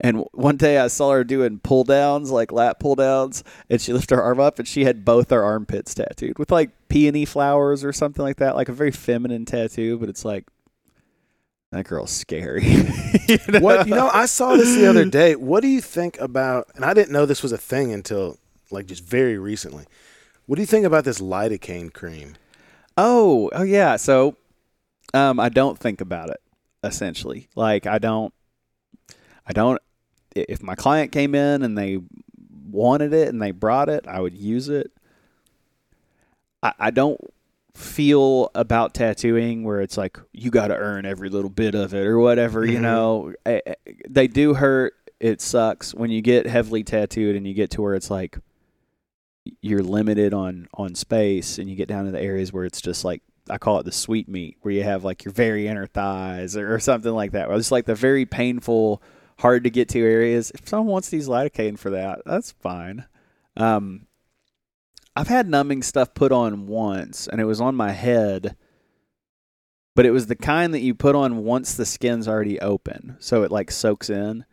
[0.00, 3.92] And one day I saw her doing pull downs, like lat pull downs, and she
[3.92, 7.84] lifted her arm up, and she had both her armpits tattooed with like peony flowers
[7.84, 9.96] or something like that, like a very feminine tattoo.
[9.98, 10.46] But it's like
[11.70, 12.64] that girl's scary.
[13.28, 13.60] you know?
[13.60, 15.36] what you know, I saw this the other day.
[15.36, 16.68] What do you think about?
[16.74, 18.38] And I didn't know this was a thing until
[18.70, 19.84] like just very recently.
[20.46, 22.34] What do you think about this lidocaine cream?
[22.96, 23.96] Oh, oh yeah.
[23.96, 24.36] So,
[25.14, 26.40] um, I don't think about it.
[26.82, 28.34] Essentially, like I don't,
[29.46, 29.80] I don't.
[30.34, 32.00] If my client came in and they
[32.70, 34.90] wanted it and they brought it, I would use it.
[36.62, 37.20] I, I don't
[37.74, 42.06] feel about tattooing where it's like you got to earn every little bit of it
[42.06, 42.64] or whatever.
[42.64, 42.82] You Mhm.
[42.82, 43.74] know, Eh, eh,
[44.08, 44.94] they do hurt.
[45.20, 48.38] It sucks when you get heavily tattooed and you get to where it's like
[49.60, 53.04] you're limited on on space and you get down to the areas where it's just
[53.04, 56.56] like I call it the sweet meat where you have like your very inner thighs
[56.56, 57.48] or, or something like that.
[57.48, 59.02] Or just like the very painful,
[59.38, 60.50] hard to get to areas.
[60.54, 63.06] If someone wants to use lidocaine for that, that's fine.
[63.56, 64.06] Um,
[65.16, 68.56] I've had numbing stuff put on once, and it was on my head,
[69.94, 73.44] but it was the kind that you put on once the skin's already open, so
[73.44, 74.44] it like soaks in.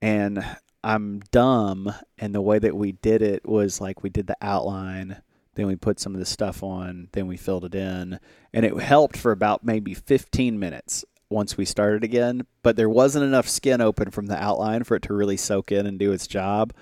[0.00, 0.44] And
[0.82, 5.20] I'm dumb, and the way that we did it was like we did the outline,
[5.54, 8.18] then we put some of the stuff on, then we filled it in,
[8.54, 12.46] and it helped for about maybe 15 minutes once we started again.
[12.62, 15.86] But there wasn't enough skin open from the outline for it to really soak in
[15.86, 16.72] and do its job.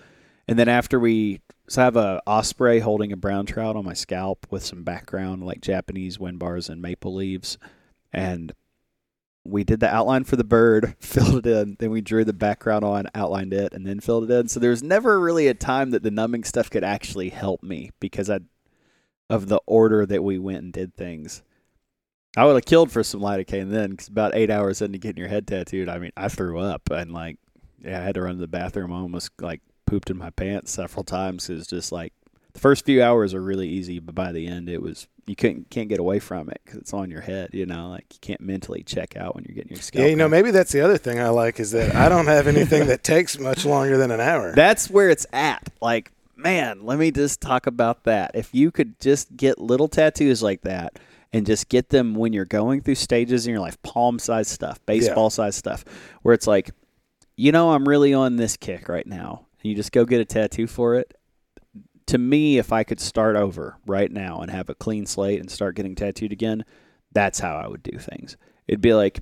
[0.46, 3.94] And then after we, so I have a osprey holding a brown trout on my
[3.94, 7.56] scalp with some background like Japanese wind bars and maple leaves,
[8.12, 8.52] and
[9.44, 12.84] we did the outline for the bird, filled it in, then we drew the background
[12.84, 14.48] on, outlined it, and then filled it in.
[14.48, 17.90] So there was never really a time that the numbing stuff could actually help me
[18.00, 18.40] because I,
[19.30, 21.42] of the order that we went and did things.
[22.36, 25.28] I would have killed for some lidocaine then, because about eight hours into getting your
[25.28, 27.38] head tattooed, I mean, I threw up and like,
[27.80, 28.92] yeah, I had to run to the bathroom.
[28.92, 31.48] I almost like pooped in my pants several times.
[31.48, 32.12] It was just like
[32.54, 35.70] the first few hours are really easy, but by the end, it was you couldn't
[35.70, 37.50] can't get away from it because it's on your head.
[37.52, 40.02] You know, like you can't mentally check out when you're getting your scalp.
[40.02, 40.30] Yeah, you know, cut.
[40.30, 43.38] maybe that's the other thing I like is that I don't have anything that takes
[43.38, 44.52] much longer than an hour.
[44.54, 45.68] That's where it's at.
[45.80, 48.32] Like, man, let me just talk about that.
[48.34, 50.98] If you could just get little tattoos like that
[51.34, 54.78] and just get them when you're going through stages in your life, palm size stuff,
[54.86, 55.84] baseball size stuff,
[56.22, 56.70] where it's like,
[57.36, 59.44] you know, I'm really on this kick right now.
[59.60, 61.12] And you just go get a tattoo for it.
[62.06, 65.50] To me, if I could start over right now and have a clean slate and
[65.50, 66.64] start getting tattooed again,
[67.12, 68.36] that's how I would do things.
[68.68, 69.20] It'd be like,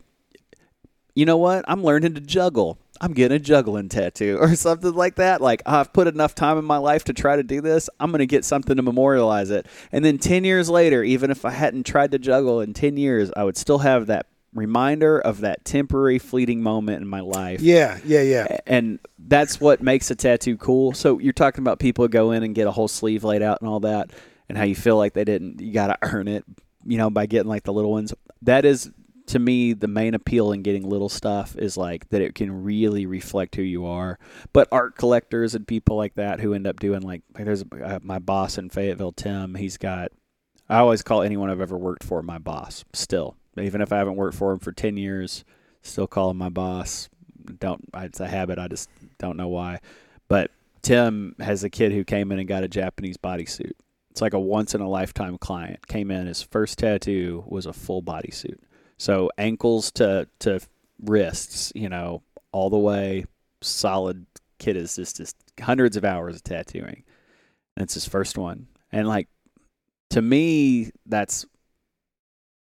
[1.15, 1.65] you know what?
[1.67, 2.79] I'm learning to juggle.
[3.03, 5.41] I'm getting a juggling tattoo or something like that.
[5.41, 7.91] Like, I've put enough time in my life to try to do this.
[7.99, 9.67] I'm going to get something to memorialize it.
[9.91, 13.33] And then 10 years later, even if I hadn't tried to juggle in 10 years,
[13.37, 17.61] I would still have that reminder of that temporary fleeting moment in my life.
[17.61, 18.59] Yeah, yeah, yeah.
[18.67, 20.93] And that's what makes a tattoo cool.
[20.93, 23.69] So you're talking about people go in and get a whole sleeve laid out and
[23.69, 24.11] all that
[24.49, 26.45] and how you feel like they didn't you got to earn it,
[26.85, 28.13] you know, by getting like the little ones.
[28.43, 28.91] That is
[29.27, 33.07] to me the main appeal in getting little stuff is like that it can really
[33.07, 34.19] reflect who you are.
[34.53, 38.01] But art collectors and people like that who end up doing like, like there's uh,
[38.03, 39.55] my boss in Fayetteville, Tim.
[39.55, 40.13] He's got.
[40.69, 42.85] I always call anyone I've ever worked for my boss.
[42.93, 45.45] Still, even if I haven't worked for him for ten years,
[45.83, 47.09] still call him my boss.
[47.59, 47.89] Don't.
[47.95, 48.59] It's a habit.
[48.59, 48.89] I just
[49.19, 49.81] don't know why.
[50.29, 50.51] But
[50.83, 53.73] Tim has a kid who came in and got a Japanese bodysuit.
[54.11, 55.87] It's like a once in a lifetime client.
[55.89, 58.59] Came in, his first tattoo was a full bodysuit.
[59.03, 60.61] So ankles to to
[61.03, 62.23] wrists, you know,
[62.53, 63.25] all the way
[63.61, 64.27] solid.
[64.61, 67.03] Kid is just just hundreds of hours of tattooing.
[67.77, 69.27] That's his first one, and like
[70.11, 71.45] to me, that's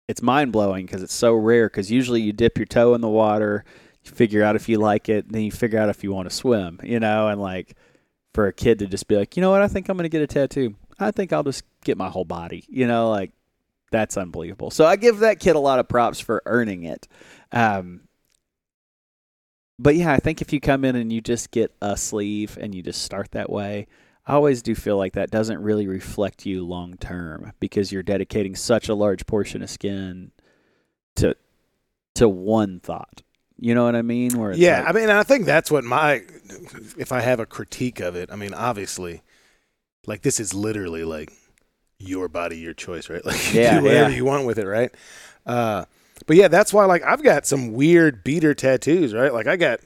[0.07, 1.69] it's mind blowing because it's so rare.
[1.69, 3.65] Because usually you dip your toe in the water,
[4.03, 6.35] you figure out if you like it, then you figure out if you want to
[6.35, 7.76] swim, you know, and like
[8.35, 10.22] for a kid to just be like, you know what, I think I'm gonna get
[10.22, 10.76] a tattoo.
[10.99, 13.31] I think I'll just get my whole body, you know, like
[13.91, 14.72] that's unbelievable.
[14.72, 17.07] So I give that kid a lot of props for earning it.
[17.51, 18.01] Um,
[19.80, 22.73] but yeah, I think if you come in and you just get a sleeve and
[22.73, 23.88] you just start that way,
[24.26, 28.55] I always do feel like that doesn't really reflect you long term because you're dedicating
[28.55, 30.31] such a large portion of skin
[31.18, 31.35] to
[32.15, 33.22] to one thought.
[33.59, 34.38] You know what I mean?
[34.38, 36.23] Where Yeah, like- I mean, I think that's what my,
[36.97, 39.22] if I have a critique of it, I mean, obviously,
[40.05, 41.31] like this is literally like
[41.99, 43.22] your body, your choice, right?
[43.26, 44.15] Like you Yeah, do whatever yeah.
[44.15, 44.91] you want with it, right?
[45.45, 45.86] Uh,
[46.26, 49.34] but yeah, that's why like I've got some weird beater tattoos, right?
[49.34, 49.80] Like I got,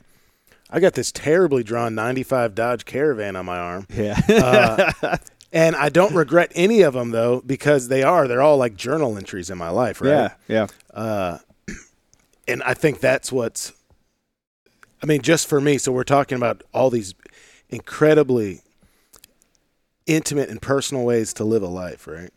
[0.70, 5.18] I got this terribly drawn '95 Dodge Caravan on my arm, yeah, Uh,
[5.52, 9.18] and I don't regret any of them though because they are they're all like journal
[9.18, 10.10] entries in my life, right?
[10.10, 11.40] yeah, yeah, Uh,
[12.48, 13.74] and I think that's what's.
[15.04, 15.78] I mean, just for me.
[15.80, 17.16] So we're talking about all these
[17.70, 18.62] incredibly
[20.06, 22.32] intimate and personal ways to live a life, right?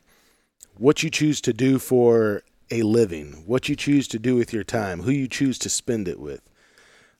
[0.76, 4.64] What you choose to do for a living, what you choose to do with your
[4.64, 6.42] time, who you choose to spend it with,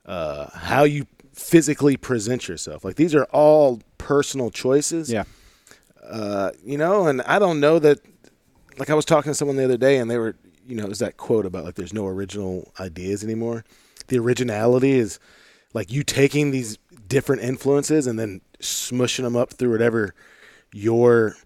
[0.06, 2.84] uh, how you physically present yourself.
[2.84, 5.24] Like these are all personal choices yeah.
[6.02, 8.00] uh, you know, and I don't know that.
[8.76, 10.34] Like I was talking to someone the other day, and they were,
[10.66, 13.64] you know, it was that quote about like there's no original ideas anymore.
[14.08, 15.20] The originality is
[15.74, 20.12] like you taking these different influences and then smushing them up through whatever
[20.74, 21.36] your,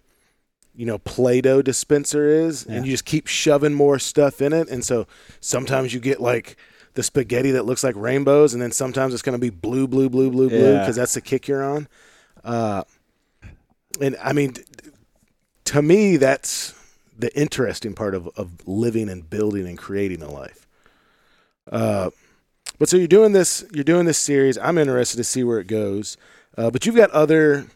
[0.75, 2.77] you know, Play-Doh dispenser is, Yeah.
[2.77, 5.05] and you just keep shoving more stuff in it, and so
[5.39, 6.57] sometimes you get like
[6.95, 10.09] the spaghetti that looks like rainbows, and then sometimes it's going to be blue, blue,
[10.09, 11.87] blue, blue, blue, because that's the kick you're on.
[12.43, 12.83] Uh,
[14.01, 14.55] and I mean,
[15.65, 16.73] to me, that's
[17.17, 20.65] the interesting part of, of living and building and creating a life.
[21.71, 22.09] Uh,
[22.79, 24.57] but so you're doing this, you're doing this series.
[24.57, 26.17] I'm interested to see where it goes.
[26.57, 27.67] Uh, but you've got other,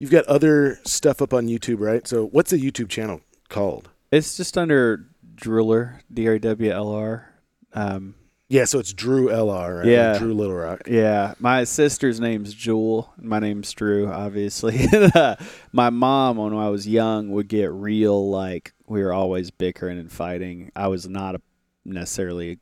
[0.00, 2.06] you've got other stuff up on YouTube, right?
[2.06, 3.90] So what's the YouTube channel called?
[4.10, 7.34] It's just under Driller, D R W L R.
[7.74, 8.14] Um,
[8.48, 9.86] Yeah, so it's Drew LR, right?
[9.86, 10.18] Yeah.
[10.18, 10.82] Drew Little Rock.
[10.86, 13.12] Yeah, my sister's name's Jewel.
[13.18, 14.86] My name's Drew, obviously.
[15.72, 20.10] my mom, when I was young, would get real like we were always bickering and
[20.10, 20.72] fighting.
[20.74, 21.42] I was not a,
[21.84, 22.58] necessarily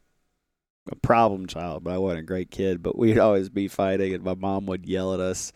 [0.91, 2.83] a problem child, but I wasn't a great kid.
[2.83, 5.53] But we'd always be fighting, and my mom would yell at us.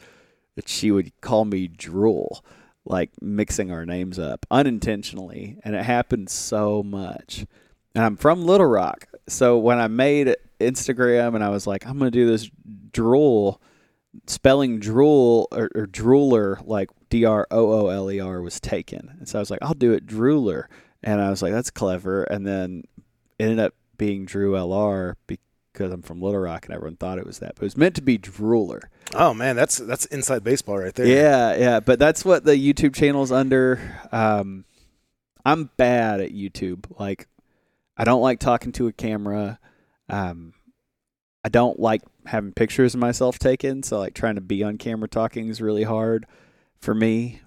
[0.56, 2.44] And she would call me Drool,
[2.85, 7.47] like mixing our names up unintentionally, and it happened so much.
[7.94, 11.98] And I'm from Little Rock, so when I made Instagram and I was like, I'm
[11.98, 12.51] gonna do this
[12.93, 13.60] drool,
[14.27, 19.16] spelling drool or, or drooler like D R O O L E R was taken,
[19.18, 20.64] and so I was like, I'll do it drooler,
[21.02, 22.85] and I was like, that's clever, and then
[23.39, 25.16] ended up being Drew L R
[25.73, 27.95] because I'm from Little Rock and everyone thought it was that, but it was meant
[27.97, 28.83] to be drooler.
[29.15, 31.07] Oh man, that's that's inside baseball right there.
[31.07, 33.81] Yeah, yeah, but that's what the YouTube channel's under.
[34.13, 34.65] Um,
[35.45, 36.85] I'm bad at YouTube.
[36.99, 37.29] Like,
[37.97, 39.59] I don't like talking to a camera.
[40.09, 40.55] Um,
[41.45, 43.83] I don't like having pictures of myself taken.
[43.83, 46.27] So, like, trying to be on camera talking is really hard
[46.79, 47.41] for me.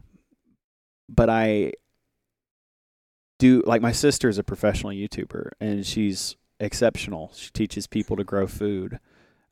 [1.08, 1.74] But I,
[3.44, 7.31] do like my sister is a professional YouTuber and she's exceptional.
[7.35, 8.99] She teaches people to grow food,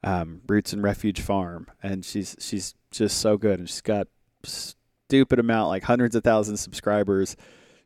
[0.04, 3.60] um, Roots and Refuge Farm, and she's she's just so good.
[3.60, 4.08] And she's got
[4.44, 7.36] stupid amount, like hundreds of thousands of subscribers.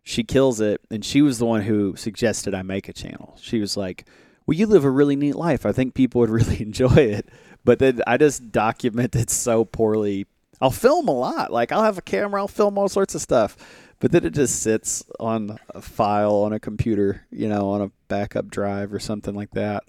[0.03, 3.37] She kills it, and she was the one who suggested I make a channel.
[3.41, 4.07] She was like,
[4.45, 5.65] "Well, you live a really neat life.
[5.65, 7.27] I think people would really enjoy it."
[7.63, 10.27] But then I just document it so poorly.
[10.61, 11.51] I'll film a lot.
[11.51, 13.57] Like I'll have a camera, I'll film all sorts of stuff
[13.99, 17.91] but then it just sits on a file on a computer, you know, on a
[18.07, 19.83] backup drive or something like that.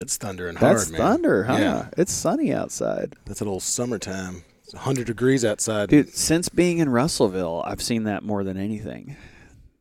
[0.00, 1.00] It's thundering That's hard, man.
[1.00, 1.56] thunder, huh?
[1.58, 1.88] Yeah.
[1.96, 3.14] It's sunny outside.
[3.24, 4.44] That's a little summertime.
[4.64, 5.88] It's 100 degrees outside.
[5.88, 9.16] Dude, since being in Russellville, I've seen that more than anything.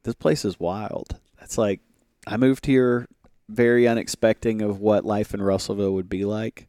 [0.04, 1.20] This place is wild.
[1.42, 1.82] It's like
[2.28, 3.08] I moved here
[3.50, 6.68] very unexpecting of what life in Russellville would be like.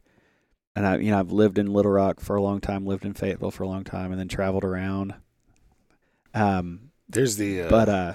[0.75, 3.13] And I you know, I've lived in Little Rock for a long time, lived in
[3.13, 5.13] Fayetteville for a long time, and then traveled around.
[6.37, 8.13] Um There's the uh, but uh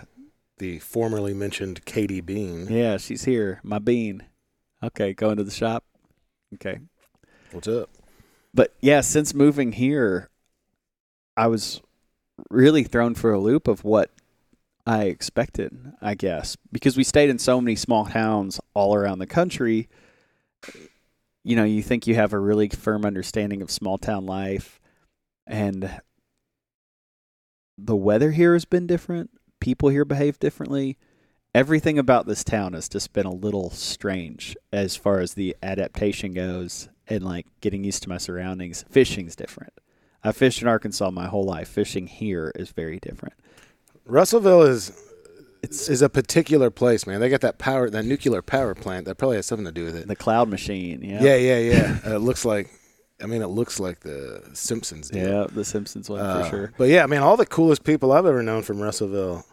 [0.58, 2.68] the formerly mentioned Katie Bean.
[2.70, 3.60] Yeah, she's here.
[3.62, 4.24] My bean.
[4.82, 5.84] Okay, going to the shop.
[6.54, 6.78] Okay.
[7.50, 7.90] What's up?
[8.54, 10.28] But yeah, since moving here,
[11.36, 11.80] I was
[12.50, 14.10] really thrown for a loop of what
[14.86, 19.26] I expected, I guess, because we stayed in so many small towns all around the
[19.26, 19.88] country.
[21.44, 24.80] You know, you think you have a really firm understanding of small town life,
[25.46, 26.00] and
[27.78, 29.30] the weather here has been different.
[29.60, 30.98] People here behave differently.
[31.54, 36.32] Everything about this town has just been a little strange as far as the adaptation
[36.32, 38.84] goes and like getting used to my surroundings.
[38.90, 39.72] Fishing's different.
[40.24, 41.68] I fished in Arkansas my whole life.
[41.68, 43.34] Fishing here is very different.
[44.06, 44.92] Russellville is
[45.62, 47.20] It's is a particular place, man.
[47.20, 49.04] They got that power, that nuclear power plant.
[49.04, 50.08] That probably has something to do with it.
[50.08, 51.02] the cloud machine.
[51.02, 51.22] Yeah.
[51.22, 52.14] Yeah, yeah, yeah.
[52.14, 52.68] it looks like,
[53.22, 55.26] I mean, it looks like the Simpsons did.
[55.28, 56.72] Yeah, the Simpsons one Uh, for sure.
[56.76, 59.44] But yeah, I mean, all the coolest people I've ever known from Russellville.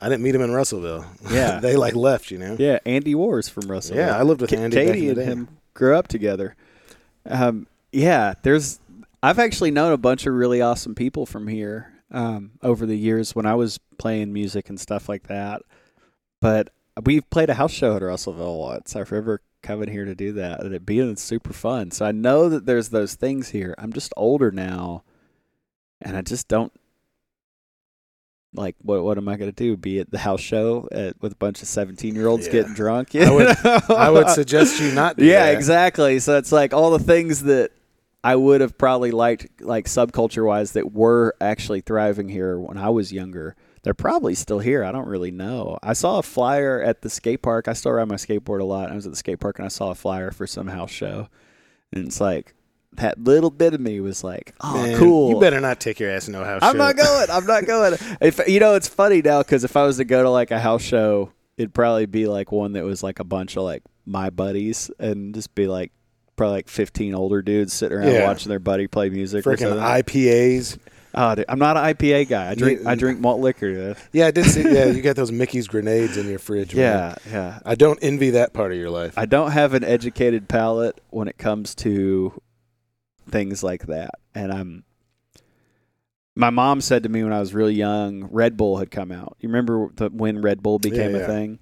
[0.00, 1.04] I didn't meet him in Russellville.
[1.30, 1.60] Yeah.
[1.60, 2.56] they like left, you know.
[2.58, 3.96] Yeah, Andy Wars from Russell.
[3.96, 6.56] Yeah, I lived with K- Andy Katie and him grew up together.
[7.26, 8.80] Um, yeah, there's.
[9.22, 13.34] I've actually known a bunch of really awesome people from here um, over the years
[13.36, 15.62] when I was playing music and stuff like that.
[16.40, 16.70] But
[17.04, 18.96] we've played a house show at Russellville once.
[18.96, 21.90] I remember coming here to do that and it being super fun.
[21.90, 23.74] So I know that there's those things here.
[23.78, 25.04] I'm just older now,
[26.00, 26.72] and I just don't
[28.54, 29.02] like what.
[29.02, 29.76] What am I to do?
[29.76, 32.52] Be at the house show at, with a bunch of 17 year olds Yeah.
[32.52, 33.14] getting drunk?
[33.14, 33.56] I would-
[33.90, 35.16] I would suggest you not.
[35.16, 35.54] Do yeah, that.
[35.56, 36.18] exactly.
[36.18, 37.70] So it's like all the things that
[38.24, 42.90] I would have probably liked, like subculture wise, that were actually thriving here when I
[42.90, 43.56] was younger.
[43.82, 44.84] They're probably still here.
[44.84, 45.78] I don't really know.
[45.82, 47.66] I saw a flyer at the skate park.
[47.66, 48.90] I still ride my skateboard a lot.
[48.90, 51.28] I was at the skate park and I saw a flyer for some house show,
[51.92, 52.54] and it's like
[52.94, 56.10] that little bit of me was like, "Oh, Man, cool." You better not take your
[56.10, 56.78] ass to no house I'm show.
[56.78, 57.26] not going.
[57.30, 57.94] I'm not going.
[58.20, 60.60] If you know, it's funny now because if I was to go to like a
[60.60, 64.30] house show, it'd probably be like one that was like a bunch of like my
[64.30, 65.90] buddies and just be like
[66.36, 68.26] probably like 15 older dudes sitting around Yeah.
[68.26, 69.44] watching their buddy play music.
[69.46, 69.78] or Freaking.
[69.80, 70.78] IPAs.
[71.14, 72.50] Oh, dude, I'm not an IPA guy.
[72.50, 72.86] I drink.
[72.86, 73.72] I drink malt liquor.
[73.72, 73.96] Dude.
[74.12, 74.62] Yeah, I did see.
[74.62, 76.74] Yeah, you got those Mickey's grenades in your fridge.
[76.74, 76.82] man.
[76.82, 77.58] Yeah, yeah.
[77.64, 79.18] I don't envy that part of your life.
[79.18, 82.40] I don't have an educated palate when it comes to
[83.30, 84.10] things like that.
[84.34, 84.84] And I'm
[86.34, 89.36] my mom said to me when I was really young, Red Bull had come out.
[89.40, 91.58] You remember the, when Red Bull became Yeah, a thing?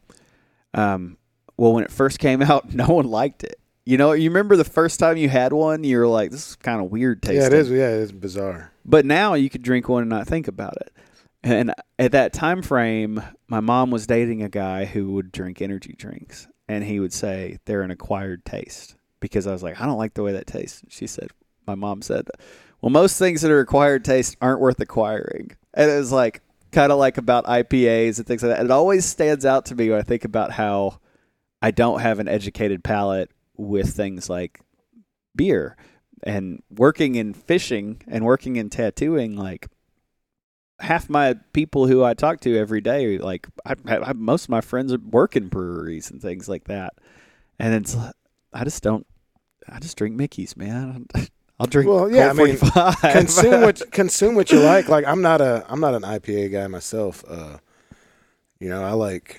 [0.74, 1.16] Um,
[1.56, 3.59] well, when it first came out, no one liked it.
[3.84, 6.56] You know, you remember the first time you had one, you were like, "This is
[6.56, 7.70] kind of weird tasting." yeah, it is.
[7.70, 8.72] Yeah, it is bizarre.
[8.84, 10.92] But now you could drink one and not think about it.
[11.42, 15.94] And at that time frame, my mom was dating a guy who would drink energy
[15.96, 19.98] drinks, and he would say they're an acquired taste because I was like, I don't
[19.98, 20.82] like the way that tastes.
[20.88, 21.28] She said,
[21.66, 22.28] my mom said,
[22.80, 26.42] well, most things that are acquired taste aren't worth acquiring, and it was like
[26.72, 28.64] kind of like about IPAs and things like that.
[28.64, 31.00] It always stands out to me when I think about how
[31.62, 33.30] I don't have an educated palate
[33.60, 34.60] with things like
[35.36, 35.76] beer
[36.22, 39.68] and working in fishing and working in tattooing like
[40.80, 44.60] half my people who I talk to every day like I, I, most of my
[44.60, 46.94] friends work in breweries and things like that
[47.58, 47.96] and it's
[48.52, 49.06] I just don't
[49.68, 51.06] I just drink Mickey's man
[51.60, 53.12] I'll drink Well, yeah, I mean, 45.
[53.12, 54.88] consume what consume what you like.
[54.88, 57.22] Like I'm not a I'm not an IPA guy myself.
[57.28, 57.58] Uh,
[58.58, 59.38] you know, I like.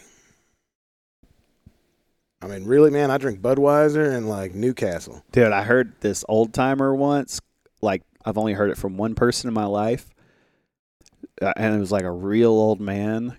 [2.41, 5.23] I mean, really, man, I drink Budweiser and like Newcastle.
[5.31, 7.39] Dude, I heard this old timer once.
[7.81, 10.09] Like I've only heard it from one person in my life,
[11.41, 13.37] uh, and it was like a real old man.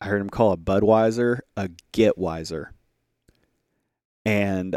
[0.00, 2.68] I heard him call a Budweiser a Getweiser,
[4.24, 4.76] and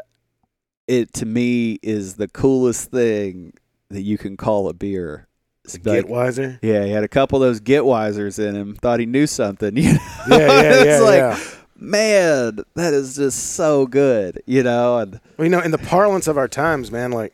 [0.88, 3.54] it to me is the coolest thing
[3.90, 5.28] that you can call a beer.
[5.74, 6.60] Like, Getwiser.
[6.62, 8.76] yeah, he had a couple of those Getwisers in him.
[8.76, 9.76] Thought he knew something.
[9.78, 10.00] You know?
[10.30, 11.40] Yeah, yeah, It's yeah, like, yeah.
[11.80, 14.42] Man, that is just so good.
[14.46, 17.34] You know, and Well, you know, in the parlance of our times, man, like,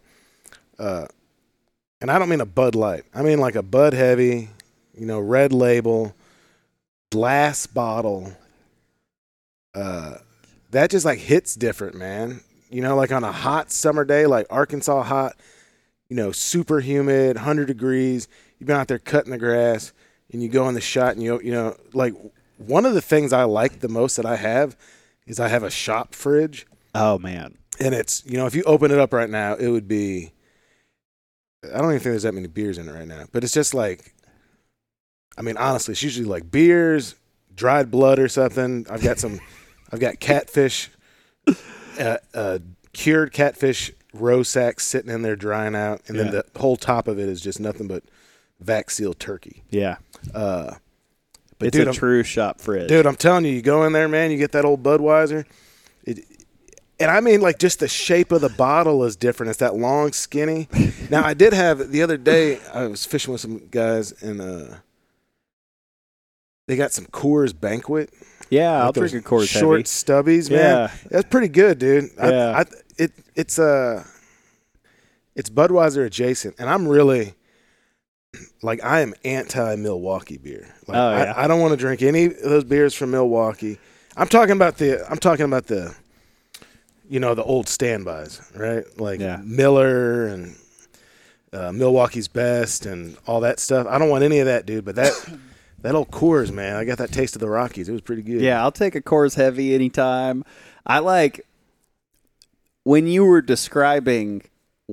[0.79, 1.07] uh,
[2.01, 3.03] and I don't mean a Bud Light.
[3.13, 4.49] I mean like a Bud Heavy,
[4.93, 6.15] you know, red label,
[7.11, 8.33] glass bottle.
[9.73, 10.15] Uh,
[10.71, 12.41] that just like hits different, man.
[12.69, 15.35] You know, like on a hot summer day, like Arkansas hot,
[16.09, 18.27] you know, super humid, hundred degrees.
[18.59, 19.93] You've been out there cutting the grass,
[20.31, 22.13] and you go in the shot, and you you know, like
[22.67, 24.77] one of the things I like the most that I have
[25.25, 26.65] is I have a shop fridge.
[26.95, 29.87] Oh man, and it's you know if you open it up right now it would
[29.87, 30.31] be
[31.63, 33.73] i don't even think there's that many beers in it right now but it's just
[33.73, 34.13] like
[35.37, 37.15] i mean honestly it's usually like beers
[37.55, 38.85] dried blood or something.
[38.89, 39.39] I've got some
[39.91, 40.89] i've got catfish
[41.99, 42.59] uh, uh,
[42.93, 46.01] cured catfish roe sacks sitting in there drying out.
[46.07, 48.03] And then the whole top of it is just nothing but
[48.59, 49.63] vac seal turkey.
[49.69, 49.97] Yeah,
[50.33, 50.75] uh,
[51.59, 52.87] but it's dude, a I'm- true shop fridge.
[52.89, 55.45] Dude, I'm telling you, you go in there, man, you get that old Budweiser.
[56.05, 56.25] It,
[56.99, 59.49] and I mean, like, just the shape of the bottle is different.
[59.49, 60.67] It's that long, skinny.
[61.09, 64.75] now, I did have the other day, I was fishing with some guys, and uh,
[66.67, 68.09] they got some Coors Banquet.
[68.49, 69.83] yeah, I'll like drink a Coors Short Heavy.
[69.83, 70.59] stubbies, man.
[70.59, 72.09] Yeah, That's pretty good, dude.
[72.19, 72.57] I, Yeah.
[72.59, 72.65] I,
[72.97, 74.03] it, it's uh,
[75.35, 77.33] it's Budweiser adjacent, and I'm really
[78.63, 80.67] like I am anti Milwaukee beer.
[80.87, 81.33] Like, Oh, yeah.
[81.35, 83.79] I, I don't want to drink any of those beers from Milwaukee.
[84.15, 85.95] I'm talking about the I'm talking about the
[87.09, 88.83] you know the old standbys, right?
[88.99, 89.41] Like Yeah.
[89.43, 90.55] Miller and
[91.51, 93.85] uh, Milwaukee's best and all that stuff.
[93.87, 94.85] I don't want any of that, dude.
[94.85, 95.13] But that
[95.81, 97.89] that old Coors, man, I got that taste of the Rockies.
[97.89, 98.41] It was pretty good.
[98.41, 100.43] Yeah, I'll take a Coors Heavy anytime.
[100.85, 101.45] I like
[102.83, 104.43] when you were describing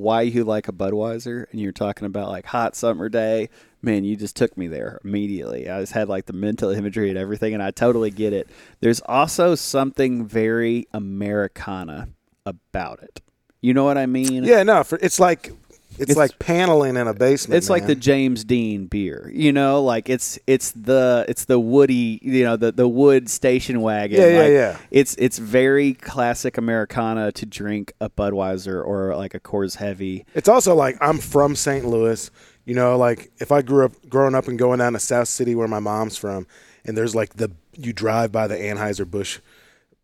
[0.01, 3.49] why you like a Budweiser and you're talking about like hot summer day.
[3.83, 5.71] Man, you just took me there immediately.
[5.71, 8.49] I just had like the mental imagery and everything, and I totally get it.
[8.81, 12.09] There's also something very Americana
[12.45, 13.21] about it.
[13.61, 14.45] You know what I mean?
[14.45, 15.53] Yeah, no, for, it's like
[16.01, 17.57] it's, It's- like paneling in a basement.
[17.59, 17.95] It's like the.
[17.95, 22.73] James Dean beer, you know, like it's it's the it's the woody, you know, the
[22.73, 24.19] the wood station wagon.
[24.21, 24.79] Yeah, yeah, like, yeah.
[24.91, 30.25] It's it's very classic Americana to drink a Budweiser or like a Coors Heavy.
[30.35, 31.85] It's also like I'm from St.
[31.85, 32.31] Louis.
[32.65, 35.55] You know, like if I grew up growing up and going down to South City
[35.55, 36.47] where my mom's from,
[36.85, 39.41] and there's like the you drive by the Anheuser Busch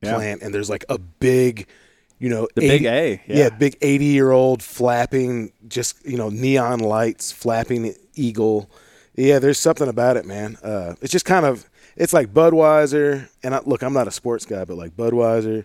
[0.03, 0.15] Yeah.
[0.15, 1.67] plant, and there's like a big,
[2.19, 3.51] you know, The big A, yeah, yeah.
[3.51, 8.71] big eighty year old flapping, just you know, neon lights, flapping eagle.
[9.15, 10.57] Yeah, there's something about it, man.
[10.63, 14.45] Uh, it's just kind of it's like Budweiser, and I, look, I'm not a sports
[14.47, 15.65] guy, but like Budweiser,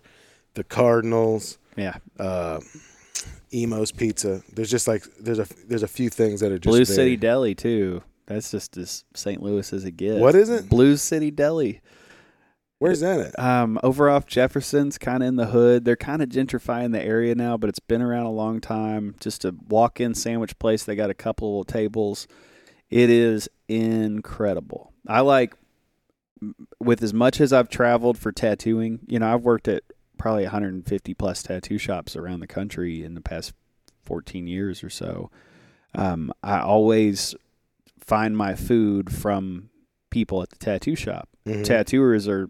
[0.53, 1.95] the Cardinals Yeah.
[2.19, 2.59] uh,
[3.51, 4.41] Imo's Pizza.
[4.53, 6.95] There's just like there's a there's a few things that are just Blue there.
[6.95, 8.01] City Deli too.
[8.27, 9.41] That's just as St.
[9.41, 10.19] Louis as it gets.
[10.19, 10.69] What is it?
[10.69, 11.81] Blue City Deli.
[12.81, 13.37] Where's that at?
[13.39, 15.85] Um, over off Jefferson's, kind of in the hood.
[15.85, 19.13] They're kind of gentrifying the area now, but it's been around a long time.
[19.19, 20.83] Just a walk-in sandwich place.
[20.83, 22.27] They got a couple of tables.
[22.89, 24.93] It is incredible.
[25.07, 25.53] I like
[26.79, 29.01] with as much as I've traveled for tattooing.
[29.07, 29.83] You know, I've worked at
[30.17, 33.53] probably 150 plus tattoo shops around the country in the past
[34.05, 35.29] 14 years or so.
[35.93, 37.35] Um, I always
[37.99, 39.69] find my food from
[40.09, 41.63] people at the tattoo shop Mhm.
[41.63, 42.49] tattooers are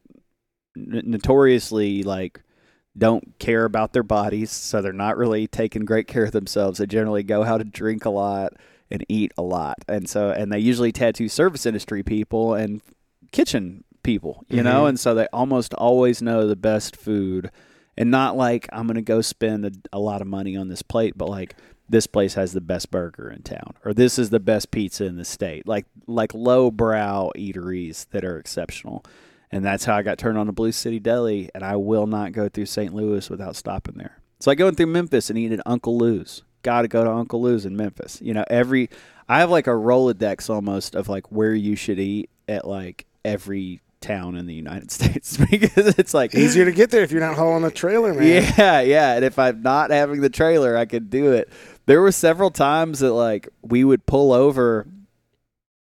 [0.75, 2.41] n- notoriously like
[2.97, 6.79] don't care about their bodies, so they're not really taking great care of themselves.
[6.79, 8.53] They generally go out to drink a lot
[8.89, 12.81] and eat a lot, and so and they usually tattoo service industry people and
[13.31, 14.89] kitchen people, you know, Mhm.
[14.89, 17.49] and so they almost always know the best food,
[17.97, 21.13] and not like I'm gonna go spend a, a lot of money on this plate,
[21.17, 21.55] but like
[21.87, 25.17] this place has the best burger in town or this is the best pizza in
[25.17, 25.67] the state.
[25.67, 29.03] Like like low brow eateries that are exceptional
[29.51, 32.31] and that's how i got turned on to blue city deli and i will not
[32.31, 35.67] go through st louis without stopping there it's like going through memphis and eating at
[35.67, 38.89] uncle lou's gotta go to uncle lou's in memphis you know every
[39.27, 43.81] i have like a rolodex almost of like where you should eat at like every
[44.01, 47.35] town in the united states because it's like Easier to get there if you're not
[47.35, 48.53] hauling a trailer, man.
[48.57, 49.13] yeah, yeah.
[49.13, 51.49] And if I'm not having the trailer, I could do it.
[51.85, 54.87] There were several times that like we would pull over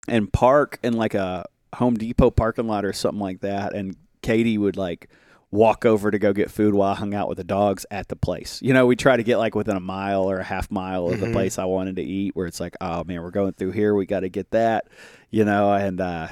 [0.08, 1.44] and park in like a
[1.76, 5.08] Home Depot parking lot or something like that, and Katie would like
[5.50, 8.16] walk over to go get food while I hung out with the dogs at the
[8.16, 8.60] place.
[8.62, 11.20] You know, we try to get like within a mile or a half mile of
[11.20, 11.32] the Mhm.
[11.32, 14.04] place I wanted to eat where it's like, oh man, we're going through here, we
[14.04, 14.88] got to get that,
[15.30, 16.28] you know, and uh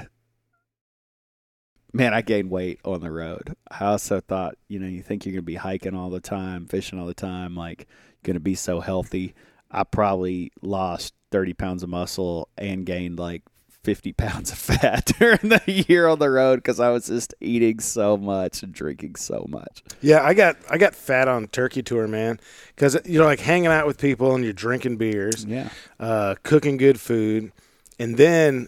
[1.93, 3.55] man, I gained weight on the road.
[3.71, 6.67] I also thought, you know, you think you're going to be hiking all the time,
[6.67, 7.87] fishing all the time, like
[8.23, 9.33] going to be so healthy.
[9.71, 13.43] I probably lost 30 pounds of muscle and gained like
[13.87, 17.79] 50 pounds of fat during the year on the road because I was just eating
[17.79, 19.81] so much and drinking so much.
[20.01, 22.37] Yeah, I got I got fat on turkey tour, man.
[22.75, 25.69] Because you know, like hanging out with people and you're drinking beers, Yeah.
[26.01, 27.53] uh, cooking good food,
[27.97, 28.67] and then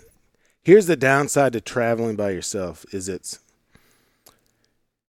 [0.63, 3.39] here's the downside to traveling by yourself: is it's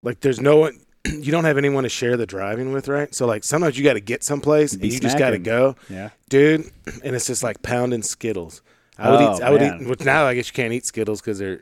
[0.02, 0.80] like there's no one.
[1.06, 3.14] You don't have anyone to share the driving with, right?
[3.16, 6.10] So like sometimes you got to get someplace and you just got to go, Yeah.
[6.30, 6.70] dude.
[7.04, 8.62] And it's just like pounding Skittles.
[9.00, 9.42] I would Oh, eat.
[9.42, 9.82] I would man.
[9.82, 9.88] eat.
[9.88, 11.62] Which now I guess you can't eat Skittles because they're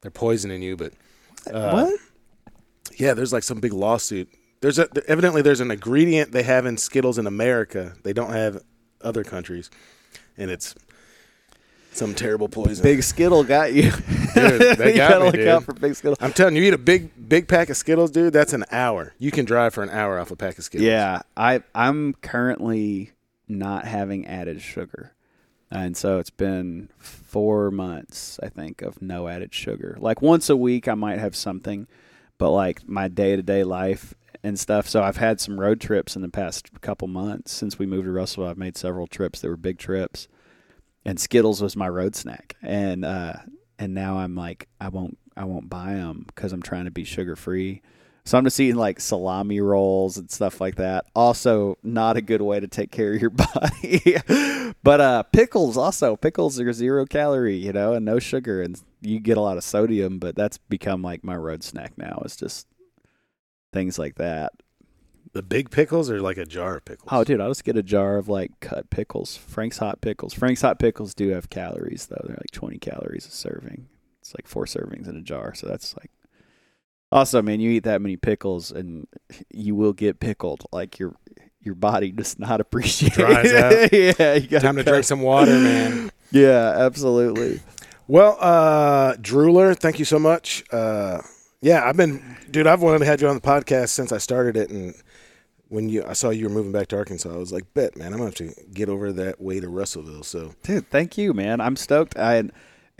[0.00, 0.76] they're poisoning you.
[0.76, 0.92] But
[1.52, 2.00] uh, what?
[2.98, 4.28] yeah, there's like some big lawsuit.
[4.60, 8.62] There's a evidently there's an ingredient they have in Skittles in America they don't have
[9.00, 9.70] other countries,
[10.36, 10.74] and it's
[11.92, 12.82] some terrible poison.
[12.82, 13.90] Big Skittle got you.
[13.90, 15.48] Dude, they you got gotta me, look dude.
[15.48, 16.16] out for Big Skittle.
[16.20, 18.32] I'm telling you, you eat a big big pack of Skittles, dude.
[18.32, 19.14] That's an hour.
[19.18, 20.86] You can drive for an hour off a pack of Skittles.
[20.86, 23.10] Yeah, I I'm currently
[23.48, 25.12] not having added sugar.
[25.72, 29.96] And so it's been 4 months I think of no added sugar.
[29.98, 31.86] Like once a week I might have something,
[32.36, 34.86] but like my day-to-day life and stuff.
[34.86, 38.12] So I've had some road trips in the past couple months since we moved to
[38.12, 38.50] Russellville.
[38.50, 40.28] I've made several trips that were big trips.
[41.06, 42.54] And Skittles was my road snack.
[42.62, 43.34] And uh
[43.78, 47.04] and now I'm like I won't I won't buy them cuz I'm trying to be
[47.04, 47.80] sugar free.
[48.24, 51.06] So I'm just eating like salami rolls and stuff like that.
[51.14, 54.16] Also, not a good way to take care of your body.
[54.84, 59.18] but uh, pickles also pickles are zero calorie, you know, and no sugar, and you
[59.18, 60.18] get a lot of sodium.
[60.20, 62.22] But that's become like my road snack now.
[62.24, 62.68] It's just
[63.72, 64.52] things like that.
[65.32, 67.08] the big pickles are like a jar of pickles.
[67.10, 69.36] Oh, dude, I'll just get a jar of like cut pickles.
[69.36, 70.32] Frank's hot pickles.
[70.32, 72.22] Frank's hot pickles do have calories though.
[72.24, 73.88] They're like 20 calories a serving.
[74.20, 76.10] It's like four servings in a jar, so that's like.
[77.12, 79.06] Also, man, you eat that many pickles and
[79.52, 80.64] you will get pickled.
[80.72, 81.14] Like your
[81.60, 83.92] your body does not appreciate it.
[84.18, 86.10] yeah, you gotta Time to cut- drink some water, man.
[86.34, 87.60] Yeah, absolutely.
[88.08, 90.64] Well, uh, Drewlr, thank you so much.
[90.72, 91.20] Uh,
[91.60, 92.66] yeah, I've been, dude.
[92.66, 94.94] I've wanted to have you on the podcast since I started it, and
[95.68, 98.14] when you, I saw you were moving back to Arkansas, I was like, bet, man,
[98.14, 100.22] I'm gonna have to get over that way to Russellville.
[100.22, 101.60] So Dude, thank you, man.
[101.60, 102.16] I'm stoked.
[102.18, 102.44] I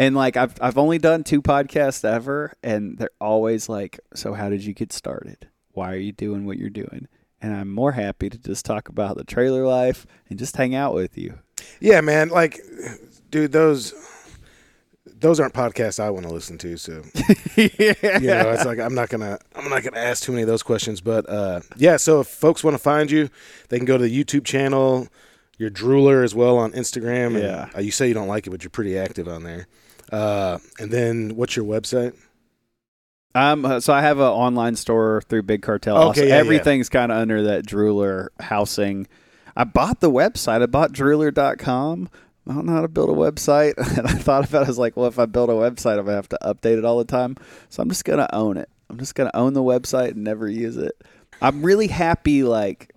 [0.02, 4.48] and like I've I've only done two podcasts ever, and they're always like, "So how
[4.48, 5.48] did you get started?
[5.72, 7.08] Why are you doing what you're doing?"
[7.40, 10.94] And I'm more happy to just talk about the trailer life and just hang out
[10.94, 11.38] with you.
[11.80, 12.60] yeah, man, like,
[13.30, 13.94] dude, those.
[15.04, 17.02] Those aren't podcasts I want to listen to, so
[17.56, 17.68] yeah,
[18.18, 20.62] you know, it's like I'm not gonna I'm not gonna ask too many of those
[20.64, 21.00] questions.
[21.00, 23.28] But uh, yeah, so if folks want to find you,
[23.68, 25.08] they can go to the YouTube channel.
[25.58, 27.34] Your drewlr as well on Instagram.
[27.34, 27.68] And, Yeah.
[27.76, 29.66] uh, you say you don't like it, but you're pretty active on there.
[30.12, 32.14] Uh, and then what's your website?
[33.34, 35.96] Um, uh, so I have an online store through Big Cartel.
[35.96, 36.34] Okay, Also, yeah, yeah.
[36.36, 39.06] everything's kind of under that Drewlr housing.
[39.56, 40.62] I bought the website.
[40.62, 42.10] I bought drewlr.com.
[42.48, 43.74] I don't know how to build a website.
[43.98, 44.64] And I thought about it.
[44.66, 46.76] I was like, well, if I build a website, I'm going to have to update
[46.78, 47.36] it all the time.
[47.70, 48.68] So I'm just going to own it.
[48.90, 50.92] I'm just going to own the website and never use it.
[51.40, 52.94] I'm really happy, like,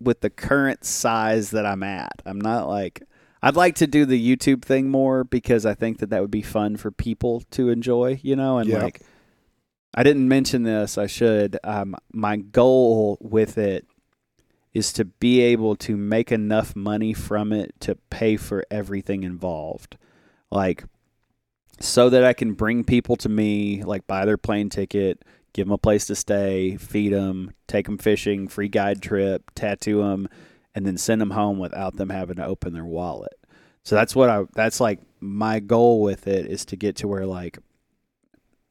[0.00, 2.20] with the current size that I'm at.
[2.26, 3.02] I'm not like,
[3.42, 6.42] I'd like to do the YouTube thing more because I think that that would be
[6.42, 8.82] fun for people to enjoy, you know, and Yeah.
[8.82, 9.00] like,
[9.94, 10.98] I didn't mention this.
[10.98, 11.58] I should.
[11.64, 13.86] Um, my goal with it
[14.74, 19.96] is to be able to make enough money from it to pay for everything involved,
[20.50, 20.84] like
[21.80, 25.72] so that I can bring people to me, like buy their plane ticket, give them
[25.72, 30.28] a place to stay, feed them, take them fishing, free guide trip, tattoo them,
[30.78, 33.36] and then send them home without them having to open their wallet.
[33.82, 34.44] So that's what I.
[34.54, 37.58] That's like my goal with it is to get to where like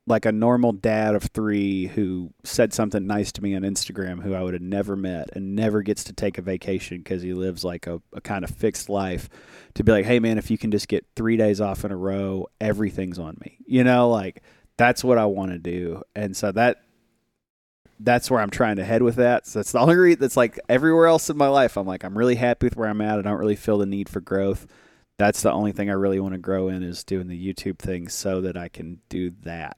[0.06, 4.34] like a normal dad of three who said something nice to me on Instagram who
[4.34, 7.66] I would have never met and never gets to take a vacation because he lives
[7.66, 9.28] like a, a kind of fixed life
[9.74, 11.98] to be like, hey man, if you can just get three days off in a
[11.98, 13.58] row, everything's on me.
[13.66, 14.44] You know, like
[14.78, 16.04] that's what I want to do.
[16.16, 16.78] And so that
[18.00, 19.48] that's where I'm trying to head with that.
[19.48, 21.78] So that's the only reason that's like everywhere else in my life.
[21.78, 23.20] I'm like, I'm really happy with where I'm at.
[23.20, 24.68] I don't really feel the need for growth.
[25.18, 28.08] That's the only thing I really want to grow in is doing the YouTube thing
[28.08, 29.78] so that I can do that.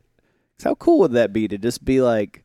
[0.58, 2.44] 'Cause how cool would that be to just be like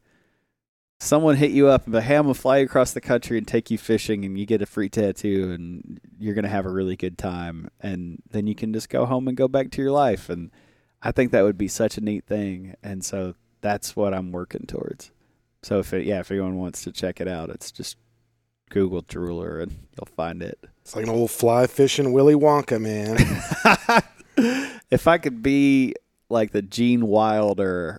[1.00, 3.36] someone hit you up and be like, hey, I'm gonna fly you across the country
[3.36, 6.70] and take you fishing and you get a free tattoo and you're gonna have a
[6.70, 9.90] really good time and then you can just go home and go back to your
[9.90, 10.50] life and
[11.02, 14.66] I think that would be such a neat thing and so that's what I'm working
[14.66, 15.10] towards.
[15.64, 17.96] So if it, yeah, if anyone wants to check it out, it's just
[18.68, 20.58] Google Drewlr and you'll find it.
[20.82, 23.16] It's like an old fly fishing Willy Wonka, man.
[24.90, 25.94] if I could be
[26.28, 27.98] like the Gene Wilder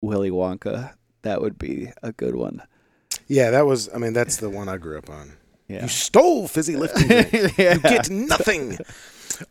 [0.00, 2.60] Willy Wonka, that would be a good one.
[3.28, 3.88] yeah, that was.
[3.94, 5.32] I mean, that's the one I grew up on.
[5.68, 5.82] Yeah.
[5.82, 7.32] You stole fizzy lifting drink.
[7.58, 7.74] Yeah.
[7.74, 8.78] You get nothing.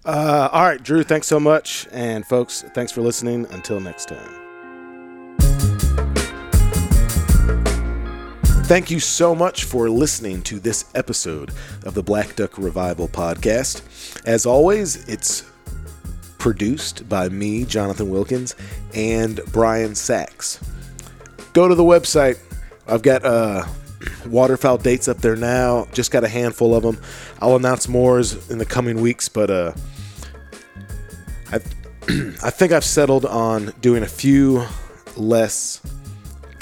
[0.06, 1.88] Uh, all right, Drew, thanks so much.
[1.92, 3.48] And folks, thanks for listening.
[3.50, 4.43] Until next time.
[8.64, 11.52] Thank you so much for listening to this episode
[11.86, 13.84] of the Black Duck Revival podcast.
[14.26, 15.44] As always, it's
[16.38, 18.56] produced by me, Jonathan Wilkins,
[18.96, 20.64] and Brian Sachs.
[21.52, 22.40] Go to the website.
[22.88, 23.66] I've got uh,
[24.28, 25.86] waterfowl dates up there now.
[25.92, 26.98] Just got a handful of them.
[27.42, 28.18] I'll announce more
[28.50, 29.74] in the coming weeks, but uh,
[31.52, 31.60] I
[32.42, 34.66] I think I've settled on doing a few
[35.18, 35.82] less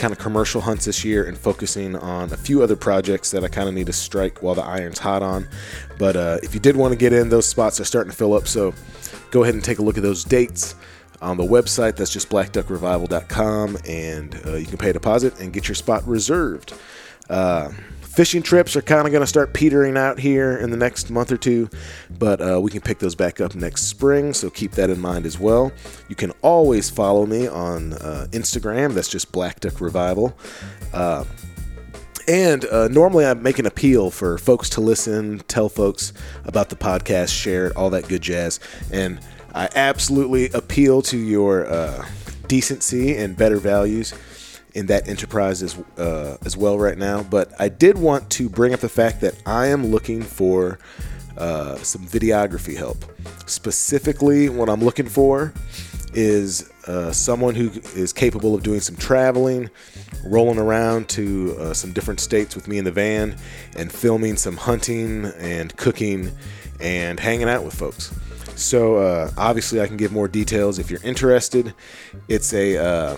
[0.01, 3.47] kind of commercial hunts this year and focusing on a few other projects that I
[3.47, 5.47] kind of need to strike while the iron's hot on.
[5.99, 8.33] But uh, if you did want to get in, those spots are starting to fill
[8.33, 8.47] up.
[8.47, 8.73] So
[9.29, 10.73] go ahead and take a look at those dates
[11.21, 11.97] on the website.
[11.97, 16.73] That's just blackduckrevival.com, and uh, you can pay a deposit and get your spot reserved.
[17.29, 17.69] Uh,
[18.11, 21.31] fishing trips are kind of going to start petering out here in the next month
[21.31, 21.69] or two,
[22.19, 25.25] but uh, we can pick those back up next spring, so keep that in mind
[25.25, 25.71] as well.
[26.09, 28.93] You can always follow me on uh, Instagram.
[28.93, 30.37] That's just Black Duck Revival.
[30.93, 31.23] Uh,
[32.27, 36.11] and uh, normally I make an appeal for folks to listen, tell folks
[36.43, 38.59] about the podcast, share it, all that good jazz.
[38.91, 39.19] And
[39.55, 42.05] I absolutely appeal to your uh,
[42.47, 44.13] decency and better values
[44.73, 47.23] in that enterprise as, uh, as well right now.
[47.23, 50.79] But I did want to bring up the fact that I am looking for
[51.37, 53.05] uh, some videography help.
[53.45, 55.53] Specifically, what I'm looking for
[56.13, 59.69] is uh, someone who is capable of doing some traveling,
[60.25, 63.35] rolling around to uh, some different states with me in the van,
[63.77, 66.31] and filming some hunting and cooking
[66.79, 68.13] and hanging out with folks.
[68.55, 71.73] So uh, obviously, I can give more details if you're interested.
[72.27, 73.17] It's a uh,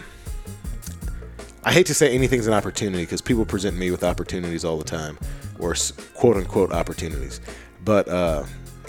[1.66, 4.84] I hate to say anything's an opportunity because people present me with opportunities all the
[4.84, 5.18] time,
[5.60, 5.76] or
[6.14, 7.40] quote unquote opportunities.
[7.86, 8.44] But uh,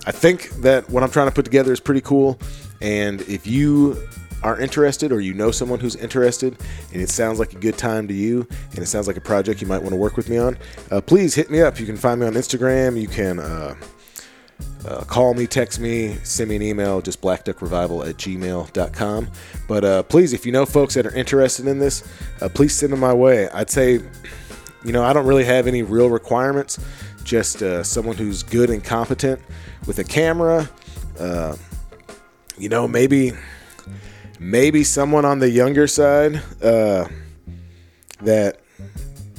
[0.06, 2.38] I think that what I'm trying to put together is pretty cool.
[2.80, 3.96] And if you
[4.42, 6.56] are interested or you know someone who's interested
[6.92, 9.62] and it sounds like a good time to you and it sounds like a project
[9.62, 10.58] you might want to work with me on,
[10.90, 11.80] uh, please hit me up.
[11.80, 13.00] You can find me on Instagram.
[13.00, 13.38] You can.
[13.38, 13.74] Uh,
[14.86, 19.30] uh, call me, text me, send me an email, just blackduckrevival at gmail.com.
[19.66, 22.06] But uh, please, if you know folks that are interested in this,
[22.42, 23.48] uh, please send them my way.
[23.48, 24.00] I'd say,
[24.84, 26.78] you know, I don't really have any real requirements,
[27.24, 29.40] just uh, someone who's good and competent
[29.86, 30.68] with a camera.
[31.18, 31.56] Uh,
[32.58, 33.32] you know, maybe,
[34.38, 37.08] maybe someone on the younger side uh,
[38.20, 38.60] that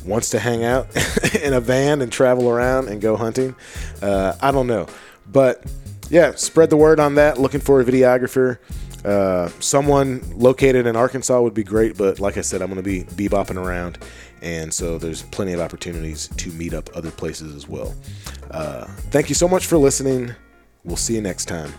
[0.03, 0.87] wants to hang out
[1.43, 3.55] in a van and travel around and go hunting.
[4.01, 4.87] I don't know.
[5.31, 5.63] But
[6.09, 7.39] yeah, spread the word on that.
[7.39, 8.59] Looking for a videographer.
[9.03, 12.83] Uh, someone located in Arkansas would be great, but like I said, I'm going to
[12.83, 13.99] be bebopping around,
[14.41, 17.93] and so there's plenty of opportunities to meet up other places as well.
[18.49, 20.33] Uh, thank you so much for listening.
[20.83, 21.71] We'll see you next time.